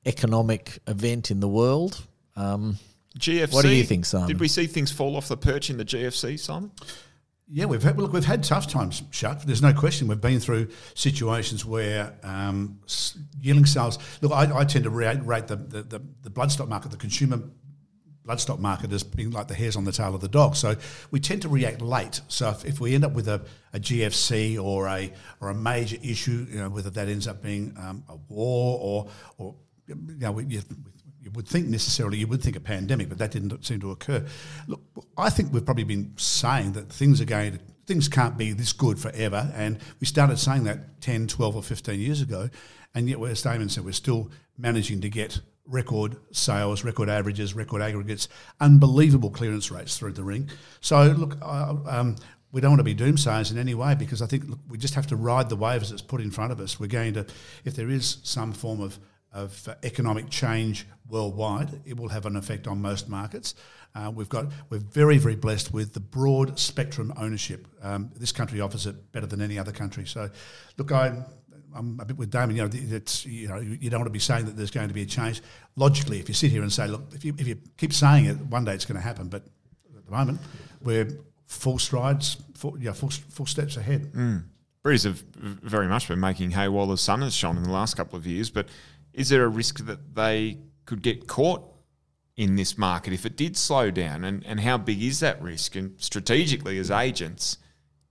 economic 0.06 0.80
event 0.88 1.32
in 1.32 1.40
the 1.40 1.48
world. 1.48 2.06
Um, 2.36 2.78
GFC. 3.18 3.54
What 3.54 3.64
do 3.64 3.70
you 3.70 3.84
think, 3.84 4.06
Simon? 4.06 4.28
Did 4.28 4.40
we 4.40 4.48
see 4.48 4.68
things 4.68 4.92
fall 4.92 5.16
off 5.16 5.28
the 5.28 5.38
perch 5.38 5.70
in 5.70 5.78
the 5.78 5.86
GFC, 5.86 6.40
Simon? 6.40 6.72
Yeah, 7.52 7.66
we've 7.66 7.82
had, 7.82 7.98
look, 7.98 8.14
we've 8.14 8.26
had 8.26 8.44
tough 8.44 8.68
times, 8.68 9.02
Shark. 9.10 9.42
There's 9.42 9.62
no 9.62 9.74
question. 9.74 10.08
We've 10.08 10.22
been 10.22 10.40
through 10.40 10.70
situations 10.94 11.66
where 11.66 12.14
um, 12.22 12.80
yearling 13.42 13.66
sales. 13.66 13.98
Look, 14.22 14.32
I, 14.32 14.56
I 14.56 14.66
tend 14.66 14.84
to 14.84 14.92
rate, 14.92 15.26
rate 15.26 15.48
the, 15.48 15.56
the, 15.56 15.82
the, 15.82 16.02
the 16.22 16.30
bloodstock 16.30 16.68
market, 16.68 16.92
the 16.92 16.98
consumer 16.98 17.42
bloodstock 18.24 18.60
market, 18.60 18.94
as 18.94 19.02
being 19.02 19.32
like 19.32 19.48
the 19.48 19.56
hairs 19.56 19.76
on 19.76 19.84
the 19.84 19.92
tail 19.92 20.14
of 20.14 20.22
the 20.22 20.28
dog. 20.28 20.56
So 20.56 20.76
we 21.10 21.20
tend 21.20 21.42
to 21.42 21.50
react 21.50 21.82
late. 21.82 22.22
So 22.28 22.50
if, 22.50 22.66
if 22.66 22.80
we 22.80 22.94
end 22.94 23.04
up 23.04 23.14
with 23.14 23.28
a, 23.28 23.42
a 23.74 23.80
GFC 23.80 24.64
or 24.64 24.88
a 24.88 25.12
or 25.42 25.50
a 25.50 25.56
major 25.56 25.98
issue, 26.04 26.46
you 26.52 26.60
know, 26.60 26.70
whether 26.70 26.92
that 26.92 27.08
ends 27.08 27.28
up 27.28 27.42
being 27.42 27.74
um, 27.80 28.04
a 28.10 28.16
war 28.32 28.80
or 28.80 29.10
or 29.40 29.56
you 29.88 29.96
know, 30.20 30.32
we, 30.34 30.46
you, 30.46 30.62
you 31.22 31.32
would 31.32 31.48
think 31.48 31.68
necessarily 31.68 32.18
you 32.18 32.28
would 32.28 32.42
think 32.42 32.56
a 32.56 32.62
pandemic, 32.62 33.10
but 33.10 33.18
that 33.18 33.32
didn't 33.32 33.64
seem 33.66 33.80
to 33.82 33.92
occur. 33.92 34.26
Look, 34.68 34.82
I 35.18 35.30
think 35.30 35.54
we've 35.54 35.66
probably 35.66 35.84
been 35.84 36.14
saying 36.18 36.74
that 36.74 36.92
things 36.92 37.20
are 37.22 37.26
going 37.26 37.54
to 37.54 37.60
things 37.86 38.08
can't 38.08 38.38
be 38.38 38.52
this 38.52 38.72
good 38.72 39.00
forever, 39.00 39.52
and 39.56 39.80
we 40.00 40.06
started 40.06 40.38
saying 40.38 40.64
that 40.66 41.02
10, 41.02 41.28
12 41.28 41.56
or 41.56 41.64
15 41.64 42.00
years 42.00 42.22
ago, 42.22 42.48
and 42.94 43.10
yet, 43.10 43.20
as 43.20 43.42
Damon 43.42 43.68
said, 43.68 43.84
we're 43.84 43.94
still 43.94 44.30
managing 44.60 45.02
to 45.02 45.10
get 45.10 45.40
record 45.66 46.18
sales, 46.32 46.84
record 46.84 47.10
averages, 47.10 47.54
record 47.56 47.82
aggregates, 47.82 48.28
unbelievable 48.60 49.30
clearance 49.30 49.72
rates 49.72 49.98
through 49.98 50.14
the 50.14 50.24
ring. 50.24 50.50
So 50.82 51.04
look, 51.18 51.38
uh, 51.42 51.76
um, 51.88 52.16
we 52.52 52.62
don't 52.62 52.72
want 52.72 52.80
to 52.80 52.84
be 52.84 52.96
doomsayers 52.96 53.52
in 53.52 53.58
any 53.58 53.76
way 53.76 53.96
because 53.96 54.22
I 54.22 54.26
think 54.26 54.50
look, 54.50 54.60
we 54.68 54.78
just 54.78 54.96
have 54.96 55.08
to 55.08 55.16
ride 55.16 55.50
the 55.50 55.56
wave 55.56 55.82
as 55.82 55.92
it's 55.92 56.02
put 56.02 56.22
in 56.22 56.32
front 56.32 56.52
of 56.52 56.60
us. 56.60 56.80
We're 56.80 56.88
going 56.88 57.14
to, 57.14 57.26
if 57.64 57.76
there 57.76 57.90
is 57.90 58.18
some 58.24 58.54
form 58.54 58.82
of 58.82 59.00
of 59.32 59.68
uh, 59.68 59.76
economic 59.84 60.30
change 60.30 60.88
worldwide, 61.08 61.82
it 61.86 61.98
will 61.98 62.10
have 62.10 62.26
an 62.26 62.36
effect 62.36 62.68
on 62.68 62.82
most 62.82 63.10
markets. 63.10 63.56
Uh, 63.96 64.12
we've 64.14 64.30
got 64.30 64.46
we're 64.70 64.80
very 64.80 65.18
very 65.18 65.36
blessed 65.36 65.74
with 65.74 65.94
the 65.94 66.00
broad 66.00 66.60
spectrum 66.60 67.14
ownership. 67.18 67.68
Um, 67.82 68.12
this 68.16 68.32
country 68.32 68.62
offers 68.62 68.86
it 68.86 69.12
better 69.12 69.26
than 69.26 69.42
any 69.42 69.58
other 69.58 69.72
country. 69.72 70.06
So, 70.06 70.30
look, 70.78 70.92
I. 70.92 71.24
I'm 71.72 72.00
a 72.00 72.06
bit 72.06 72.18
with 72.18 72.32
Damon. 72.32 72.56
You 72.56 72.64
know, 72.64 72.70
it's 72.74 73.28
you 73.28 73.48
know 73.48 73.60
you 73.60 73.92
don't 73.92 74.00
want 74.00 74.08
to 74.08 74.12
be 74.12 74.18
saying 74.18 74.46
that 74.46 74.58
there's 74.58 74.72
going 74.72 74.88
to 74.88 74.94
be 74.94 75.04
a 75.04 75.06
change. 75.06 75.44
Logically, 75.76 76.18
if 76.18 76.28
you 76.28 76.34
sit 76.34 76.50
here 76.50 76.64
and 76.64 76.74
say, 76.74 76.88
look, 76.88 77.04
if 77.14 77.24
you 77.24 77.36
if 77.38 77.48
you 77.48 77.60
keep 77.78 77.94
saying 77.94 78.26
it, 78.26 78.38
one 78.38 78.66
day 78.66 78.74
it's 78.74 78.86
going 78.86 78.96
to 78.96 79.04
happen. 79.04 79.28
But 79.28 79.44
at 79.96 80.04
the 80.04 80.12
moment, 80.12 80.40
we're 80.82 81.08
full 81.46 81.78
strides, 81.78 82.38
full, 82.56 82.76
yeah, 82.80 82.94
full, 82.94 83.10
full 83.10 83.46
steps 83.46 83.78
ahead. 83.78 84.12
Breeders 84.82 85.04
have 85.04 85.20
very 85.34 85.88
much 85.88 86.08
been 86.08 86.20
making 86.20 86.52
hay 86.52 86.70
while 86.70 86.88
the 86.88 86.98
sun 86.98 87.22
has 87.22 87.36
shone 87.36 87.58
in 87.58 87.64
the 87.64 87.72
last 87.72 87.98
couple 87.98 88.18
of 88.18 88.26
years, 88.26 88.50
but 88.50 88.68
is 89.14 89.30
there 89.30 89.44
a 89.44 89.50
risk 89.50 89.86
that 89.86 90.16
they 90.16 90.60
could 90.86 91.02
get 91.02 91.28
caught 91.28 91.64
in 92.36 92.56
this 92.56 92.78
market 92.78 93.14
if 93.14 93.26
it 93.26 93.36
did 93.36 93.58
slow 93.58 93.92
down? 93.92 94.24
And, 94.24 94.46
and 94.46 94.60
how 94.60 94.78
big 94.78 95.02
is 95.02 95.20
that 95.20 95.42
risk? 95.42 95.76
And 95.76 95.94
strategically, 95.98 96.78
as 96.80 96.90
agents, 96.90 97.58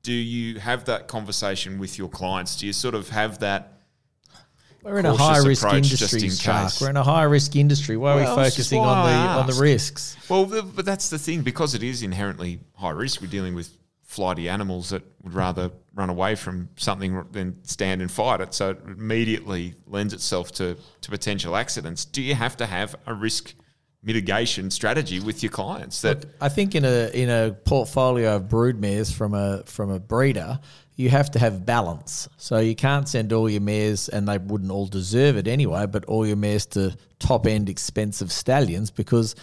do 0.03 0.13
you 0.13 0.61
have 0.61 0.85
that 0.85 1.09
conversation 1.09 1.79
with 1.79 1.99
your 1.99 2.09
clients? 2.09 2.57
Do 2.57 2.67
you 2.67 2.73
sort 2.73 2.95
of 2.95 3.09
have 3.11 3.41
that? 3.41 3.75
We're 4.83 5.01
in 5.01 5.07
a 5.07 5.17
high 5.17 5.39
risk 5.39 5.67
industry, 5.73 6.23
in 6.23 6.31
Shark. 6.31 6.73
We're 6.81 6.91
in 6.91 6.97
a 6.97 7.03
high 7.03 7.25
risk 7.25 7.57
industry. 7.57 7.97
Why 7.97 8.13
are 8.13 8.17
Well, 8.17 8.37
we 8.37 8.45
focusing 8.45 8.81
on 8.81 9.07
the 9.07 9.41
on 9.41 9.47
the 9.47 9.61
risks? 9.61 10.17
Well, 10.29 10.47
but 10.47 10.85
that's 10.85 11.11
the 11.11 11.19
thing 11.19 11.43
because 11.43 11.75
it 11.75 11.83
is 11.83 12.03
inherently 12.03 12.61
high 12.75 12.91
risk. 12.91 13.21
We're 13.21 13.27
dealing 13.27 13.55
with 13.55 13.77
flighty 14.09 14.49
animals 14.49 14.89
that 14.89 15.03
would 15.23 15.35
rather 15.35 15.71
run 15.95 16.09
away 16.09 16.35
from 16.35 16.71
something 16.77 17.23
than 17.31 17.63
stand 17.63 18.01
and 18.01 18.11
fight 18.11 18.41
it. 18.41 18.55
So 18.55 18.71
it 18.71 18.79
immediately 18.87 19.75
lends 19.87 20.15
itself 20.15 20.51
to, 20.53 20.79
to 21.03 21.11
potential 21.11 21.55
accidents. 21.55 22.07
Do 22.07 22.23
you 22.23 22.35
have 22.35 22.57
to 22.57 22.67
have 22.67 22.97
a 23.07 23.13
risk 23.13 23.53
mitigation 24.03 24.71
strategy 24.71 25.21
with 25.21 25.43
your 25.43 25.51
clients 25.51 26.01
that 26.01 26.25
I 26.41 26.49
think 26.49 26.75
in 26.75 26.85
a 26.87 27.11
in 27.13 27.29
a 27.29 27.53
portfolio 27.53 28.37
of 28.37 28.45
broodmares 28.45 29.13
from 29.13 29.35
a 29.35 29.63
from 29.67 29.91
a 29.91 29.99
breeder, 29.99 30.59
you 30.95 31.11
have 31.11 31.31
to 31.33 31.39
have 31.39 31.67
balance. 31.67 32.29
So 32.39 32.59
you 32.61 32.75
can't 32.75 33.07
send 33.07 33.33
all 33.35 33.51
your 33.51 33.61
mares, 33.61 34.09
and 34.09 34.27
they 34.27 34.39
wouldn't 34.39 34.71
all 34.71 34.87
deserve 34.87 35.37
it 35.37 35.47
anyway, 35.47 35.85
but 35.85 36.07
all 36.07 36.27
your 36.27 36.37
mares 36.37 36.65
to 36.67 36.97
top 37.19 37.47
end 37.47 37.69
expensive 37.69 38.33
stallions 38.33 38.91
because 38.91 39.35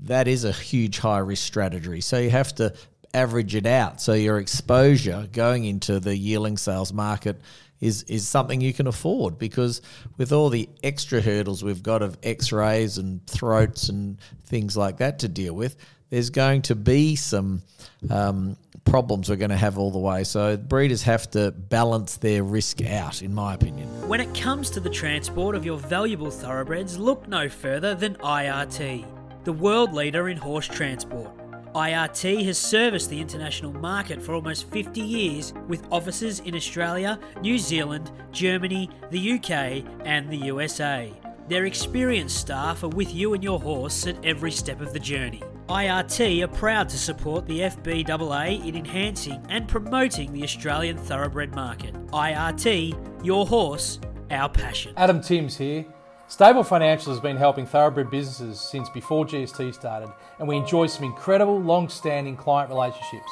that 0.00 0.26
is 0.26 0.44
a 0.44 0.52
huge 0.52 0.98
high 0.98 1.18
risk 1.18 1.46
strategy. 1.46 2.00
So 2.00 2.18
you 2.18 2.30
have 2.30 2.52
to 2.56 2.74
average 3.14 3.54
it 3.54 3.66
out. 3.66 4.00
So 4.00 4.12
your 4.12 4.38
exposure 4.38 5.28
going 5.32 5.64
into 5.64 6.00
the 6.00 6.16
yearling 6.16 6.56
sales 6.56 6.92
market 6.92 7.40
is 7.80 8.02
is 8.04 8.26
something 8.26 8.60
you 8.60 8.72
can 8.72 8.86
afford 8.86 9.38
because 9.38 9.80
with 10.16 10.32
all 10.32 10.48
the 10.48 10.68
extra 10.82 11.20
hurdles 11.20 11.62
we've 11.62 11.82
got 11.82 12.02
of 12.02 12.18
x-rays 12.22 12.98
and 12.98 13.24
throats 13.26 13.88
and 13.88 14.20
things 14.46 14.76
like 14.76 14.98
that 14.98 15.20
to 15.20 15.28
deal 15.28 15.54
with 15.54 15.76
there's 16.10 16.30
going 16.30 16.62
to 16.62 16.74
be 16.74 17.14
some 17.14 17.62
um, 18.10 18.56
problems 18.84 19.28
we're 19.28 19.36
going 19.36 19.50
to 19.50 19.56
have 19.56 19.78
all 19.78 19.90
the 19.90 19.98
way 19.98 20.24
so 20.24 20.56
breeders 20.56 21.02
have 21.02 21.30
to 21.30 21.52
balance 21.52 22.16
their 22.16 22.42
risk 22.42 22.84
out 22.84 23.22
in 23.22 23.32
my 23.32 23.54
opinion 23.54 23.88
When 24.08 24.20
it 24.20 24.34
comes 24.34 24.70
to 24.70 24.80
the 24.80 24.90
transport 24.90 25.54
of 25.54 25.66
your 25.66 25.76
valuable 25.76 26.30
thoroughbreds, 26.30 26.98
look 26.98 27.28
no 27.28 27.50
further 27.50 27.94
than 27.94 28.14
IRT, 28.14 29.04
the 29.44 29.52
world 29.52 29.92
leader 29.92 30.30
in 30.30 30.38
horse 30.38 30.66
transport. 30.66 31.37
IRT 31.74 32.44
has 32.46 32.58
serviced 32.58 33.10
the 33.10 33.20
international 33.20 33.72
market 33.72 34.22
for 34.22 34.34
almost 34.34 34.70
50 34.70 35.00
years 35.00 35.52
with 35.68 35.86
offices 35.90 36.40
in 36.40 36.54
Australia, 36.54 37.18
New 37.40 37.58
Zealand, 37.58 38.10
Germany, 38.32 38.90
the 39.10 39.32
UK, 39.32 39.84
and 40.04 40.30
the 40.30 40.36
USA. 40.36 41.12
Their 41.48 41.64
experienced 41.64 42.36
staff 42.38 42.82
are 42.82 42.88
with 42.88 43.14
you 43.14 43.34
and 43.34 43.42
your 43.42 43.58
horse 43.58 44.06
at 44.06 44.22
every 44.24 44.50
step 44.50 44.80
of 44.80 44.92
the 44.92 44.98
journey. 44.98 45.42
IRT 45.68 46.42
are 46.42 46.48
proud 46.48 46.88
to 46.88 46.98
support 46.98 47.46
the 47.46 47.60
FBAA 47.60 48.66
in 48.66 48.74
enhancing 48.74 49.44
and 49.48 49.68
promoting 49.68 50.32
the 50.32 50.42
Australian 50.42 50.96
thoroughbred 50.96 51.54
market. 51.54 51.94
IRT, 52.08 53.24
your 53.24 53.46
horse, 53.46 54.00
our 54.30 54.48
passion. 54.48 54.94
Adam 54.96 55.20
Timms 55.20 55.56
here. 55.56 55.84
Stable 56.30 56.62
Financial 56.62 57.10
has 57.10 57.20
been 57.20 57.38
helping 57.38 57.64
thoroughbred 57.64 58.10
businesses 58.10 58.60
since 58.60 58.90
before 58.90 59.24
GST 59.24 59.72
started, 59.72 60.10
and 60.38 60.46
we 60.46 60.58
enjoy 60.58 60.86
some 60.86 61.04
incredible 61.04 61.58
long 61.58 61.88
standing 61.88 62.36
client 62.36 62.68
relationships. 62.68 63.30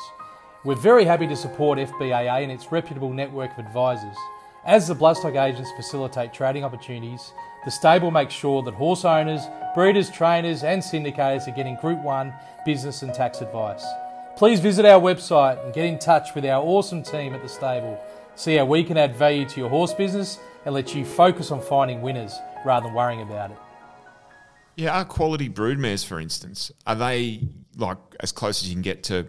We're 0.64 0.76
very 0.76 1.04
happy 1.04 1.26
to 1.26 1.36
support 1.36 1.78
FBAA 1.78 2.42
and 2.42 2.50
its 2.50 2.72
reputable 2.72 3.12
network 3.12 3.52
of 3.52 3.66
advisors. 3.66 4.16
As 4.64 4.88
the 4.88 4.94
bloodstock 4.94 5.38
agents 5.38 5.70
facilitate 5.76 6.32
trading 6.32 6.64
opportunities, 6.64 7.34
the 7.66 7.70
stable 7.70 8.10
makes 8.10 8.32
sure 8.32 8.62
that 8.62 8.72
horse 8.72 9.04
owners, 9.04 9.42
breeders, 9.74 10.10
trainers, 10.10 10.64
and 10.64 10.80
syndicators 10.80 11.46
are 11.46 11.54
getting 11.54 11.76
Group 11.76 12.02
1 12.02 12.32
business 12.64 13.02
and 13.02 13.12
tax 13.12 13.42
advice. 13.42 13.84
Please 14.38 14.58
visit 14.58 14.86
our 14.86 15.00
website 15.00 15.62
and 15.62 15.74
get 15.74 15.84
in 15.84 15.98
touch 15.98 16.34
with 16.34 16.46
our 16.46 16.64
awesome 16.64 17.02
team 17.02 17.34
at 17.34 17.42
the 17.42 17.48
stable. 17.48 18.02
See 18.36 18.56
how 18.56 18.64
we 18.64 18.84
can 18.84 18.96
add 18.96 19.14
value 19.14 19.46
to 19.50 19.60
your 19.60 19.68
horse 19.68 19.92
business 19.92 20.38
and 20.64 20.74
let 20.74 20.94
you 20.94 21.04
focus 21.04 21.50
on 21.50 21.60
finding 21.60 22.00
winners 22.00 22.32
rather 22.64 22.86
than 22.86 22.94
worrying 22.94 23.22
about 23.22 23.50
it. 23.50 23.58
Yeah, 24.76 24.98
are 24.98 25.04
quality 25.04 25.48
broodmares, 25.48 26.04
for 26.04 26.20
instance, 26.20 26.70
are 26.86 26.94
they 26.94 27.48
like 27.76 27.98
as 28.20 28.32
close 28.32 28.62
as 28.62 28.68
you 28.68 28.74
can 28.74 28.82
get 28.82 29.02
to 29.04 29.26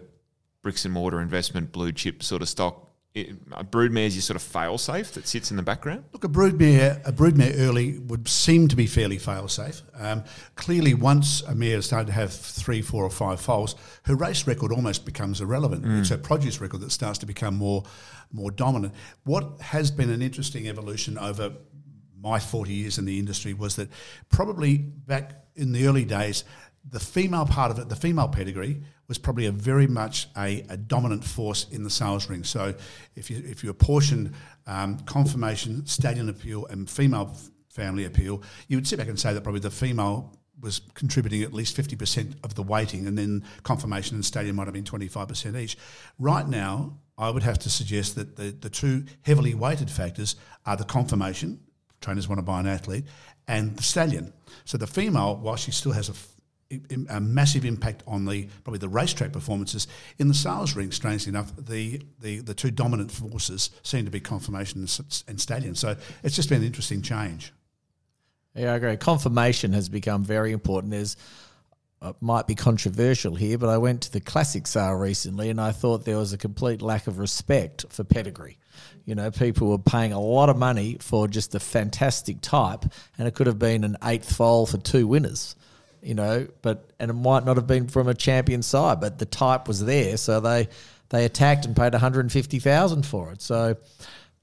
bricks 0.62 0.84
and 0.84 0.92
mortar 0.92 1.20
investment, 1.20 1.72
blue 1.72 1.92
chip 1.92 2.22
sort 2.22 2.42
of 2.42 2.48
stock? 2.48 2.84
It, 3.14 3.30
are 3.52 3.64
broodmares 3.64 4.12
your 4.12 4.20
sort 4.20 4.36
of 4.36 4.42
fail 4.42 4.76
safe 4.76 5.12
that 5.12 5.26
sits 5.26 5.50
in 5.50 5.56
the 5.56 5.62
background? 5.62 6.04
Look, 6.12 6.24
a 6.24 6.28
broodmare, 6.28 7.00
a 7.08 7.12
broodmare 7.12 7.54
early 7.58 7.98
would 7.98 8.28
seem 8.28 8.68
to 8.68 8.76
be 8.76 8.86
fairly 8.86 9.16
fail-safe. 9.16 9.80
Um, 9.98 10.24
clearly, 10.56 10.92
once 10.92 11.40
a 11.42 11.54
mare 11.54 11.80
started 11.80 12.08
to 12.08 12.12
have 12.12 12.32
three, 12.32 12.82
four, 12.82 13.04
or 13.04 13.10
five 13.10 13.40
foals, 13.40 13.74
her 14.02 14.14
race 14.14 14.46
record 14.46 14.70
almost 14.70 15.06
becomes 15.06 15.40
irrelevant. 15.40 15.86
It's 15.86 16.10
her 16.10 16.18
produce 16.18 16.60
record 16.60 16.82
that 16.82 16.92
starts 16.92 17.18
to 17.20 17.26
become 17.26 17.56
more, 17.56 17.84
more 18.30 18.50
dominant. 18.50 18.92
What 19.24 19.62
has 19.62 19.90
been 19.90 20.10
an 20.10 20.20
interesting 20.20 20.68
evolution 20.68 21.16
over 21.16 21.54
my 22.20 22.38
40 22.38 22.72
years 22.72 22.98
in 22.98 23.04
the 23.04 23.18
industry 23.18 23.54
was 23.54 23.76
that 23.76 23.88
probably 24.28 24.78
back 24.78 25.44
in 25.54 25.72
the 25.72 25.86
early 25.86 26.04
days, 26.04 26.44
the 26.90 27.00
female 27.00 27.46
part 27.46 27.70
of 27.70 27.78
it, 27.78 27.88
the 27.88 27.96
female 27.96 28.28
pedigree, 28.28 28.82
was 29.08 29.18
probably 29.18 29.46
a 29.46 29.52
very 29.52 29.86
much 29.86 30.28
a, 30.36 30.64
a 30.68 30.76
dominant 30.76 31.24
force 31.24 31.66
in 31.70 31.82
the 31.82 31.90
sales 31.90 32.28
ring. 32.28 32.44
So 32.44 32.74
if 33.14 33.30
you 33.30 33.42
if 33.44 33.64
you 33.64 33.70
apportioned 33.70 34.34
um, 34.66 34.98
conformation, 35.00 35.86
stallion 35.86 36.28
appeal, 36.28 36.66
and 36.66 36.88
female 36.88 37.34
family 37.70 38.04
appeal, 38.04 38.42
you 38.68 38.76
would 38.76 38.86
sit 38.86 38.98
back 38.98 39.08
and 39.08 39.18
say 39.18 39.32
that 39.32 39.42
probably 39.42 39.60
the 39.60 39.70
female 39.70 40.38
was 40.60 40.80
contributing 40.94 41.42
at 41.42 41.52
least 41.52 41.76
50% 41.76 42.34
of 42.42 42.54
the 42.54 42.62
weighting, 42.62 43.06
and 43.06 43.16
then 43.16 43.44
conformation 43.62 44.16
and 44.16 44.24
stadium 44.24 44.56
might 44.56 44.66
have 44.66 44.74
been 44.74 44.84
25% 44.84 45.56
each. 45.56 45.78
Right 46.18 46.48
now, 46.48 46.98
I 47.16 47.30
would 47.30 47.44
have 47.44 47.58
to 47.60 47.70
suggest 47.70 48.16
that 48.16 48.36
the, 48.36 48.50
the 48.50 48.68
two 48.68 49.04
heavily 49.22 49.54
weighted 49.54 49.90
factors 49.90 50.36
are 50.66 50.76
the 50.76 50.84
conformation, 50.84 51.60
trainers 52.00 52.28
want 52.28 52.38
to 52.38 52.42
buy 52.42 52.60
an 52.60 52.66
athlete, 52.66 53.04
and 53.46 53.76
the 53.76 53.82
stallion. 53.82 54.32
So 54.64 54.78
the 54.78 54.86
female, 54.86 55.36
while 55.36 55.56
she 55.56 55.70
still 55.70 55.92
has 55.92 56.08
a 56.08 56.14
a 57.08 57.20
massive 57.20 57.64
impact 57.64 58.02
on 58.06 58.26
the 58.26 58.46
probably 58.62 58.78
the 58.78 58.88
racetrack 58.88 59.32
performances 59.32 59.86
in 60.18 60.28
the 60.28 60.34
sales 60.34 60.76
ring. 60.76 60.92
Strangely 60.92 61.30
enough, 61.30 61.50
the 61.56 62.02
the, 62.20 62.40
the 62.40 62.54
two 62.54 62.70
dominant 62.70 63.10
forces 63.10 63.70
seem 63.82 64.04
to 64.04 64.10
be 64.10 64.20
conformation 64.20 64.80
and 64.80 65.40
stallion. 65.40 65.74
So 65.74 65.96
it's 66.22 66.36
just 66.36 66.48
been 66.48 66.60
an 66.60 66.66
interesting 66.66 67.00
change. 67.00 67.52
Yeah, 68.54 68.72
I 68.72 68.76
agree. 68.76 68.96
Conformation 68.96 69.72
has 69.72 69.88
become 69.88 70.24
very 70.24 70.52
important. 70.52 70.90
There's 70.90 71.16
uh, 72.00 72.12
might 72.20 72.46
be 72.46 72.54
controversial 72.54 73.34
here, 73.34 73.58
but 73.58 73.68
I 73.68 73.78
went 73.78 74.02
to 74.02 74.12
the 74.12 74.20
classic 74.20 74.66
sale 74.66 74.94
recently 74.94 75.50
and 75.50 75.60
I 75.60 75.72
thought 75.72 76.04
there 76.04 76.18
was 76.18 76.32
a 76.32 76.38
complete 76.38 76.82
lack 76.82 77.06
of 77.06 77.18
respect 77.18 77.84
for 77.88 78.04
pedigree. 78.04 78.58
You 79.04 79.14
know, 79.14 79.30
people 79.30 79.68
were 79.68 79.78
paying 79.78 80.12
a 80.12 80.20
lot 80.20 80.48
of 80.48 80.56
money 80.56 80.98
for 81.00 81.26
just 81.28 81.54
a 81.54 81.60
fantastic 81.60 82.40
type, 82.40 82.84
and 83.16 83.26
it 83.26 83.34
could 83.34 83.46
have 83.46 83.58
been 83.58 83.82
an 83.84 83.96
eighth 84.04 84.36
foal 84.36 84.66
for 84.66 84.78
two 84.78 85.06
winners. 85.06 85.56
You 86.00 86.14
know, 86.14 86.46
but 86.62 86.90
and 87.00 87.10
it 87.10 87.14
might 87.14 87.44
not 87.44 87.56
have 87.56 87.66
been 87.66 87.88
from 87.88 88.06
a 88.06 88.14
champion 88.14 88.62
side, 88.62 89.00
but 89.00 89.18
the 89.18 89.26
type 89.26 89.66
was 89.66 89.84
there, 89.84 90.16
so 90.16 90.38
they 90.38 90.68
they 91.08 91.24
attacked 91.24 91.64
and 91.64 91.74
paid 91.74 91.92
one 91.92 92.00
hundred 92.00 92.20
and 92.20 92.30
fifty 92.30 92.60
thousand 92.60 93.04
for 93.04 93.32
it. 93.32 93.42
So 93.42 93.76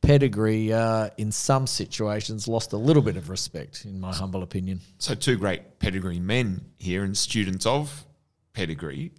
pedigree, 0.05 0.71
uh, 0.71 1.09
in 1.17 1.31
some 1.31 1.67
situations, 1.67 2.47
lost 2.47 2.73
a 2.73 2.77
little 2.77 3.01
bit 3.01 3.17
of 3.17 3.29
respect, 3.29 3.85
in 3.85 3.99
my 3.99 4.13
humble 4.13 4.43
opinion. 4.43 4.81
So, 4.99 5.15
two 5.15 5.37
great 5.37 5.79
pedigree 5.79 6.19
men 6.19 6.65
here 6.77 7.03
and 7.03 7.17
students 7.17 7.65
of 7.65 8.05
pedigree. 8.53 9.11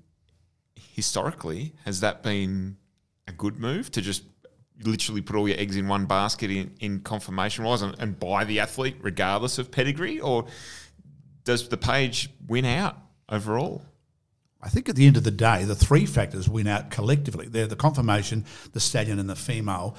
Historically, 0.75 1.75
has 1.85 2.01
that 2.01 2.23
been 2.23 2.77
a 3.29 3.33
good 3.33 3.59
move 3.59 3.91
to 3.93 4.01
just 4.01 4.23
literally 4.83 5.23
put 5.23 5.37
all 5.37 5.49
your 5.49 5.59
eggs 5.59 5.77
in 5.77 5.89
one 5.89 6.07
basket 6.07 6.51
in, 6.51 6.75
in 6.81 7.01
conformation 7.01 7.65
wise 7.65 7.83
and, 7.83 7.95
and 7.99 8.19
buy 8.19 8.45
the 8.45 8.61
athlete 8.61 8.97
regardless 9.01 9.59
of 9.59 9.71
pedigree? 9.71 10.21
Or 10.21 10.47
does 11.45 11.69
the 11.69 11.77
page 11.77 12.31
win 12.47 12.65
out 12.65 12.97
overall? 13.29 13.83
I 14.63 14.69
think 14.69 14.89
at 14.89 14.97
the 14.97 15.07
end 15.07 15.17
of 15.17 15.23
the 15.23 15.31
day, 15.31 15.65
the 15.65 15.77
three 15.77 16.07
factors 16.07 16.49
win 16.49 16.67
out 16.67 16.91
collectively. 16.91 17.47
They're 17.47 17.67
the 17.67 17.77
conformation, 17.77 18.45
the 18.73 18.81
stallion, 18.81 19.19
and 19.19 19.29
the 19.29 19.37
female 19.37 19.97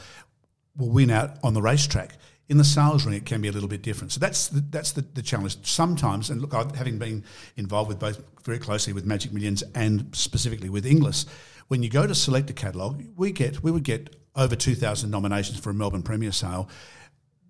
will 0.77 0.89
win 0.89 1.09
out 1.09 1.37
on 1.43 1.53
the 1.53 1.61
racetrack. 1.61 2.17
In 2.49 2.57
the 2.57 2.63
sales 2.63 3.05
ring, 3.05 3.15
it 3.15 3.25
can 3.25 3.41
be 3.41 3.49
a 3.49 3.51
little 3.51 3.67
bit 3.67 3.81
different. 3.81 4.13
So 4.13 4.19
that's 4.21 4.47
the, 4.47 4.61
that's 4.61 4.93
the, 4.93 5.01
the 5.01 5.21
challenge. 5.21 5.57
Sometimes, 5.67 6.29
and 6.29 6.41
look, 6.41 6.53
I've, 6.53 6.73
having 6.75 6.97
been 6.97 7.25
involved 7.57 7.89
with 7.89 7.99
both 7.99 8.23
very 8.45 8.59
closely 8.59 8.93
with 8.93 9.05
Magic 9.05 9.33
Millions 9.33 9.63
and 9.75 10.15
specifically 10.15 10.69
with 10.69 10.85
Inglis, 10.85 11.25
when 11.67 11.83
you 11.83 11.89
go 11.89 12.07
to 12.07 12.15
select 12.15 12.49
a 12.49 12.53
catalogue, 12.53 13.03
we 13.17 13.33
get 13.33 13.61
we 13.61 13.71
would 13.71 13.83
get 13.83 14.15
over 14.35 14.55
two 14.55 14.75
thousand 14.75 15.11
nominations 15.11 15.59
for 15.59 15.71
a 15.71 15.73
Melbourne 15.73 16.03
Premier 16.03 16.31
sale. 16.31 16.69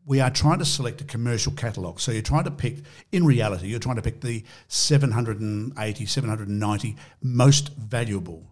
We 0.06 0.22
are 0.22 0.32
trying 0.32 0.60
to 0.60 0.66
select 0.66 1.02
a 1.02 1.04
commercial 1.04 1.52
catalogue. 1.52 2.00
So 2.00 2.12
you're 2.14 2.22
trying 2.22 2.46
to 2.46 2.52
pick, 2.52 2.78
in 3.12 3.26
reality, 3.26 3.68
you're 3.68 3.78
trying 3.78 3.98
to 3.98 4.02
pick 4.02 4.22
the 4.22 4.42
780, 4.70 6.06
790 6.06 6.96
most 7.22 7.76
valuable 7.76 8.48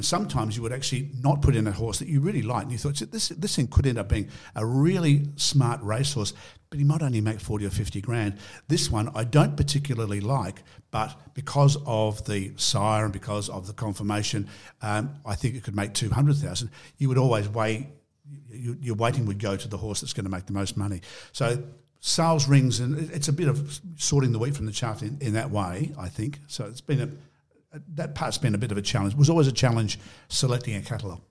and 0.00 0.04
sometimes 0.06 0.56
you 0.56 0.62
would 0.62 0.72
actually 0.72 1.10
not 1.20 1.42
put 1.42 1.54
in 1.54 1.66
a 1.66 1.72
horse 1.72 1.98
that 1.98 2.08
you 2.08 2.20
really 2.20 2.40
like, 2.40 2.62
and 2.62 2.72
you 2.72 2.78
thought 2.78 2.96
this 3.12 3.28
this 3.28 3.54
thing 3.54 3.66
could 3.66 3.86
end 3.86 3.98
up 3.98 4.08
being 4.08 4.30
a 4.56 4.64
really 4.64 5.28
smart 5.36 5.78
racehorse, 5.82 6.32
but 6.70 6.78
he 6.78 6.86
might 6.86 7.02
only 7.02 7.20
make 7.20 7.38
forty 7.38 7.66
or 7.66 7.70
fifty 7.70 8.00
grand. 8.00 8.38
This 8.66 8.90
one 8.90 9.10
I 9.14 9.24
don't 9.24 9.58
particularly 9.58 10.22
like, 10.22 10.62
but 10.90 11.14
because 11.34 11.76
of 11.84 12.24
the 12.24 12.52
sire 12.56 13.04
and 13.04 13.12
because 13.12 13.50
of 13.50 13.66
the 13.66 13.74
conformation, 13.74 14.48
um, 14.80 15.16
I 15.26 15.34
think 15.34 15.54
it 15.54 15.64
could 15.64 15.76
make 15.76 15.92
two 15.92 16.08
hundred 16.08 16.36
thousand. 16.36 16.70
You 16.96 17.08
would 17.08 17.18
always 17.18 17.46
weigh. 17.46 17.92
You, 18.48 18.78
your 18.80 18.94
weighting 18.94 19.26
would 19.26 19.38
go 19.38 19.56
to 19.56 19.68
the 19.68 19.76
horse 19.76 20.00
that's 20.00 20.14
going 20.14 20.24
to 20.24 20.30
make 20.30 20.46
the 20.46 20.54
most 20.54 20.78
money. 20.78 21.02
So 21.32 21.62
sales 22.00 22.48
rings, 22.48 22.80
and 22.80 23.10
it's 23.10 23.28
a 23.28 23.34
bit 23.34 23.48
of 23.48 23.78
sorting 23.96 24.32
the 24.32 24.38
wheat 24.38 24.56
from 24.56 24.64
the 24.64 24.72
chaff 24.72 25.02
in, 25.02 25.18
in 25.20 25.34
that 25.34 25.50
way. 25.50 25.92
I 25.98 26.08
think 26.08 26.38
so. 26.46 26.64
It's 26.64 26.80
been 26.80 27.00
a 27.02 27.10
that 27.94 28.14
part's 28.14 28.38
been 28.38 28.54
a 28.54 28.58
bit 28.58 28.72
of 28.72 28.78
a 28.78 28.82
challenge. 28.82 29.14
It 29.14 29.18
was 29.18 29.30
always 29.30 29.46
a 29.46 29.52
challenge 29.52 29.98
selecting 30.28 30.74
a 30.76 30.82
catalogue. 30.82 31.22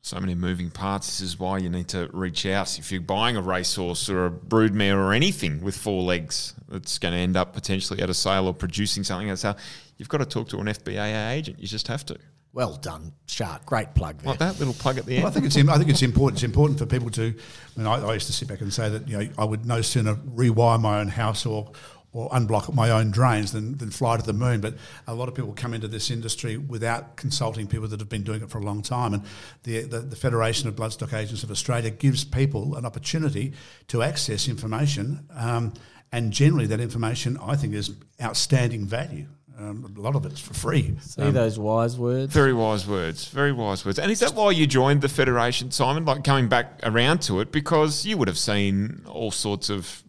So 0.00 0.18
many 0.20 0.34
moving 0.34 0.70
parts. 0.70 1.06
This 1.06 1.20
is 1.20 1.38
why 1.38 1.58
you 1.58 1.68
need 1.68 1.88
to 1.88 2.08
reach 2.12 2.46
out. 2.46 2.78
If 2.78 2.92
you're 2.92 3.00
buying 3.00 3.36
a 3.36 3.42
racehorse 3.42 4.08
or 4.08 4.26
a 4.26 4.30
broodmare 4.30 4.96
or 4.96 5.12
anything 5.12 5.62
with 5.62 5.76
four 5.76 6.02
legs 6.02 6.54
that's 6.68 6.98
going 6.98 7.12
to 7.12 7.18
end 7.18 7.36
up 7.36 7.52
potentially 7.52 8.00
at 8.00 8.08
a 8.08 8.14
sale 8.14 8.46
or 8.46 8.54
producing 8.54 9.02
something 9.04 9.28
at 9.28 9.34
a 9.34 9.36
sale, 9.36 9.56
you've 9.96 10.08
got 10.08 10.18
to 10.18 10.24
talk 10.24 10.48
to 10.50 10.58
an 10.58 10.66
FBAA 10.66 11.32
agent. 11.32 11.58
You 11.58 11.66
just 11.66 11.88
have 11.88 12.06
to. 12.06 12.18
Well 12.52 12.76
done, 12.76 13.12
Shark. 13.26 13.66
Great 13.66 13.94
plug 13.94 14.18
there. 14.18 14.30
Like 14.30 14.38
that 14.38 14.58
little 14.58 14.74
plug 14.74 14.98
at 14.98 15.04
the 15.04 15.16
end. 15.16 15.24
Well, 15.24 15.30
I 15.30 15.34
think 15.34 15.46
it's 15.46 15.56
I 15.56 15.76
think 15.76 15.90
it's 15.90 16.02
important. 16.02 16.38
It's 16.38 16.44
important 16.44 16.78
for 16.78 16.86
people 16.86 17.10
to. 17.10 17.26
I 17.26 17.78
mean, 17.78 17.86
I, 17.86 17.96
I 18.00 18.14
used 18.14 18.26
to 18.28 18.32
sit 18.32 18.48
back 18.48 18.62
and 18.62 18.72
say 18.72 18.88
that 18.88 19.06
you 19.06 19.18
know 19.18 19.28
I 19.36 19.44
would 19.44 19.66
no 19.66 19.82
sooner 19.82 20.14
rewire 20.14 20.80
my 20.80 21.00
own 21.00 21.08
house 21.08 21.44
or 21.44 21.70
or 22.12 22.30
unblock 22.30 22.72
my 22.74 22.90
own 22.90 23.10
drains 23.10 23.52
than, 23.52 23.76
than 23.78 23.90
fly 23.90 24.16
to 24.16 24.22
the 24.22 24.32
moon. 24.32 24.60
But 24.60 24.74
a 25.06 25.14
lot 25.14 25.28
of 25.28 25.34
people 25.34 25.52
come 25.52 25.74
into 25.74 25.88
this 25.88 26.10
industry 26.10 26.56
without 26.56 27.16
consulting 27.16 27.66
people 27.66 27.88
that 27.88 28.00
have 28.00 28.08
been 28.08 28.22
doing 28.22 28.42
it 28.42 28.50
for 28.50 28.58
a 28.58 28.62
long 28.62 28.82
time. 28.82 29.14
And 29.14 29.22
the, 29.64 29.82
the, 29.82 29.98
the, 30.00 30.16
Federation 30.16 30.68
of 30.68 30.74
Bloodstock 30.74 31.12
Agents 31.12 31.42
of 31.42 31.50
Australia 31.50 31.90
gives 31.90 32.24
people 32.24 32.76
an 32.76 32.86
opportunity 32.86 33.52
to 33.88 34.02
access 34.02 34.48
information. 34.48 35.26
Um, 35.36 35.74
and 36.10 36.32
generally, 36.32 36.66
that 36.66 36.80
information, 36.80 37.38
I 37.42 37.56
think, 37.56 37.74
is 37.74 37.94
outstanding 38.22 38.86
value. 38.86 39.26
Um, 39.58 39.92
a 39.96 40.00
lot 40.00 40.14
of 40.14 40.24
it's 40.24 40.40
for 40.40 40.54
free. 40.54 40.96
See 41.00 41.20
um, 41.20 41.34
those 41.34 41.58
wise 41.58 41.98
words? 41.98 42.32
Very 42.32 42.52
wise 42.52 42.86
words. 42.86 43.26
Very 43.28 43.52
wise 43.52 43.84
words. 43.84 43.98
And 43.98 44.10
is 44.10 44.20
that 44.20 44.34
why 44.34 44.52
you 44.52 44.66
joined 44.68 45.00
the 45.00 45.08
Federation, 45.08 45.72
Simon? 45.72 46.04
Like 46.04 46.22
coming 46.22 46.48
back 46.48 46.78
around 46.84 47.22
to 47.22 47.40
it? 47.40 47.50
Because 47.50 48.06
you 48.06 48.16
would 48.16 48.28
have 48.28 48.38
seen 48.38 49.02
all 49.06 49.32
sorts 49.32 49.68
of 49.68 50.04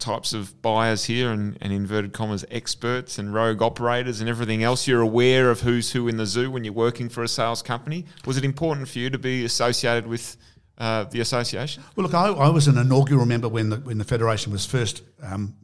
types 0.00 0.32
of 0.32 0.60
buyers 0.62 1.04
here 1.04 1.30
and, 1.30 1.56
and 1.60 1.72
inverted 1.72 2.12
commas 2.12 2.44
experts 2.50 3.18
and 3.18 3.32
rogue 3.32 3.62
operators 3.62 4.20
and 4.20 4.28
everything 4.28 4.62
else. 4.62 4.86
You're 4.86 5.00
aware 5.00 5.50
of 5.50 5.60
who's 5.60 5.92
who 5.92 6.08
in 6.08 6.16
the 6.16 6.26
zoo 6.26 6.50
when 6.50 6.64
you're 6.64 6.72
working 6.72 7.08
for 7.08 7.22
a 7.22 7.28
sales 7.28 7.62
company. 7.62 8.06
Was 8.26 8.36
it 8.36 8.44
important 8.44 8.88
for 8.88 8.98
you 8.98 9.10
to 9.10 9.18
be 9.18 9.44
associated 9.44 10.06
with 10.06 10.36
uh, 10.78 11.04
the 11.04 11.20
association? 11.20 11.82
Well, 11.94 12.04
look, 12.06 12.14
I, 12.14 12.28
I, 12.28 12.48
was 12.48 12.66
an 12.66 12.78
inaugural 12.78 13.26
member 13.26 13.48
when 13.48 13.68
the 13.68 13.76
when 13.76 13.98
the 13.98 14.04
federation 14.04 14.50
was 14.50 14.64
first 14.64 15.02
um, 15.22 15.54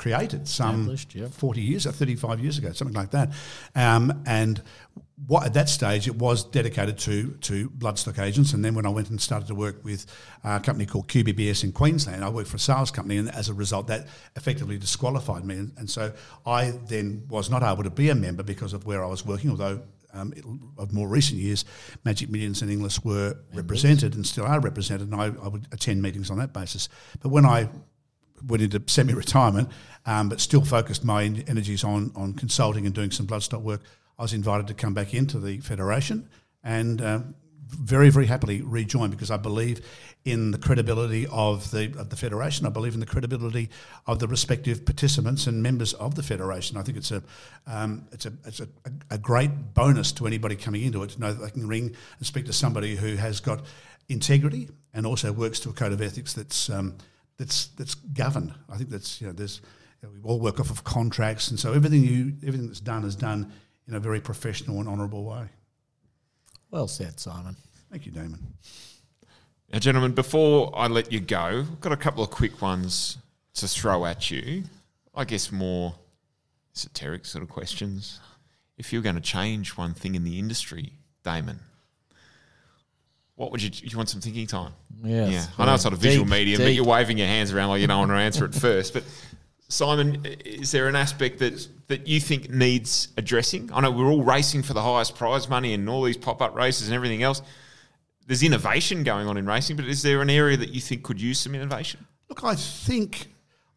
created 0.00 0.48
some 0.48 0.96
yep. 1.12 1.30
40 1.30 1.60
years 1.60 1.86
or 1.86 1.92
35 1.92 2.40
years 2.40 2.56
ago, 2.56 2.72
something 2.72 2.96
like 2.96 3.10
that. 3.10 3.30
Um, 3.74 4.22
and 4.24 4.62
what, 5.26 5.44
at 5.44 5.52
that 5.52 5.68
stage, 5.68 6.08
it 6.08 6.16
was 6.16 6.42
dedicated 6.42 6.96
to, 7.00 7.32
to 7.42 7.68
bloodstock 7.68 8.18
agents. 8.18 8.54
And 8.54 8.64
then 8.64 8.74
when 8.74 8.86
I 8.86 8.88
went 8.88 9.10
and 9.10 9.20
started 9.20 9.46
to 9.48 9.54
work 9.54 9.84
with 9.84 10.06
a 10.42 10.58
company 10.58 10.86
called 10.86 11.06
QBBS 11.08 11.64
in 11.64 11.72
Queensland, 11.72 12.24
I 12.24 12.30
worked 12.30 12.48
for 12.48 12.56
a 12.56 12.60
sales 12.60 12.90
company. 12.90 13.18
And 13.18 13.30
as 13.30 13.50
a 13.50 13.54
result, 13.54 13.88
that 13.88 14.08
effectively 14.36 14.78
disqualified 14.78 15.44
me. 15.44 15.56
And, 15.56 15.72
and 15.76 15.90
so 15.90 16.14
I 16.46 16.70
then 16.88 17.26
was 17.28 17.50
not 17.50 17.62
able 17.62 17.82
to 17.82 17.90
be 17.90 18.08
a 18.08 18.14
member 18.14 18.42
because 18.42 18.72
of 18.72 18.86
where 18.86 19.04
I 19.04 19.06
was 19.06 19.26
working, 19.26 19.50
although 19.50 19.82
um, 20.14 20.32
of 20.78 20.94
more 20.94 21.08
recent 21.08 21.38
years, 21.38 21.66
Magic 22.06 22.30
Millions 22.30 22.62
and 22.62 22.70
Inglis 22.70 23.04
were 23.04 23.36
represented 23.52 24.14
and 24.14 24.26
still 24.26 24.46
are 24.46 24.60
represented, 24.60 25.12
and 25.12 25.20
I, 25.20 25.26
I, 25.26 25.48
would 25.48 25.68
attend 25.70 26.02
meetings 26.02 26.30
on 26.32 26.38
that 26.38 26.52
basis. 26.52 26.88
But 27.20 27.28
when 27.28 27.44
I 27.44 27.68
went 28.46 28.62
into 28.62 28.82
semi-retirement, 28.86 29.68
um, 30.06 30.28
but 30.28 30.40
still 30.40 30.64
focused 30.64 31.04
my 31.04 31.24
energies 31.24 31.84
on 31.84 32.12
on 32.14 32.34
consulting 32.34 32.86
and 32.86 32.94
doing 32.94 33.10
some 33.10 33.26
bloodstock 33.26 33.62
work. 33.62 33.82
I 34.18 34.22
was 34.22 34.32
invited 34.32 34.66
to 34.68 34.74
come 34.74 34.94
back 34.94 35.14
into 35.14 35.38
the 35.38 35.58
federation 35.60 36.28
and 36.62 37.00
uh, 37.00 37.20
very 37.66 38.10
very 38.10 38.26
happily 38.26 38.62
rejoin 38.62 39.10
because 39.10 39.30
I 39.30 39.36
believe 39.36 39.80
in 40.24 40.50
the 40.50 40.58
credibility 40.58 41.26
of 41.30 41.70
the 41.70 41.94
of 41.98 42.10
the 42.10 42.16
federation. 42.16 42.66
I 42.66 42.70
believe 42.70 42.94
in 42.94 43.00
the 43.00 43.06
credibility 43.06 43.70
of 44.06 44.18
the 44.18 44.28
respective 44.28 44.84
participants 44.84 45.46
and 45.46 45.62
members 45.62 45.94
of 45.94 46.14
the 46.14 46.22
federation. 46.22 46.76
I 46.76 46.82
think 46.82 46.98
it's 46.98 47.10
a 47.10 47.22
um, 47.66 48.06
it's 48.12 48.26
a 48.26 48.32
it's 48.44 48.60
a, 48.60 48.68
a, 49.10 49.18
great 49.18 49.74
bonus 49.74 50.12
to 50.12 50.26
anybody 50.26 50.56
coming 50.56 50.82
into 50.82 51.02
it 51.02 51.10
to 51.10 51.20
know 51.20 51.32
that 51.32 51.42
they 51.42 51.50
can 51.50 51.66
ring 51.66 51.94
and 52.18 52.26
speak 52.26 52.46
to 52.46 52.52
somebody 52.52 52.96
who 52.96 53.16
has 53.16 53.40
got 53.40 53.64
integrity 54.08 54.68
and 54.92 55.06
also 55.06 55.32
works 55.32 55.60
to 55.60 55.70
a 55.70 55.72
code 55.72 55.92
of 55.92 56.02
ethics 56.02 56.34
that's 56.34 56.68
um, 56.68 56.96
that's 57.40 57.68
that's 57.68 57.94
governed. 57.94 58.52
I 58.68 58.76
think 58.76 58.90
that's 58.90 59.20
you 59.20 59.26
know 59.26 59.32
there's 59.32 59.62
you 60.02 60.08
know, 60.08 60.14
we 60.14 60.20
all 60.22 60.38
work 60.38 60.60
off 60.60 60.70
of 60.70 60.84
contracts, 60.84 61.48
and 61.48 61.58
so 61.58 61.72
everything 61.72 62.04
you 62.04 62.34
everything 62.46 62.66
that's 62.66 62.80
done 62.80 63.02
is 63.02 63.16
done 63.16 63.50
in 63.88 63.94
a 63.94 64.00
very 64.00 64.20
professional 64.20 64.78
and 64.78 64.88
honourable 64.88 65.24
way. 65.24 65.46
Well 66.70 66.86
said, 66.86 67.18
Simon. 67.18 67.56
Thank 67.90 68.06
you, 68.06 68.12
Damon. 68.12 68.54
Now, 69.72 69.78
gentlemen, 69.78 70.12
before 70.12 70.70
I 70.76 70.86
let 70.86 71.10
you 71.10 71.18
go, 71.18 71.64
I've 71.66 71.80
got 71.80 71.92
a 71.92 71.96
couple 71.96 72.22
of 72.22 72.30
quick 72.30 72.60
ones 72.60 73.16
to 73.54 73.66
throw 73.66 74.04
at 74.04 74.30
you. 74.30 74.64
I 75.14 75.24
guess 75.24 75.50
more 75.50 75.94
esoteric 76.76 77.24
sort 77.24 77.42
of 77.42 77.48
questions. 77.48 78.20
If 78.76 78.92
you're 78.92 79.02
going 79.02 79.16
to 79.16 79.20
change 79.20 79.76
one 79.76 79.94
thing 79.94 80.14
in 80.14 80.24
the 80.24 80.38
industry, 80.38 80.92
Damon, 81.24 81.60
what 83.40 83.52
would 83.52 83.62
you? 83.62 83.70
You 83.72 83.96
want 83.96 84.10
some 84.10 84.20
thinking 84.20 84.46
time? 84.46 84.74
Yes, 85.02 85.32
yeah. 85.32 85.46
I 85.56 85.64
know 85.64 85.72
it's 85.72 85.84
not 85.84 85.94
a 85.94 85.96
visual 85.96 86.26
deep, 86.26 86.30
medium, 86.30 86.58
deep. 86.58 86.66
but 86.66 86.74
you're 86.74 86.84
waving 86.84 87.16
your 87.16 87.26
hands 87.26 87.54
around 87.54 87.70
like 87.70 87.80
you 87.80 87.86
don't 87.86 88.00
want 88.00 88.10
to 88.10 88.16
answer 88.16 88.44
it 88.44 88.54
first. 88.54 88.92
But 88.92 89.02
Simon, 89.68 90.26
is 90.44 90.72
there 90.72 90.88
an 90.88 90.94
aspect 90.94 91.38
that 91.38 91.66
that 91.88 92.06
you 92.06 92.20
think 92.20 92.50
needs 92.50 93.08
addressing? 93.16 93.70
I 93.72 93.80
know 93.80 93.92
we're 93.92 94.10
all 94.10 94.22
racing 94.22 94.62
for 94.62 94.74
the 94.74 94.82
highest 94.82 95.16
prize 95.16 95.48
money 95.48 95.72
and 95.72 95.88
all 95.88 96.02
these 96.02 96.18
pop 96.18 96.42
up 96.42 96.54
races 96.54 96.88
and 96.88 96.94
everything 96.94 97.22
else. 97.22 97.40
There's 98.26 98.42
innovation 98.42 99.04
going 99.04 99.26
on 99.26 99.38
in 99.38 99.46
racing, 99.46 99.76
but 99.76 99.86
is 99.86 100.02
there 100.02 100.20
an 100.20 100.28
area 100.28 100.58
that 100.58 100.68
you 100.68 100.80
think 100.82 101.02
could 101.02 101.18
use 101.18 101.40
some 101.40 101.54
innovation? 101.54 102.06
Look, 102.28 102.44
I 102.44 102.56
think 102.56 103.28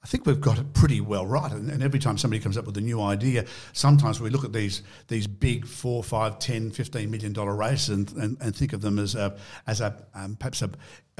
I 0.03 0.07
think 0.07 0.25
we've 0.25 0.41
got 0.41 0.59
it 0.59 0.73
pretty 0.73 0.99
well 0.99 1.25
right. 1.25 1.51
And, 1.51 1.69
and, 1.69 1.81
every 1.81 1.99
time 1.99 2.17
somebody 2.17 2.41
comes 2.41 2.57
up 2.57 2.65
with 2.65 2.75
a 2.77 2.81
new 2.81 3.01
idea, 3.01 3.45
sometimes 3.71 4.19
we 4.19 4.29
look 4.29 4.43
at 4.43 4.51
these 4.51 4.83
these 5.07 5.27
big 5.27 5.65
four, 5.65 6.03
five, 6.03 6.39
10, 6.39 6.71
15 6.71 7.09
million 7.09 7.31
dollar 7.31 7.55
races 7.55 7.89
and, 7.89 8.11
and, 8.13 8.37
and 8.41 8.55
think 8.55 8.73
of 8.73 8.81
them 8.81 8.99
as 8.99 9.15
a 9.15 9.37
as 9.65 9.79
a 9.79 9.95
um, 10.13 10.35
perhaps 10.35 10.61
a 10.61 10.69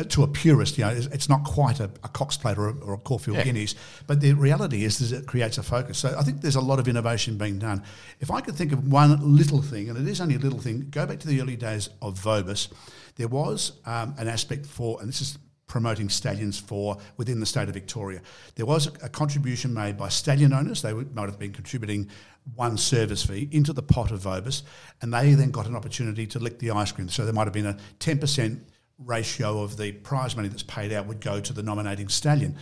to 0.09 0.23
a 0.23 0.27
purist, 0.27 0.79
you 0.79 0.83
know, 0.83 0.89
it's 0.89 1.29
not 1.29 1.43
quite 1.43 1.79
a, 1.79 1.83
a 2.03 2.09
Cox 2.09 2.35
Plate 2.35 2.57
or 2.57 2.69
a, 2.69 2.75
or 2.79 2.93
a 2.95 2.97
Caulfield 2.97 3.37
yeah. 3.37 3.43
Guineas, 3.43 3.75
but 4.07 4.21
the 4.21 4.33
reality 4.33 4.85
is, 4.85 4.99
is 4.99 5.11
it 5.11 5.27
creates 5.27 5.59
a 5.59 5.63
focus. 5.63 5.99
So 5.99 6.15
I 6.17 6.23
think 6.23 6.41
there's 6.41 6.55
a 6.55 6.61
lot 6.61 6.79
of 6.79 6.87
innovation 6.87 7.37
being 7.37 7.59
done. 7.59 7.83
If 8.19 8.31
I 8.31 8.41
could 8.41 8.55
think 8.55 8.71
of 8.71 8.91
one 8.91 9.35
little 9.35 9.61
thing, 9.61 9.89
and 9.89 9.97
it 9.97 10.07
is 10.07 10.19
only 10.19 10.33
a 10.33 10.39
little 10.39 10.57
thing, 10.57 10.87
go 10.89 11.05
back 11.05 11.19
to 11.19 11.27
the 11.27 11.39
early 11.39 11.55
days 11.55 11.89
of 12.01 12.19
Vobis, 12.19 12.69
there 13.17 13.27
was 13.27 13.73
um, 13.85 14.15
an 14.17 14.27
aspect 14.27 14.65
for, 14.65 14.99
and 14.99 15.07
this 15.07 15.21
is 15.21 15.37
promoting 15.73 16.07
stallions 16.07 16.59
for 16.59 16.95
within 17.17 17.39
the 17.39 17.47
state 17.47 17.67
of 17.67 17.73
Victoria. 17.73 18.21
There 18.53 18.67
was 18.67 18.85
a, 18.85 19.09
contribution 19.09 19.73
made 19.73 19.97
by 19.97 20.09
stallion 20.09 20.53
owners. 20.53 20.83
They 20.83 20.93
might 20.93 21.27
have 21.27 21.39
been 21.39 21.51
contributing 21.51 22.11
one 22.53 22.77
service 22.77 23.25
fee 23.25 23.49
into 23.51 23.73
the 23.73 23.81
pot 23.81 24.11
of 24.11 24.19
Vobis, 24.19 24.61
and 25.01 25.11
they 25.11 25.33
then 25.33 25.49
got 25.49 25.65
an 25.65 25.75
opportunity 25.75 26.27
to 26.27 26.37
lick 26.37 26.59
the 26.59 26.69
ice 26.69 26.91
cream. 26.91 27.09
So 27.09 27.25
there 27.25 27.33
might 27.33 27.45
have 27.45 27.53
been 27.53 27.65
a 27.65 27.77
10% 28.01 28.59
ratio 28.99 29.63
of 29.63 29.77
the 29.77 29.93
prize 29.93 30.35
money 30.35 30.47
that's 30.47 30.61
paid 30.61 30.93
out 30.93 31.07
would 31.07 31.21
go 31.21 31.39
to 31.39 31.53
the 31.53 31.63
nominating 31.63 32.07
stallion. 32.07 32.55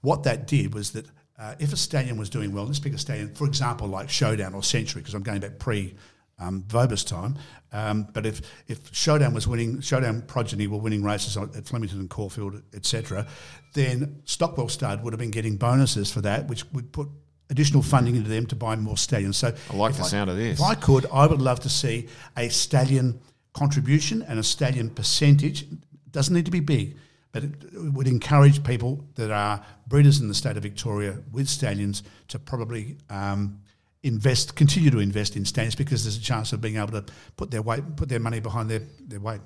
What 0.00 0.24
that 0.24 0.48
did 0.48 0.74
was 0.74 0.90
that 0.90 1.06
uh, 1.38 1.54
if 1.60 1.72
a 1.72 1.76
stallion 1.76 2.16
was 2.16 2.28
doing 2.28 2.52
well, 2.52 2.64
let's 2.64 2.80
pick 2.80 2.94
a 2.94 2.98
stallion, 2.98 3.32
for 3.32 3.46
example, 3.46 3.86
like 3.86 4.10
Showdown 4.10 4.54
or 4.54 4.64
Century, 4.64 5.02
because 5.02 5.14
I'm 5.14 5.22
going 5.22 5.38
back 5.38 5.60
pre 5.60 5.94
um, 6.38 6.62
Vobis 6.62 7.06
time. 7.06 7.36
Um, 7.72 8.08
but 8.12 8.26
if, 8.26 8.40
if 8.68 8.94
Showdown 8.94 9.34
was 9.34 9.46
winning, 9.46 9.80
Showdown 9.80 10.22
progeny 10.22 10.66
were 10.66 10.78
winning 10.78 11.02
races 11.02 11.36
at 11.36 11.66
Flemington 11.66 12.00
and 12.00 12.10
Caulfield, 12.10 12.62
etc., 12.74 13.26
then 13.74 14.22
Stockwell 14.24 14.68
Stud 14.68 15.02
would 15.02 15.12
have 15.12 15.20
been 15.20 15.30
getting 15.30 15.56
bonuses 15.56 16.10
for 16.10 16.20
that, 16.22 16.48
which 16.48 16.64
would 16.72 16.92
put 16.92 17.08
additional 17.50 17.82
funding 17.82 18.16
into 18.16 18.28
them 18.28 18.46
to 18.46 18.56
buy 18.56 18.76
more 18.76 18.96
stallions. 18.96 19.36
So 19.36 19.54
I 19.70 19.76
like 19.76 19.94
the 19.94 20.02
I, 20.02 20.06
sound 20.06 20.30
of 20.30 20.36
this. 20.36 20.58
If 20.58 20.64
I 20.64 20.74
could, 20.74 21.06
I 21.12 21.26
would 21.26 21.40
love 21.40 21.60
to 21.60 21.68
see 21.68 22.08
a 22.36 22.48
stallion 22.48 23.20
contribution 23.52 24.22
and 24.22 24.38
a 24.38 24.42
stallion 24.42 24.90
percentage. 24.90 25.62
It 25.62 26.12
doesn't 26.12 26.34
need 26.34 26.46
to 26.46 26.50
be 26.50 26.60
big, 26.60 26.96
but 27.32 27.44
it 27.44 27.52
would 27.74 28.08
encourage 28.08 28.64
people 28.64 29.04
that 29.14 29.30
are 29.30 29.64
breeders 29.86 30.20
in 30.20 30.28
the 30.28 30.34
state 30.34 30.56
of 30.56 30.62
Victoria 30.62 31.18
with 31.30 31.48
stallions 31.48 32.02
to 32.28 32.38
probably 32.38 32.96
um, 33.10 33.60
invest, 34.06 34.54
continue 34.54 34.90
to 34.90 34.98
invest 34.98 35.36
in 35.36 35.44
stallions 35.44 35.74
because 35.74 36.04
there's 36.04 36.16
a 36.16 36.20
chance 36.20 36.52
of 36.52 36.60
being 36.60 36.76
able 36.76 36.88
to 36.88 37.04
put 37.36 37.50
their 37.50 37.62
weight, 37.62 37.82
put 37.96 38.08
their 38.08 38.20
money 38.20 38.40
behind 38.40 38.70
their, 38.70 38.82
their 39.06 39.20
weight. 39.20 39.40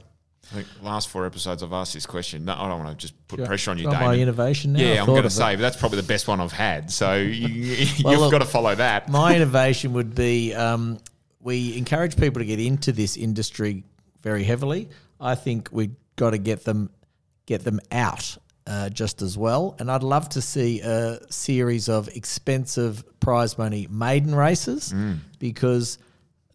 I 0.52 0.56
think 0.56 0.68
last 0.82 1.08
four 1.08 1.26
episodes 1.26 1.62
I've 1.62 1.72
asked 1.72 1.94
this 1.94 2.06
question. 2.06 2.44
No, 2.44 2.54
I 2.54 2.68
don't 2.68 2.82
want 2.82 2.98
to 2.98 3.00
just 3.00 3.28
put 3.28 3.38
sure. 3.38 3.46
pressure 3.46 3.70
on 3.70 3.78
you, 3.78 3.84
got 3.84 3.92
Damon. 3.92 4.06
my 4.08 4.14
innovation 4.16 4.72
now. 4.72 4.80
Yeah, 4.80 5.00
I'm 5.00 5.06
going 5.06 5.22
to 5.22 5.30
say, 5.30 5.54
but 5.54 5.62
that's 5.62 5.76
probably 5.76 6.00
the 6.00 6.06
best 6.06 6.28
one 6.28 6.40
I've 6.40 6.52
had. 6.52 6.90
So 6.90 7.16
you, 7.18 7.76
have 7.76 8.04
well, 8.04 8.30
got 8.30 8.38
to 8.38 8.46
follow 8.46 8.74
that. 8.74 9.08
My 9.08 9.36
innovation 9.36 9.92
would 9.92 10.14
be 10.14 10.54
um, 10.54 10.98
we 11.40 11.76
encourage 11.76 12.16
people 12.16 12.40
to 12.40 12.46
get 12.46 12.58
into 12.58 12.92
this 12.92 13.16
industry 13.16 13.84
very 14.22 14.42
heavily. 14.42 14.88
I 15.20 15.34
think 15.34 15.68
we've 15.72 15.94
got 16.16 16.30
to 16.30 16.38
get 16.38 16.64
them 16.64 16.90
get 17.46 17.64
them 17.64 17.80
out 17.92 18.36
uh, 18.70 18.88
just 18.88 19.20
as 19.20 19.36
well. 19.36 19.74
And 19.80 19.90
I'd 19.90 20.04
love 20.04 20.28
to 20.30 20.40
see 20.40 20.80
a 20.80 21.18
series 21.28 21.88
of 21.88 22.08
expensive 22.08 23.02
prize 23.18 23.58
money 23.58 23.88
maiden 23.90 24.32
races 24.32 24.92
mm. 24.92 25.18
because 25.40 25.98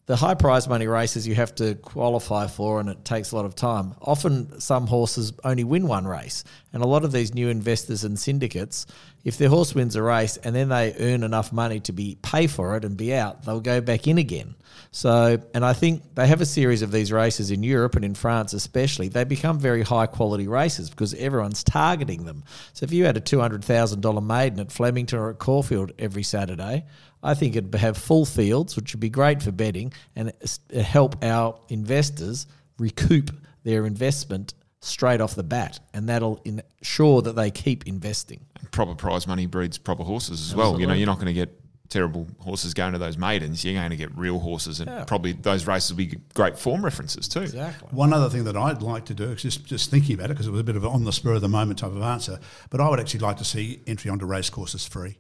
the 0.06 0.16
high 0.16 0.36
prize 0.36 0.70
money 0.70 0.88
races 0.88 1.28
you 1.28 1.36
have 1.36 1.54
to 1.56 1.76
qualify 1.76 2.48
for 2.48 2.80
and 2.80 2.88
it 2.88 3.04
takes 3.04 3.32
a 3.32 3.36
lot 3.36 3.44
of 3.44 3.54
time. 3.54 3.96
Often 4.02 4.62
some 4.62 4.88
horses 4.88 5.34
only 5.44 5.66
win 5.66 5.88
one 5.88 6.08
race. 6.08 6.46
And 6.72 6.82
a 6.82 6.88
lot 6.88 7.04
of 7.04 7.12
these 7.12 7.34
new 7.34 7.50
investors 7.50 8.06
and 8.06 8.18
syndicates, 8.18 8.86
if 9.26 9.38
their 9.38 9.50
horse 9.50 9.76
wins 9.76 9.98
a 9.98 10.02
race 10.02 10.38
and 10.38 10.56
then 10.56 10.70
they 10.70 10.96
earn 10.98 11.22
enough 11.22 11.52
money 11.52 11.82
to 11.82 11.92
be 11.92 12.18
pay 12.22 12.48
for 12.48 12.78
it 12.78 12.86
and 12.86 12.96
be 12.96 13.14
out, 13.14 13.44
they'll 13.44 13.60
go 13.60 13.82
back 13.82 14.08
in 14.08 14.18
again. 14.20 14.56
So, 14.96 15.38
and 15.54 15.66
I 15.66 15.74
think 15.74 16.16
they 16.16 16.26
have 16.26 16.40
a 16.40 16.46
series 16.46 16.82
of 16.82 16.90
these 16.90 17.12
races 17.12 17.52
in 17.52 17.64
Europe 17.64 17.98
and 17.98 18.06
in 18.06 18.16
France 18.16 18.54
especially. 18.54 19.10
They 19.10 19.26
become 19.26 19.60
very 19.60 19.82
high 19.82 20.06
quality 20.06 20.48
races 20.48 20.90
because 20.90 21.14
everyone's 21.16 21.66
targeting 21.66 22.24
them. 22.24 22.46
So, 22.72 22.86
if 22.86 22.94
you 22.94 23.04
had 23.04 23.18
a 23.18 23.20
$200,000 23.20 24.26
maiden 24.26 24.62
at 24.62 24.72
Flemington 24.72 25.20
or 25.20 25.32
at 25.32 25.38
Caulfield 25.38 25.92
every 26.00 26.24
Saturday, 26.24 26.86
I 27.22 27.34
think 27.34 27.58
it'd 27.58 27.76
have 27.76 27.98
full 27.98 28.24
fields, 28.24 28.78
which 28.78 28.94
would 28.94 29.02
be 29.02 29.10
great 29.10 29.44
for 29.44 29.52
betting 29.52 29.92
and 30.16 30.32
uh, 30.74 30.80
help 30.80 31.22
our 31.26 31.60
investors 31.68 32.48
recoup 32.80 33.32
their 33.66 33.86
investment 33.86 34.54
straight 34.80 35.20
off 35.20 35.36
the 35.36 35.44
bat, 35.44 35.78
and 35.94 36.08
that'll 36.08 36.42
ensure 36.46 37.22
that 37.22 37.36
they 37.36 37.52
keep 37.52 37.86
investing. 37.86 38.46
Proper 38.72 38.96
prize 38.96 39.28
money 39.28 39.46
breeds 39.46 39.78
proper 39.78 40.06
horses 40.06 40.40
as 40.40 40.52
Absolutely. 40.52 40.72
well. 40.72 40.80
You 40.80 40.88
know, 40.88 40.94
you're 40.94 41.08
not 41.08 41.16
going 41.16 41.28
to 41.28 41.34
get 41.34 41.65
terrible 41.90 42.28
horses 42.40 42.74
going 42.74 42.94
to 42.94 43.00
those 43.00 43.18
maidens, 43.18 43.64
you're 43.64 43.74
going 43.74 43.90
to 43.90 43.96
get 43.96 44.16
real 44.18 44.40
horses, 44.40 44.80
and 44.80 44.90
yeah. 44.90 45.04
probably 45.06 45.34
those 45.34 45.68
races 45.68 45.92
will 45.92 45.98
be 45.98 46.18
great 46.34 46.58
form 46.58 46.84
references 46.84 47.28
too. 47.28 47.42
Exactly. 47.42 47.90
One 47.92 48.14
other 48.14 48.30
thing 48.30 48.44
that 48.46 48.58
I'd 48.58 48.82
like 48.82 49.06
to 49.06 49.14
do 49.14 49.32
is 49.32 49.42
just 49.42 49.66
just 49.66 49.92
thinking 49.92 50.16
about 50.16 50.26
it 50.26 50.34
because 50.34 50.48
it 50.48 50.52
was 50.52 50.62
a 50.62 50.64
bit 50.64 50.76
of 50.76 50.84
an 50.84 50.92
on 50.92 51.04
the 51.04 51.14
spur 51.14 51.34
of 51.34 51.42
the 51.42 51.50
moment 51.50 51.80
type 51.80 51.92
of 51.92 52.02
answer, 52.02 52.40
but 52.70 52.82
I 52.82 52.90
would 52.90 53.00
actually 53.00 53.22
like 53.22 53.38
to 53.38 53.46
see 53.46 53.82
entry 53.88 54.10
onto 54.10 54.26
race 54.26 54.50
courses 54.50 54.86
free. 54.86 55.18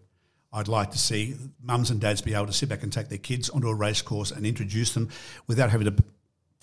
I'd 0.55 0.69
like 0.69 0.91
to 0.91 0.97
see 0.97 1.35
mums 1.61 1.91
and 1.91 1.99
dads 1.99 2.21
be 2.21 2.33
able 2.33 2.45
to 2.45 2.53
sit 2.53 2.69
back 2.69 2.81
and 2.81 2.91
take 2.91 3.09
their 3.09 3.17
kids 3.17 3.49
onto 3.49 3.67
a 3.67 3.75
race 3.75 4.01
course 4.01 4.31
and 4.31 4.45
introduce 4.45 4.93
them 4.93 5.09
without 5.47 5.69
having 5.69 5.93
to 5.93 6.03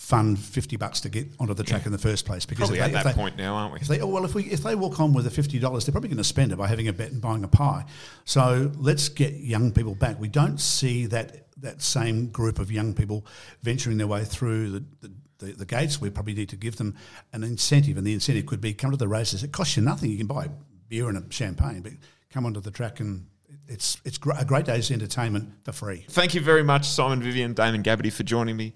fund 0.03 0.37
fifty 0.37 0.77
bucks 0.77 1.01
to 1.01 1.09
get 1.09 1.29
onto 1.39 1.55
the 1.55 1.63
track 1.63 1.83
yeah. 1.83 1.87
in 1.87 1.93
the 1.93 1.99
first 1.99 2.27
place. 2.27 2.45
Because 2.45 2.69
probably 2.69 2.81
at 2.81 2.89
they, 2.89 2.93
that 2.95 3.05
they, 3.05 3.13
point 3.13 3.37
now, 3.37 3.55
aren't 3.55 3.73
we? 3.73 3.81
If 3.81 3.87
they, 3.87 4.01
oh, 4.01 4.09
well, 4.09 4.25
if 4.25 4.35
we 4.35 4.45
if 4.45 4.63
they 4.63 4.75
walk 4.75 4.99
on 4.99 5.13
with 5.13 5.25
the 5.25 5.31
fifty 5.31 5.61
dollars, 5.61 5.87
they're 5.87 5.93
probably 5.93 6.09
going 6.09 6.19
to 6.19 6.25
spend 6.25 6.51
it 6.51 6.57
by 6.57 6.67
having 6.67 6.89
a 6.89 6.93
bet 6.93 7.13
and 7.13 7.23
buying 7.23 7.45
a 7.45 7.49
pie. 7.49 7.85
So 8.25 8.73
let's 8.77 9.09
get 9.09 9.35
young 9.35 9.71
people 9.71 9.95
back. 9.95 10.19
We 10.19 10.29
don't 10.29 10.59
see 10.61 11.07
that 11.07 11.47
that 11.59 11.83
same 11.83 12.31
group 12.31 12.59
of 12.59 12.73
young 12.73 12.95
people 12.95 13.25
venturing 13.63 13.97
their 13.97 14.09
way 14.09 14.25
through 14.25 14.71
the, 14.71 14.85
the 15.01 15.13
the, 15.39 15.53
the, 15.53 15.65
gates, 15.65 16.01
we 16.01 16.09
probably 16.09 16.35
need 16.35 16.51
to 16.51 16.57
give 16.57 16.77
them 16.77 16.95
an 17.33 17.43
incentive, 17.43 17.97
and 17.97 18.07
the 18.07 18.13
incentive 18.13 18.47
could 18.47 18.61
be 18.61 18.75
come 18.75 18.93
to 18.93 18.97
the 18.97 19.09
races. 19.09 19.43
It 19.43 19.51
costs 19.51 19.77
you 19.77 19.83
nothing. 19.83 20.09
You 20.09 20.17
can 20.17 20.29
buy 20.29 20.49
beer 20.89 21.09
and 21.09 21.19
a 21.19 21.25
champagne, 21.33 21.81
but 21.81 21.93
come 22.31 22.47
onto 22.47 22.61
the 22.61 22.71
track 22.71 23.01
and 23.01 23.27
it's 23.67 23.99
it's 24.05 24.19
a 24.39 24.45
great 24.45 24.67
day's 24.67 24.91
entertainment 24.91 25.53
for 25.65 25.73
free. 25.73 26.05
Thank 26.11 26.35
you 26.35 26.41
very 26.41 26.63
much, 26.63 26.89
Simon 26.89 27.23
Vivian, 27.23 27.55
Damon 27.55 27.83
Gabbedy, 27.83 28.13
for 28.13 28.23
joining 28.23 28.57
me 28.57 28.75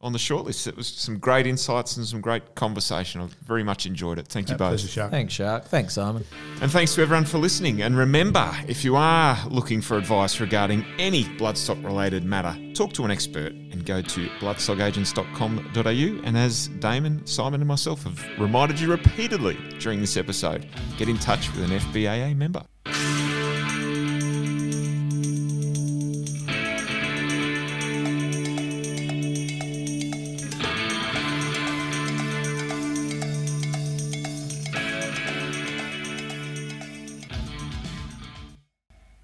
on 0.00 0.12
the 0.12 0.18
shortlist. 0.18 0.66
It 0.66 0.76
was 0.76 0.88
some 0.88 1.18
great 1.18 1.46
insights 1.46 1.96
and 1.96 2.06
some 2.06 2.20
great 2.20 2.54
conversation. 2.54 3.20
I 3.22 3.28
very 3.44 3.64
much 3.64 3.86
enjoyed 3.86 4.18
it. 4.18 4.28
Thank 4.28 4.50
you 4.50 4.56
both. 4.56 4.70
Pleasure, 4.70 4.88
Shark. 4.88 5.10
Thanks, 5.10 5.32
Shark. 5.32 5.64
Thanks, 5.64 5.94
Simon. 5.94 6.24
And 6.60 6.70
thanks 6.70 6.94
to 6.94 7.02
everyone 7.02 7.24
for 7.24 7.38
listening. 7.38 7.82
And 7.82 7.96
remember, 7.96 8.54
if 8.68 8.84
you 8.84 8.94
are 8.96 9.38
looking 9.48 9.80
for 9.80 9.96
advice 9.96 10.38
regarding 10.40 10.84
any 10.98 11.24
bloodstock 11.24 11.82
related 11.82 12.24
matter, 12.24 12.54
talk 12.74 12.92
to 12.94 13.04
an 13.04 13.10
expert 13.10 13.52
and 13.52 13.84
go 13.86 14.02
to 14.02 14.28
bloodstockagents.com.au. 14.40 16.26
And 16.26 16.36
as 16.36 16.68
Damon, 16.68 17.26
Simon, 17.26 17.60
and 17.60 17.68
myself 17.68 18.04
have 18.04 18.22
reminded 18.38 18.78
you 18.78 18.90
repeatedly 18.90 19.56
during 19.78 20.00
this 20.00 20.16
episode, 20.16 20.66
get 20.98 21.08
in 21.08 21.16
touch 21.18 21.50
with 21.52 21.64
an 21.64 21.70
FBAA 21.70 22.36
member. 22.36 22.62